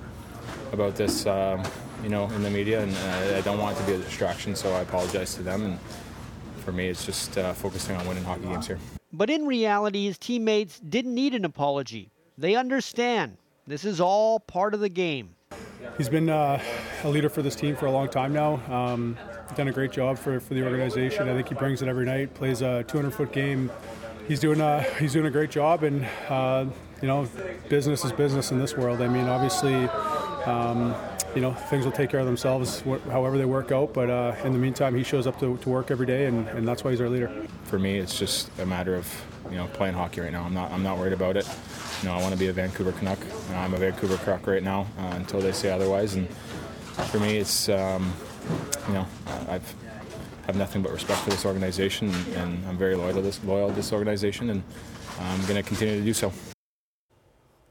about 0.73 0.97
this, 0.97 1.27
um, 1.27 1.63
you 2.03 2.09
know, 2.09 2.25
in 2.31 2.43
the 2.43 2.51
media, 2.51 2.83
and 2.83 2.97
uh, 2.97 3.37
I 3.37 3.41
don't 3.43 3.59
want 3.59 3.77
it 3.77 3.81
to 3.81 3.87
be 3.87 3.93
a 3.93 3.99
distraction. 3.99 4.57
So 4.57 4.73
I 4.73 4.81
apologize 4.81 5.35
to 5.35 5.43
them, 5.43 5.63
and 5.63 5.79
for 6.65 6.73
me, 6.73 6.89
it's 6.89 7.05
just 7.05 7.37
uh, 7.39 7.53
focusing 7.53 7.97
on 7.97 8.07
winning 8.09 8.25
hockey 8.25 8.45
games 8.45 8.67
here. 8.67 8.79
But 9.13 9.29
in 9.29 9.47
reality, 9.47 10.07
his 10.07 10.19
teammates 10.19 10.81
didn't 10.81 11.15
need 11.15 11.35
an 11.35 11.45
apology. 11.45 12.11
They 12.39 12.57
understand 12.57 13.37
this 13.67 13.85
is 13.85 14.01
all 14.01 14.41
part 14.41 14.75
of 14.75 14.81
the 14.81 14.89
game. 14.89 15.35
He's 15.99 16.09
been 16.09 16.31
uh, 16.31 16.61
a 17.05 17.09
leader 17.09 17.29
for 17.29 17.43
this 17.43 17.55
team 17.55 17.77
for 17.77 17.87
a 17.87 17.91
long 17.91 18.09
time 18.09 18.33
now. 18.33 18.55
Um, 18.73 19.19
done 19.55 19.69
a 19.69 19.73
great 19.73 19.93
job 19.93 20.17
for, 20.19 20.41
for 20.41 20.55
the 20.55 20.65
organization. 20.65 21.29
I 21.29 21.35
think 21.35 21.49
he 21.49 21.55
brings 21.55 21.83
it 21.83 21.89
every 21.89 22.07
night. 22.07 22.33
Plays 22.33 22.63
a 22.63 22.85
200 22.85 23.13
foot 23.13 23.33
game 23.33 23.71
he's 24.29 24.41
doing 24.41 24.61
a 24.61 24.83
he's 24.99 25.13
doing 25.13 25.27
a 25.27 25.31
great 25.31 25.51
job, 25.51 25.83
and 25.83 26.07
uh, 26.29 26.67
you 27.01 27.09
know, 27.09 27.29
business 27.69 28.05
is 28.05 28.13
business 28.13 28.51
in 28.51 28.59
this 28.59 28.77
world. 28.77 29.01
I 29.03 29.09
mean, 29.09 29.29
obviously. 29.29 29.89
Um, 30.47 30.95
you 31.35 31.41
know, 31.41 31.53
things 31.55 31.85
will 31.85 31.93
take 31.93 32.11
care 32.11 32.21
of 32.21 32.27
themselves 32.27 32.81
wh- 32.81 33.01
however 33.11 33.39
they 33.39 33.45
work 33.45 33.73
out. 33.73 33.95
But 33.95 34.11
uh, 34.11 34.35
in 34.45 34.53
the 34.53 34.59
meantime, 34.59 34.95
he 34.95 35.03
shows 35.03 35.27
up 35.27 35.39
to, 35.41 35.57
to 35.57 35.69
work 35.69 35.91
every 35.91 36.07
day, 36.07 36.27
and, 36.27 36.47
and 36.49 36.69
that's 36.69 36.85
why 36.85 36.91
he's 36.91 37.01
our 37.01 37.09
leader. 37.09 37.31
For 37.65 37.79
me, 37.79 37.99
it's 37.99 38.19
just 38.19 38.51
a 38.59 38.67
matter 38.67 38.95
of 38.95 39.09
you 39.51 39.57
know 39.57 39.67
playing 39.69 39.95
hockey 39.95 40.21
right 40.21 40.33
now. 40.33 40.45
I'm 40.45 40.55
not 40.55 40.71
I'm 40.71 40.83
not 40.83 40.99
worried 40.99 41.15
about 41.15 41.37
it. 41.37 41.49
You 42.03 42.09
know, 42.09 42.15
I 42.15 42.21
want 42.21 42.33
to 42.33 42.39
be 42.39 42.49
a 42.49 42.53
Vancouver 42.53 42.93
Canuck. 42.93 43.19
I'm 43.55 43.73
a 43.75 43.79
Vancouver 43.79 44.17
Canuck 44.19 44.47
right 44.47 44.63
now 44.63 44.87
uh, 44.99 45.13
until 45.15 45.41
they 45.41 45.53
say 45.53 45.71
otherwise. 45.71 46.15
And 46.15 46.29
for 47.11 47.19
me, 47.19 47.39
it's 47.39 47.69
um, 47.69 48.13
you 48.89 48.95
know 48.95 49.07
I've 49.49 49.75
have 50.53 50.59
nothing 50.59 50.83
but 50.83 50.93
respect 50.93 51.21
for 51.21 51.31
this 51.31 51.47
organization, 51.47 52.13
and 52.37 52.63
I'm 52.67 52.77
very 52.77 52.95
loyal 52.95 53.15
to 53.15 53.23
this 53.23 53.43
loyal 53.45 53.71
to 53.71 53.75
this 53.75 53.91
organization, 53.91 54.51
and 54.51 54.63
I'm 55.19 55.41
going 55.43 55.55
to 55.55 55.63
continue 55.63 55.99
to 55.99 56.05
do 56.05 56.13
so. 56.13 56.31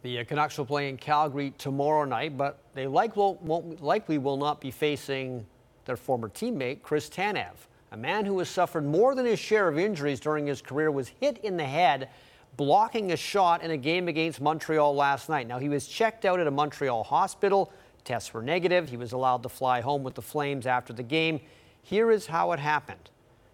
The 0.01 0.19
uh, 0.19 0.23
Canucks 0.23 0.57
will 0.57 0.65
play 0.65 0.89
in 0.89 0.97
Calgary 0.97 1.53
tomorrow 1.59 2.05
night, 2.05 2.35
but 2.37 2.57
they 2.73 2.87
like 2.87 3.15
will, 3.15 3.35
won't, 3.35 3.83
likely 3.83 4.17
will 4.17 4.37
not 4.37 4.59
be 4.59 4.71
facing 4.71 5.45
their 5.85 5.95
former 5.95 6.27
teammate, 6.27 6.81
Chris 6.81 7.07
Tanev. 7.07 7.53
A 7.91 7.97
man 7.97 8.25
who 8.25 8.39
has 8.39 8.49
suffered 8.49 8.83
more 8.83 9.13
than 9.13 9.27
his 9.27 9.37
share 9.37 9.67
of 9.67 9.77
injuries 9.77 10.19
during 10.19 10.47
his 10.47 10.59
career 10.59 10.89
was 10.89 11.09
hit 11.19 11.37
in 11.39 11.57
the 11.57 11.65
head 11.65 12.09
blocking 12.57 13.11
a 13.11 13.17
shot 13.17 13.61
in 13.61 13.71
a 13.71 13.77
game 13.77 14.07
against 14.07 14.41
Montreal 14.41 14.95
last 14.95 15.29
night. 15.29 15.47
Now, 15.47 15.59
he 15.59 15.69
was 15.69 15.87
checked 15.87 16.25
out 16.25 16.39
at 16.39 16.47
a 16.47 16.51
Montreal 16.51 17.03
hospital. 17.03 17.71
Tests 18.03 18.33
were 18.33 18.41
negative. 18.41 18.89
He 18.89 18.97
was 18.97 19.11
allowed 19.11 19.43
to 19.43 19.49
fly 19.49 19.81
home 19.81 20.01
with 20.01 20.15
the 20.15 20.21
Flames 20.21 20.65
after 20.65 20.93
the 20.93 21.03
game. 21.03 21.41
Here 21.83 22.11
is 22.11 22.27
how 22.27 22.51
it 22.51 22.59
happened. 22.59 23.09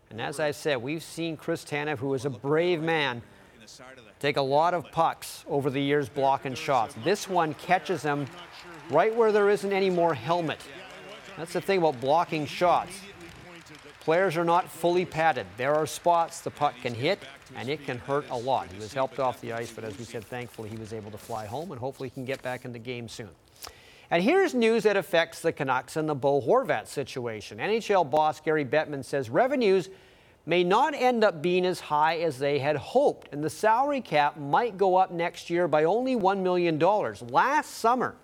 And 0.09 0.21
as 0.21 0.39
I 0.39 0.51
said, 0.51 0.77
we've 0.77 1.03
seen 1.03 1.37
Chris 1.37 1.65
Tanev, 1.65 1.97
who 1.97 2.13
is 2.13 2.25
a 2.25 2.29
brave 2.29 2.81
man, 2.81 3.21
take 4.19 4.37
a 4.37 4.41
lot 4.41 4.73
of 4.73 4.89
pucks 4.91 5.43
over 5.47 5.69
the 5.69 5.81
years 5.81 6.07
blocking 6.07 6.53
shots. 6.53 6.95
This 7.03 7.27
one 7.27 7.53
catches 7.55 8.03
him 8.03 8.25
right 8.89 9.13
where 9.13 9.31
there 9.31 9.49
isn't 9.49 9.73
any 9.73 9.89
more 9.89 10.13
helmet. 10.13 10.59
That's 11.35 11.53
the 11.53 11.61
thing 11.61 11.79
about 11.79 11.99
blocking 11.99 12.45
shots. 12.45 13.01
Players 13.99 14.37
are 14.37 14.45
not 14.45 14.71
fully 14.71 15.05
padded. 15.05 15.45
There 15.57 15.75
are 15.75 15.85
spots 15.85 16.39
the 16.39 16.49
puck 16.49 16.73
can 16.81 16.93
hit, 16.93 17.19
and 17.55 17.67
it 17.67 17.83
can 17.83 17.97
hurt 17.97 18.25
a 18.29 18.37
lot. 18.37 18.71
He 18.71 18.79
was 18.79 18.93
helped 18.93 19.19
off 19.19 19.41
the 19.41 19.51
ice, 19.51 19.69
but 19.69 19.83
as 19.83 19.99
we 19.99 20.05
said, 20.05 20.23
thankfully 20.23 20.69
he 20.69 20.77
was 20.77 20.93
able 20.93 21.11
to 21.11 21.17
fly 21.17 21.45
home, 21.45 21.71
and 21.71 21.79
hopefully 21.79 22.07
he 22.07 22.13
can 22.13 22.23
get 22.23 22.41
back 22.41 22.63
in 22.63 22.71
the 22.71 22.79
game 22.79 23.09
soon. 23.09 23.29
And 24.09 24.23
here's 24.23 24.53
news 24.53 24.83
that 24.83 24.95
affects 24.95 25.41
the 25.41 25.51
Canucks 25.51 25.97
and 25.97 26.07
the 26.07 26.15
Bo 26.15 26.41
Horvat 26.41 26.87
situation. 26.87 27.57
NHL 27.57 28.09
boss 28.09 28.39
Gary 28.39 28.63
Bettman 28.63 29.03
says 29.03 29.29
revenues 29.29 29.89
may 30.45 30.63
not 30.63 30.93
end 30.95 31.25
up 31.25 31.41
being 31.41 31.65
as 31.65 31.81
high 31.81 32.19
as 32.19 32.39
they 32.39 32.57
had 32.57 32.77
hoped, 32.77 33.33
and 33.33 33.43
the 33.43 33.49
salary 33.49 33.99
cap 33.99 34.37
might 34.37 34.77
go 34.77 34.95
up 34.95 35.11
next 35.11 35.49
year 35.49 35.67
by 35.67 35.83
only 35.83 36.15
$1 36.15 36.39
million. 36.39 36.79
Last 36.79 37.71
summer, 37.75 38.15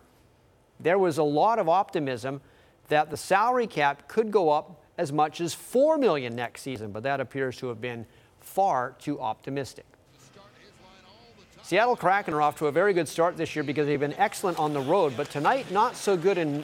there 0.80 0.98
was 0.98 1.18
a 1.18 1.24
lot 1.24 1.60
of 1.60 1.68
optimism 1.68 2.40
that 2.88 3.10
the 3.10 3.18
salary 3.18 3.68
cap 3.68 4.08
could 4.08 4.32
go 4.32 4.50
up 4.50 4.82
as 4.98 5.12
much 5.12 5.42
as 5.42 5.54
4 5.54 5.98
million 5.98 6.34
next 6.34 6.62
season, 6.62 6.94
but 6.94 7.04
that 7.04 7.20
appears 7.20 7.58
to 7.58 7.68
have 7.68 7.82
been 7.82 8.06
far 8.40 8.96
too 9.00 9.20
optimistic. 9.20 9.86
Seattle 11.74 11.96
Kraken 11.96 12.36
are 12.36 12.42
off 12.44 12.60
to 12.60 12.68
a 12.68 12.72
very 12.72 12.94
good 12.94 13.08
start 13.08 13.36
this 13.36 13.56
year 13.56 13.64
because 13.64 13.88
they've 13.88 14.00
been 14.00 14.14
excellent 14.20 14.60
on 14.60 14.74
the 14.74 14.80
road, 14.80 15.16
but 15.18 15.32
tonight 15.32 15.72
not 15.72 15.96
so 15.96 16.16
good 16.16 16.38
in 16.38 16.64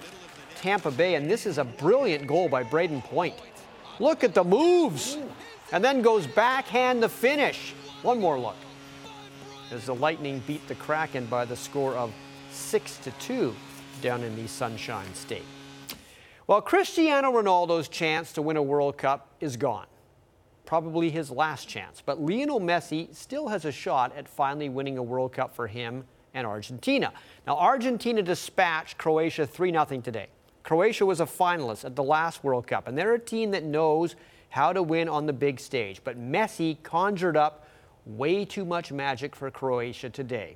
Tampa 0.57 0.91
Bay, 0.91 1.16
and 1.16 1.28
this 1.28 1.47
is 1.47 1.57
a 1.57 1.64
brilliant 1.64 2.28
goal 2.28 2.47
by 2.47 2.64
Brayden 2.64 3.03
Point. 3.03 3.34
Look 3.99 4.24
at 4.24 4.36
the 4.36 4.43
moves, 4.43 5.18
and 5.72 5.84
then 5.84 6.03
goes 6.03 6.28
backhand 6.28 7.01
the 7.01 7.10
finish. 7.10 7.74
One 8.03 8.20
more 8.20 8.39
look. 8.39 8.55
as 9.72 9.88
the 9.88 9.95
Lightning 9.95 10.43
beat 10.45 10.68
the 10.68 10.76
Kraken 10.76 11.26
by 11.26 11.43
the 11.43 11.55
score 11.55 11.95
of 11.95 12.14
6 12.51 12.97
to 12.97 13.10
2 13.14 13.55
down 14.03 14.22
in 14.22 14.36
the 14.36 14.47
Sunshine 14.47 15.12
State. 15.16 15.41
Well, 16.45 16.62
Cristiano 16.62 17.32
Ronaldo's 17.32 17.88
chance 17.88 18.32
to 18.34 18.43
win 18.43 18.57
a 18.57 18.62
World 18.62 18.99
Cup 18.99 19.28
is 19.41 19.57
gone. 19.57 19.88
Probably 20.70 21.09
his 21.09 21.32
last 21.32 21.67
chance. 21.67 21.99
But 22.05 22.22
Lionel 22.22 22.61
Messi 22.61 23.11
still 23.15 23.47
has 23.47 23.65
a 23.65 23.72
shot 23.72 24.15
at 24.15 24.30
finally 24.30 24.70
winning 24.70 24.99
a 24.99 25.01
World 25.01 25.34
Cup 25.34 25.55
for 25.55 25.65
him 25.65 26.03
and 26.36 26.45
Argentina. 26.45 27.11
Now, 27.47 27.57
Argentina 27.57 28.22
dispatched 28.22 28.95
Croatia 28.95 29.47
3 29.47 29.72
0 29.72 29.86
today. 30.01 30.28
Croatia 30.61 31.07
was 31.07 31.22
a 31.22 31.26
finalist 31.26 31.86
at 31.86 31.95
the 31.95 32.03
last 32.03 32.43
World 32.43 32.67
Cup, 32.67 32.88
and 32.88 32.95
they're 32.95 33.15
a 33.15 33.20
team 33.20 33.49
that 33.49 33.63
knows 33.63 34.15
how 34.49 34.72
to 34.72 34.84
win 34.84 35.09
on 35.09 35.26
the 35.26 35.34
big 35.34 35.59
stage. 35.59 36.01
But 36.03 36.22
Messi 36.22 36.78
conjured 36.84 37.36
up 37.36 37.67
way 38.05 38.45
too 38.45 38.63
much 38.63 38.91
magic 38.91 39.36
for 39.36 39.49
Croatia 39.49 40.11
today. 40.11 40.55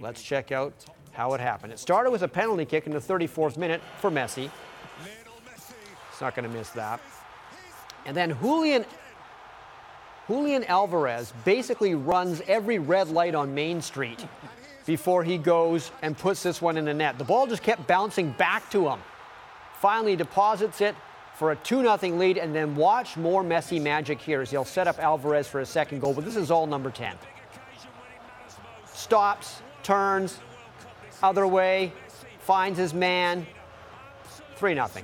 Let's 0.00 0.22
check 0.22 0.50
out 0.50 0.72
how 1.12 1.34
it 1.34 1.40
happened. 1.40 1.74
It 1.74 1.78
started 1.78 2.10
with 2.10 2.22
a 2.22 2.28
penalty 2.28 2.64
kick 2.64 2.86
in 2.86 2.92
the 2.94 3.00
34th 3.00 3.58
minute 3.58 3.82
for 4.00 4.10
Messi. 4.10 4.50
He's 5.04 6.22
not 6.22 6.34
going 6.34 6.48
to 6.50 6.56
miss 6.56 6.70
that. 6.70 7.02
And 8.06 8.16
then 8.16 8.34
Julian 8.40 8.86
Julian 10.28 10.64
Alvarez 10.64 11.32
basically 11.44 11.94
runs 11.94 12.42
every 12.48 12.78
red 12.78 13.08
light 13.08 13.34
on 13.34 13.54
Main 13.54 13.80
Street 13.80 14.26
before 14.84 15.22
he 15.22 15.38
goes 15.38 15.92
and 16.02 16.18
puts 16.18 16.42
this 16.42 16.60
one 16.60 16.76
in 16.76 16.84
the 16.84 16.94
net. 16.94 17.16
The 17.18 17.24
ball 17.24 17.46
just 17.46 17.62
kept 17.62 17.86
bouncing 17.86 18.32
back 18.32 18.68
to 18.70 18.88
him. 18.88 18.98
Finally 19.80 20.16
deposits 20.16 20.80
it 20.80 20.96
for 21.36 21.52
a 21.52 21.56
2 21.56 21.82
0 21.82 21.96
lead, 22.16 22.38
and 22.38 22.54
then 22.54 22.74
watch 22.74 23.16
more 23.16 23.44
Messi 23.44 23.80
magic 23.80 24.20
here 24.20 24.40
as 24.40 24.50
he'll 24.50 24.64
set 24.64 24.88
up 24.88 24.98
Alvarez 24.98 25.46
for 25.46 25.60
a 25.60 25.66
second 25.66 26.00
goal, 26.00 26.14
but 26.14 26.24
this 26.24 26.36
is 26.36 26.50
all 26.50 26.66
number 26.66 26.90
10. 26.90 27.14
Stops, 28.94 29.60
turns, 29.82 30.40
other 31.22 31.46
way, 31.46 31.92
finds 32.40 32.78
his 32.78 32.94
man, 32.94 33.46
3 34.56 34.74
0. 34.74 34.88
So 34.88 35.02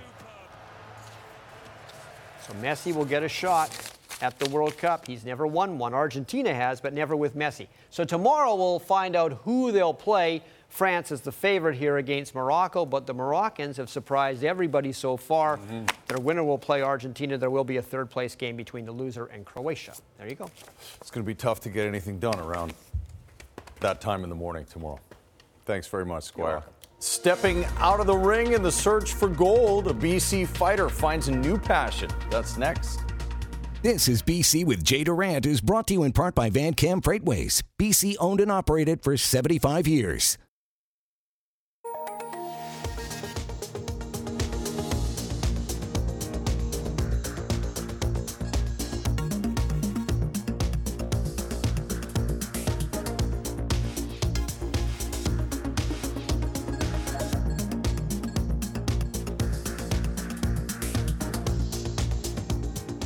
Messi 2.55 2.95
will 2.95 3.05
get 3.05 3.23
a 3.23 3.29
shot 3.29 3.91
at 4.23 4.39
the 4.39 4.49
World 4.49 4.79
Cup. 4.79 5.07
He's 5.07 5.25
never 5.25 5.47
won 5.47 5.77
one. 5.77 5.93
Argentina 5.93 6.55
has, 6.55 6.81
but 6.81 6.95
never 6.95 7.14
with 7.16 7.37
Messi. 7.37 7.66
So 7.91 8.05
tomorrow 8.05 8.55
we'll 8.55 8.79
find 8.79 9.16
out 9.16 9.33
who 9.45 9.73
they'll 9.73 9.93
play. 9.93 10.43
France 10.68 11.12
is 11.12 11.20
the 11.20 11.33
favorite 11.33 11.77
here 11.77 11.99
against 11.99 12.35
Morocco, 12.35 12.87
but 12.87 13.07
the 13.07 13.12
Moroccans 13.12 13.77
have 13.77 13.91
surprised 13.91 14.43
everybody 14.43 14.93
so 14.93 15.18
far. 15.18 15.59
Mm-hmm. 15.59 15.85
Their 16.07 16.18
winner 16.18 16.45
will 16.45 16.57
play 16.57 16.81
Argentina. 16.81 17.37
There 17.37 17.51
will 17.51 17.64
be 17.64 17.77
a 17.77 17.83
third 17.83 18.09
place 18.09 18.35
game 18.35 18.57
between 18.57 18.87
the 18.87 18.93
loser 18.93 19.27
and 19.27 19.45
Croatia. 19.45 19.93
There 20.16 20.29
you 20.29 20.37
go. 20.37 20.49
It's 21.01 21.11
going 21.11 21.25
to 21.25 21.27
be 21.27 21.35
tough 21.35 21.61
to 21.61 21.68
get 21.68 21.87
anything 21.87 22.18
done 22.18 22.39
around 22.41 22.73
that 23.81 24.01
time 24.01 24.23
in 24.25 24.31
the 24.31 24.37
morning 24.37 24.64
tomorrow. 24.64 25.01
Thanks 25.66 25.89
very 25.89 26.07
much, 26.07 26.25
Squire. 26.25 26.62
Stepping 27.01 27.64
out 27.79 27.99
of 27.99 28.07
the 28.07 28.16
ring 28.16 28.53
in 28.53 28.62
the 28.62 28.70
search 28.70 29.14
for 29.14 29.29
gold, 29.29 29.89
a 29.89 29.93
BC 29.93 30.47
fighter 30.47 30.89
finds 30.89 31.27
a 31.27 31.33
new 31.33 31.59
passion. 31.59 32.09
That's 32.31 32.57
next. 32.57 33.01
This 33.83 34.07
is 34.07 34.22
BC 34.22 34.64
with 34.64 34.85
Jay 34.85 35.03
Durant, 35.03 35.45
is 35.45 35.61
brought 35.61 35.89
to 35.89 35.95
you 35.95 36.05
in 36.05 36.12
part 36.12 36.37
by 36.37 36.51
Van-Kam 36.51 37.01
Freightways. 37.01 37.64
BC 37.80 38.14
owned 38.20 38.41
and 38.41 38.53
operated 38.53 39.03
for 39.03 39.16
75 39.16 39.89
years. 39.89 40.39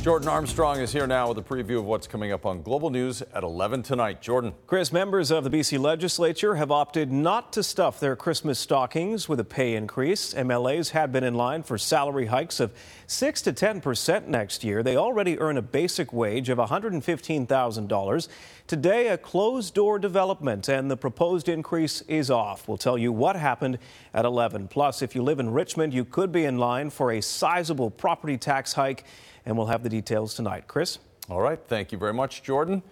Jordan 0.07 0.29
Armstrong 0.29 0.79
is 0.79 0.93
here 0.93 1.05
now 1.05 1.27
with 1.27 1.37
a 1.37 1.41
preview 1.41 1.79
of 1.79 1.83
what's 1.83 2.07
coming 2.07 2.31
up 2.31 2.45
on 2.45 2.61
Global 2.61 2.89
News 2.89 3.21
at 3.33 3.43
11 3.43 3.83
tonight. 3.83 4.21
Jordan. 4.21 4.53
Chris, 4.65 4.93
members 4.93 5.31
of 5.31 5.43
the 5.43 5.49
BC 5.49 5.77
legislature 5.77 6.55
have 6.55 6.71
opted 6.71 7.11
not 7.11 7.51
to 7.51 7.61
stuff 7.61 7.99
their 7.99 8.15
Christmas 8.15 8.57
stockings 8.57 9.27
with 9.27 9.37
a 9.41 9.43
pay 9.43 9.75
increase. 9.75 10.33
MLAs 10.33 10.91
had 10.91 11.11
been 11.11 11.25
in 11.25 11.33
line 11.33 11.61
for 11.61 11.77
salary 11.77 12.27
hikes 12.27 12.61
of 12.61 12.73
6 13.07 13.41
to 13.41 13.51
10 13.51 13.81
percent 13.81 14.29
next 14.29 14.63
year. 14.63 14.81
They 14.81 14.95
already 14.95 15.37
earn 15.41 15.57
a 15.57 15.61
basic 15.61 16.13
wage 16.13 16.47
of 16.47 16.57
$115,000. 16.57 18.27
Today, 18.65 19.07
a 19.07 19.17
closed 19.17 19.73
door 19.73 19.99
development, 19.99 20.69
and 20.69 20.89
the 20.89 20.97
proposed 20.97 21.49
increase 21.49 21.99
is 22.01 22.31
off. 22.31 22.67
We'll 22.67 22.77
tell 22.77 22.97
you 22.97 23.11
what 23.11 23.35
happened 23.35 23.77
at 24.13 24.23
11. 24.23 24.69
Plus, 24.69 25.01
if 25.01 25.15
you 25.15 25.21
live 25.21 25.41
in 25.41 25.51
Richmond, 25.51 25.93
you 25.93 26.05
could 26.05 26.31
be 26.31 26.45
in 26.45 26.57
line 26.57 26.91
for 26.91 27.11
a 27.11 27.21
sizable 27.21 27.89
property 27.89 28.37
tax 28.37 28.71
hike 28.71 29.03
and 29.47 29.57
we'll 29.57 29.67
have 29.67 29.81
the 29.81 29.89
details 29.89 30.33
tonight. 30.33 30.65
Chris? 30.67 30.99
All 31.29 31.39
right. 31.39 31.57
Thank 31.67 31.93
you 31.93 31.97
very 31.97 32.13
much, 32.13 32.43
Jordan. 32.43 32.83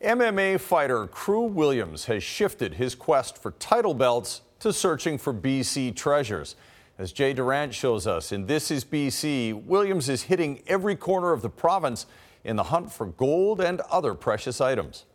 MMA 0.00 0.60
fighter 0.60 1.08
Crew 1.08 1.42
Williams 1.42 2.04
has 2.04 2.22
shifted 2.22 2.74
his 2.74 2.94
quest 2.94 3.42
for 3.42 3.50
title 3.52 3.92
belts 3.92 4.42
to 4.60 4.72
searching 4.72 5.18
for 5.18 5.34
BC 5.34 5.96
treasures. 5.96 6.54
As 6.96 7.12
Jay 7.12 7.32
Durant 7.32 7.74
shows 7.74 8.06
us 8.06 8.30
in 8.30 8.46
This 8.46 8.70
is 8.70 8.84
BC, 8.84 9.64
Williams 9.64 10.08
is 10.08 10.22
hitting 10.22 10.62
every 10.68 10.94
corner 10.94 11.32
of 11.32 11.42
the 11.42 11.50
province 11.50 12.06
in 12.44 12.54
the 12.54 12.62
hunt 12.62 12.92
for 12.92 13.06
gold 13.06 13.60
and 13.60 13.80
other 13.90 14.14
precious 14.14 14.60
items. 14.60 15.06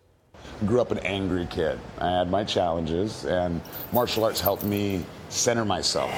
Grew 0.66 0.82
up 0.82 0.92
an 0.92 1.00
angry 1.00 1.48
kid. 1.50 1.80
I 2.00 2.12
had 2.12 2.30
my 2.30 2.44
challenges, 2.44 3.24
and 3.26 3.62
martial 3.94 4.26
arts 4.26 4.42
helped 4.42 4.64
me 4.64 5.06
center 5.30 5.64
myself. 5.64 6.12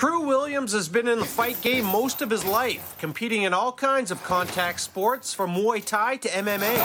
Crew 0.00 0.20
Williams 0.20 0.72
has 0.72 0.88
been 0.88 1.06
in 1.08 1.18
the 1.18 1.26
fight 1.26 1.60
game 1.60 1.84
most 1.84 2.22
of 2.22 2.30
his 2.30 2.42
life, 2.42 2.96
competing 2.98 3.42
in 3.42 3.52
all 3.52 3.70
kinds 3.70 4.10
of 4.10 4.22
contact 4.22 4.80
sports 4.80 5.34
from 5.34 5.54
Muay 5.54 5.84
Thai 5.84 6.16
to 6.16 6.28
MMA. 6.30 6.78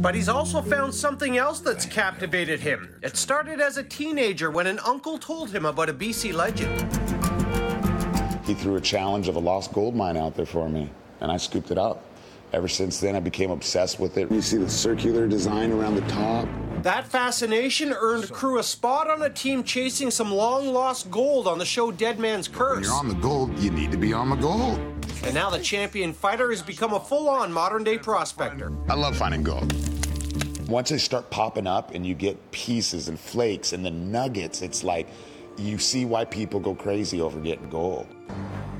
But 0.00 0.14
he's 0.14 0.28
also 0.28 0.62
found 0.62 0.94
something 0.94 1.36
else 1.36 1.58
that's 1.58 1.86
captivated 1.86 2.60
him. 2.60 2.94
It 3.02 3.16
started 3.16 3.60
as 3.60 3.78
a 3.78 3.82
teenager 3.82 4.52
when 4.52 4.68
an 4.68 4.78
uncle 4.86 5.18
told 5.18 5.50
him 5.50 5.66
about 5.66 5.88
a 5.88 5.92
BC 5.92 6.32
legend. 6.32 6.80
He 8.46 8.54
threw 8.54 8.76
a 8.76 8.80
challenge 8.80 9.26
of 9.26 9.34
a 9.34 9.40
lost 9.40 9.72
gold 9.72 9.96
mine 9.96 10.16
out 10.16 10.36
there 10.36 10.46
for 10.46 10.68
me, 10.68 10.88
and 11.20 11.32
I 11.32 11.36
scooped 11.36 11.72
it 11.72 11.78
up. 11.78 12.04
Ever 12.52 12.68
since 12.68 13.00
then, 13.00 13.16
I 13.16 13.20
became 13.20 13.50
obsessed 13.50 13.98
with 13.98 14.18
it. 14.18 14.30
You 14.30 14.40
see 14.40 14.58
the 14.58 14.70
circular 14.70 15.26
design 15.26 15.72
around 15.72 15.96
the 15.96 16.02
top. 16.02 16.46
That 16.82 17.06
fascination 17.06 17.92
earned 17.92 18.28
Crew 18.32 18.58
a 18.58 18.62
spot 18.64 19.08
on 19.08 19.22
a 19.22 19.30
team 19.30 19.62
chasing 19.62 20.10
some 20.10 20.32
long 20.32 20.66
lost 20.66 21.12
gold 21.12 21.46
on 21.46 21.58
the 21.58 21.64
show 21.64 21.92
Dead 21.92 22.18
Man's 22.18 22.48
Curse. 22.48 22.74
When 22.74 22.82
you're 22.82 22.92
on 22.94 23.08
the 23.08 23.14
gold, 23.14 23.56
you 23.60 23.70
need 23.70 23.92
to 23.92 23.96
be 23.96 24.12
on 24.12 24.30
the 24.30 24.34
gold. 24.34 24.80
And 25.22 25.32
now 25.32 25.48
the 25.48 25.60
champion 25.60 26.12
fighter 26.12 26.50
has 26.50 26.60
become 26.60 26.92
a 26.92 26.98
full 26.98 27.28
on 27.28 27.52
modern 27.52 27.84
day 27.84 27.98
prospector. 27.98 28.72
I 28.88 28.94
love 28.94 29.16
finding 29.16 29.44
gold. 29.44 29.72
Once 30.68 30.88
they 30.88 30.98
start 30.98 31.30
popping 31.30 31.68
up 31.68 31.94
and 31.94 32.04
you 32.04 32.16
get 32.16 32.50
pieces 32.50 33.06
and 33.06 33.16
flakes 33.16 33.72
and 33.72 33.86
the 33.86 33.90
nuggets, 33.92 34.60
it's 34.60 34.82
like 34.82 35.06
you 35.56 35.78
see 35.78 36.04
why 36.04 36.24
people 36.24 36.58
go 36.58 36.74
crazy 36.74 37.20
over 37.20 37.38
getting 37.38 37.70
gold. 37.70 38.08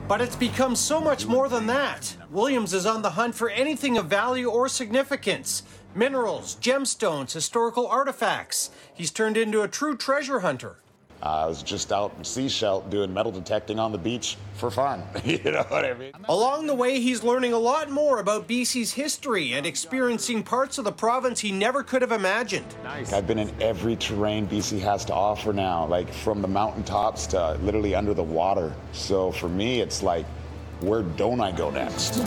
But 0.09 0.21
it's 0.21 0.35
become 0.35 0.75
so 0.75 1.01
much 1.01 1.27
more 1.27 1.49
than 1.49 1.69
that. 1.69 2.17
Williams 2.33 2.75
is 2.75 2.85
on 2.85 3.03
the 3.03 3.11
hunt 3.11 3.37
for 3.37 3.49
anything 3.49 3.97
of 3.97 4.07
value 4.07 4.51
or 4.51 4.69
significance 4.69 5.63
minerals, 5.95 6.57
gemstones, 6.61 7.33
historical 7.33 7.87
artifacts. 7.87 8.71
He's 8.95 9.11
turned 9.11 9.37
into 9.37 9.63
a 9.63 9.69
true 9.69 9.97
treasure 9.97 10.41
hunter. 10.41 10.77
I 11.23 11.47
was 11.47 11.63
just 11.63 11.93
out 11.93 12.13
in 12.19 12.25
Sechelt 12.25 12.91
doing 12.91 13.15
metal 13.15 13.31
detecting 13.31 13.79
on 13.79 13.93
the 13.93 13.99
beach 13.99 14.37
for 14.55 14.73
fun. 14.73 15.05
you 15.25 15.39
know 15.45 15.65
what 15.69 15.85
I 15.85 15.95
mean? 15.95 16.11
Along 16.29 16.67
the 16.67 16.75
way, 16.75 16.99
he's 16.99 17.23
learning 17.23 17.53
a 17.53 17.59
lot 17.59 17.91
more 17.91 18.19
about 18.19 18.49
BC's 18.49 18.93
history 18.93 19.53
and 19.53 19.65
experiencing 19.65 20.43
parts 20.43 20.79
of 20.79 20.85
the 20.85 20.91
province 20.91 21.39
he 21.39 21.53
never 21.53 21.85
could 21.85 22.03
have 22.03 22.11
imagined. 22.11 22.67
Nice. 22.83 23.13
I've 23.13 23.29
been 23.29 23.39
in 23.39 23.53
every 23.63 23.95
terrain 23.95 24.49
BC 24.49 24.81
has 24.81 25.05
to 25.05 25.15
offer 25.15 25.53
now, 25.53 25.87
like 25.87 26.13
from 26.13 26.43
the 26.43 26.49
mountaintops 26.49 27.29
to 27.29 27.53
literally 27.63 27.95
under 27.95 28.15
the 28.15 28.25
water. 28.25 28.75
So 28.91 29.31
for 29.31 29.49
me, 29.49 29.81
it's 29.81 30.03
like, 30.03 30.27
where 30.81 31.03
don't 31.03 31.41
I 31.41 31.53
go 31.53 31.71
next? 31.71 32.21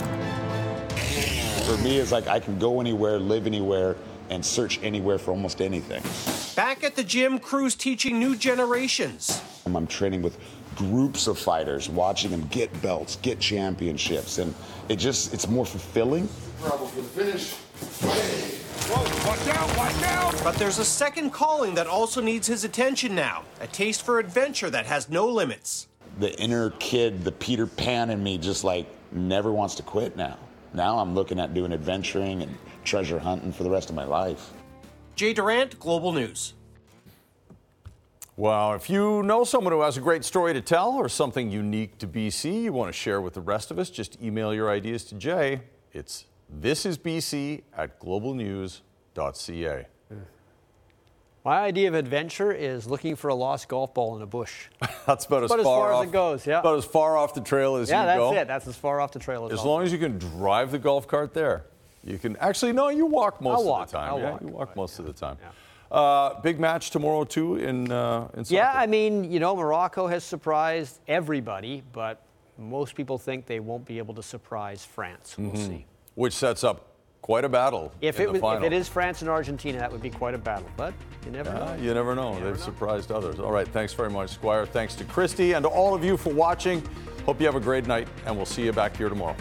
For 1.66 1.76
me, 1.78 1.96
is 1.96 2.12
like 2.12 2.28
I 2.28 2.38
can 2.38 2.60
go 2.60 2.80
anywhere, 2.80 3.18
live 3.18 3.44
anywhere, 3.44 3.96
and 4.30 4.46
search 4.46 4.80
anywhere 4.84 5.18
for 5.18 5.32
almost 5.32 5.60
anything. 5.60 6.00
Back 6.54 6.84
at 6.84 6.94
the 6.94 7.02
gym, 7.02 7.40
Crew's 7.40 7.74
teaching 7.74 8.20
new 8.20 8.36
generations. 8.36 9.42
I'm 9.66 9.84
training 9.88 10.22
with 10.22 10.38
groups 10.76 11.26
of 11.26 11.40
fighters, 11.40 11.88
watching 11.88 12.30
them 12.30 12.46
get 12.52 12.70
belts, 12.82 13.16
get 13.16 13.40
championships, 13.40 14.38
and 14.38 14.54
it 14.88 15.00
just 15.00 15.34
it's 15.34 15.48
more 15.48 15.66
fulfilling. 15.66 16.28
Problem 16.60 16.88
for 16.88 17.00
the 17.00 17.08
finish. 17.08 17.52
Whoa, 18.88 19.28
watch 19.28 19.48
out, 19.48 19.76
watch 19.76 20.02
out! 20.04 20.44
But 20.44 20.54
there's 20.54 20.78
a 20.78 20.84
second 20.84 21.30
calling 21.30 21.74
that 21.74 21.88
also 21.88 22.20
needs 22.20 22.46
his 22.46 22.62
attention 22.62 23.12
now 23.12 23.42
a 23.60 23.66
taste 23.66 24.02
for 24.02 24.20
adventure 24.20 24.70
that 24.70 24.86
has 24.86 25.08
no 25.08 25.26
limits. 25.26 25.88
The 26.20 26.32
inner 26.40 26.70
kid, 26.78 27.24
the 27.24 27.32
Peter 27.32 27.66
Pan 27.66 28.10
in 28.10 28.22
me, 28.22 28.38
just 28.38 28.62
like 28.62 28.86
never 29.10 29.50
wants 29.50 29.74
to 29.74 29.82
quit 29.82 30.16
now. 30.16 30.38
Now 30.76 30.98
I'm 30.98 31.14
looking 31.14 31.40
at 31.40 31.54
doing 31.54 31.72
adventuring 31.72 32.42
and 32.42 32.54
treasure 32.84 33.18
hunting 33.18 33.50
for 33.50 33.62
the 33.62 33.70
rest 33.70 33.88
of 33.88 33.96
my 33.96 34.04
life. 34.04 34.52
Jay 35.14 35.32
Durant, 35.32 35.80
Global 35.80 36.12
News. 36.12 36.52
Well, 38.36 38.74
if 38.74 38.90
you 38.90 39.22
know 39.22 39.44
someone 39.44 39.72
who 39.72 39.80
has 39.80 39.96
a 39.96 40.02
great 40.02 40.22
story 40.22 40.52
to 40.52 40.60
tell 40.60 40.90
or 40.90 41.08
something 41.08 41.50
unique 41.50 41.96
to 41.98 42.06
BC 42.06 42.64
you 42.64 42.72
want 42.74 42.90
to 42.90 42.92
share 42.92 43.22
with 43.22 43.32
the 43.32 43.40
rest 43.40 43.70
of 43.70 43.78
us, 43.78 43.88
just 43.88 44.20
email 44.22 44.52
your 44.52 44.68
ideas 44.68 45.04
to 45.04 45.14
Jay. 45.14 45.62
It's 45.94 46.26
thisisbc 46.60 47.62
at 47.74 47.98
globalnews.ca. 47.98 49.86
My 51.46 51.60
idea 51.60 51.86
of 51.86 51.94
adventure 51.94 52.50
is 52.50 52.88
looking 52.88 53.14
for 53.14 53.28
a 53.28 53.34
lost 53.36 53.68
golf 53.68 53.94
ball 53.94 54.16
in 54.16 54.22
a 54.22 54.26
bush. 54.26 54.66
That's 55.06 55.26
about, 55.26 55.44
as, 55.44 55.50
About 55.52 55.60
as 55.60 55.64
far 55.64 55.90
far 55.92 56.02
as 56.02 56.08
it 56.08 56.12
goes, 56.12 56.44
yeah. 56.44 56.58
About 56.58 56.76
as 56.78 56.84
far 56.84 57.16
off 57.16 57.34
the 57.34 57.40
trail 57.40 57.76
as 57.76 57.88
yeah, 57.88 58.00
you 58.00 58.06
that's 58.06 58.18
go. 58.18 58.32
it. 58.34 58.48
That's 58.48 58.66
as 58.66 58.74
far 58.74 59.00
off 59.00 59.12
the 59.12 59.20
trail 59.20 59.46
as 59.46 59.52
As 59.52 59.64
long 59.64 59.84
as 59.84 59.92
you 59.92 59.98
can 59.98 60.18
drive 60.18 60.72
the 60.72 60.78
golf 60.80 61.06
cart 61.06 61.34
there, 61.34 61.66
you 62.02 62.18
can 62.18 62.36
actually 62.38 62.72
no. 62.72 62.88
You 62.88 63.06
walk 63.06 63.40
most 63.40 63.58
I'll 63.58 63.60
of 63.60 63.66
walk, 63.68 63.86
the 63.86 63.96
time. 63.96 64.08
I'll 64.10 64.18
yeah, 64.18 64.30
walk, 64.32 64.40
you 64.40 64.48
walk 64.48 64.74
most 64.76 64.98
of 64.98 65.04
the 65.06 65.12
time. 65.12 65.36
Uh, 65.88 66.40
big 66.40 66.58
match 66.58 66.90
tomorrow 66.90 67.22
too 67.22 67.54
in 67.58 67.92
uh, 67.92 68.26
in 68.34 68.44
soccer. 68.44 68.56
Yeah, 68.56 68.72
I 68.74 68.88
mean, 68.88 69.30
you 69.30 69.38
know, 69.38 69.54
Morocco 69.54 70.08
has 70.08 70.24
surprised 70.24 70.98
everybody, 71.06 71.84
but 71.92 72.22
most 72.58 72.96
people 72.96 73.18
think 73.18 73.46
they 73.46 73.60
won't 73.60 73.84
be 73.84 73.98
able 73.98 74.14
to 74.14 74.22
surprise 74.24 74.84
France. 74.84 75.36
We'll 75.38 75.52
Mhm. 75.52 75.66
see. 75.68 75.86
Which 76.16 76.32
sets 76.32 76.64
up 76.64 76.95
quite 77.26 77.44
a 77.44 77.48
battle 77.48 77.92
If 78.00 78.20
it, 78.20 78.30
was, 78.30 78.40
if 78.58 78.62
it 78.62 78.72
is 78.72 78.86
France 78.86 79.20
and 79.20 79.28
Argentina, 79.28 79.80
that 79.80 79.90
would 79.90 80.00
be 80.00 80.10
quite 80.10 80.34
a 80.34 80.38
battle. 80.38 80.68
But 80.76 80.94
you 81.24 81.32
never 81.32 81.50
Yeah, 81.50 81.58
know. 81.76 81.82
you 81.82 81.92
never 81.92 82.14
know. 82.14 82.38
They've 82.38 82.56
surprised 82.56 83.10
others. 83.10 83.40
All 83.40 83.50
right, 83.50 83.66
thanks 83.66 83.92
very 83.92 84.10
much, 84.10 84.30
Squire. 84.30 84.64
Thanks 84.64 84.94
to 84.94 85.02
Christy 85.02 85.54
and 85.54 85.64
to 85.64 85.68
all 85.68 85.92
of 85.92 86.04
you 86.04 86.16
for 86.16 86.32
watching. 86.32 86.84
Hope 87.24 87.40
you 87.40 87.46
have 87.46 87.56
a 87.56 87.60
great 87.60 87.88
night, 87.88 88.06
and 88.26 88.36
we'll 88.36 88.46
see 88.46 88.64
you 88.64 88.72
back 88.72 88.96
here 88.96 89.08
tomorrow. 89.08 89.34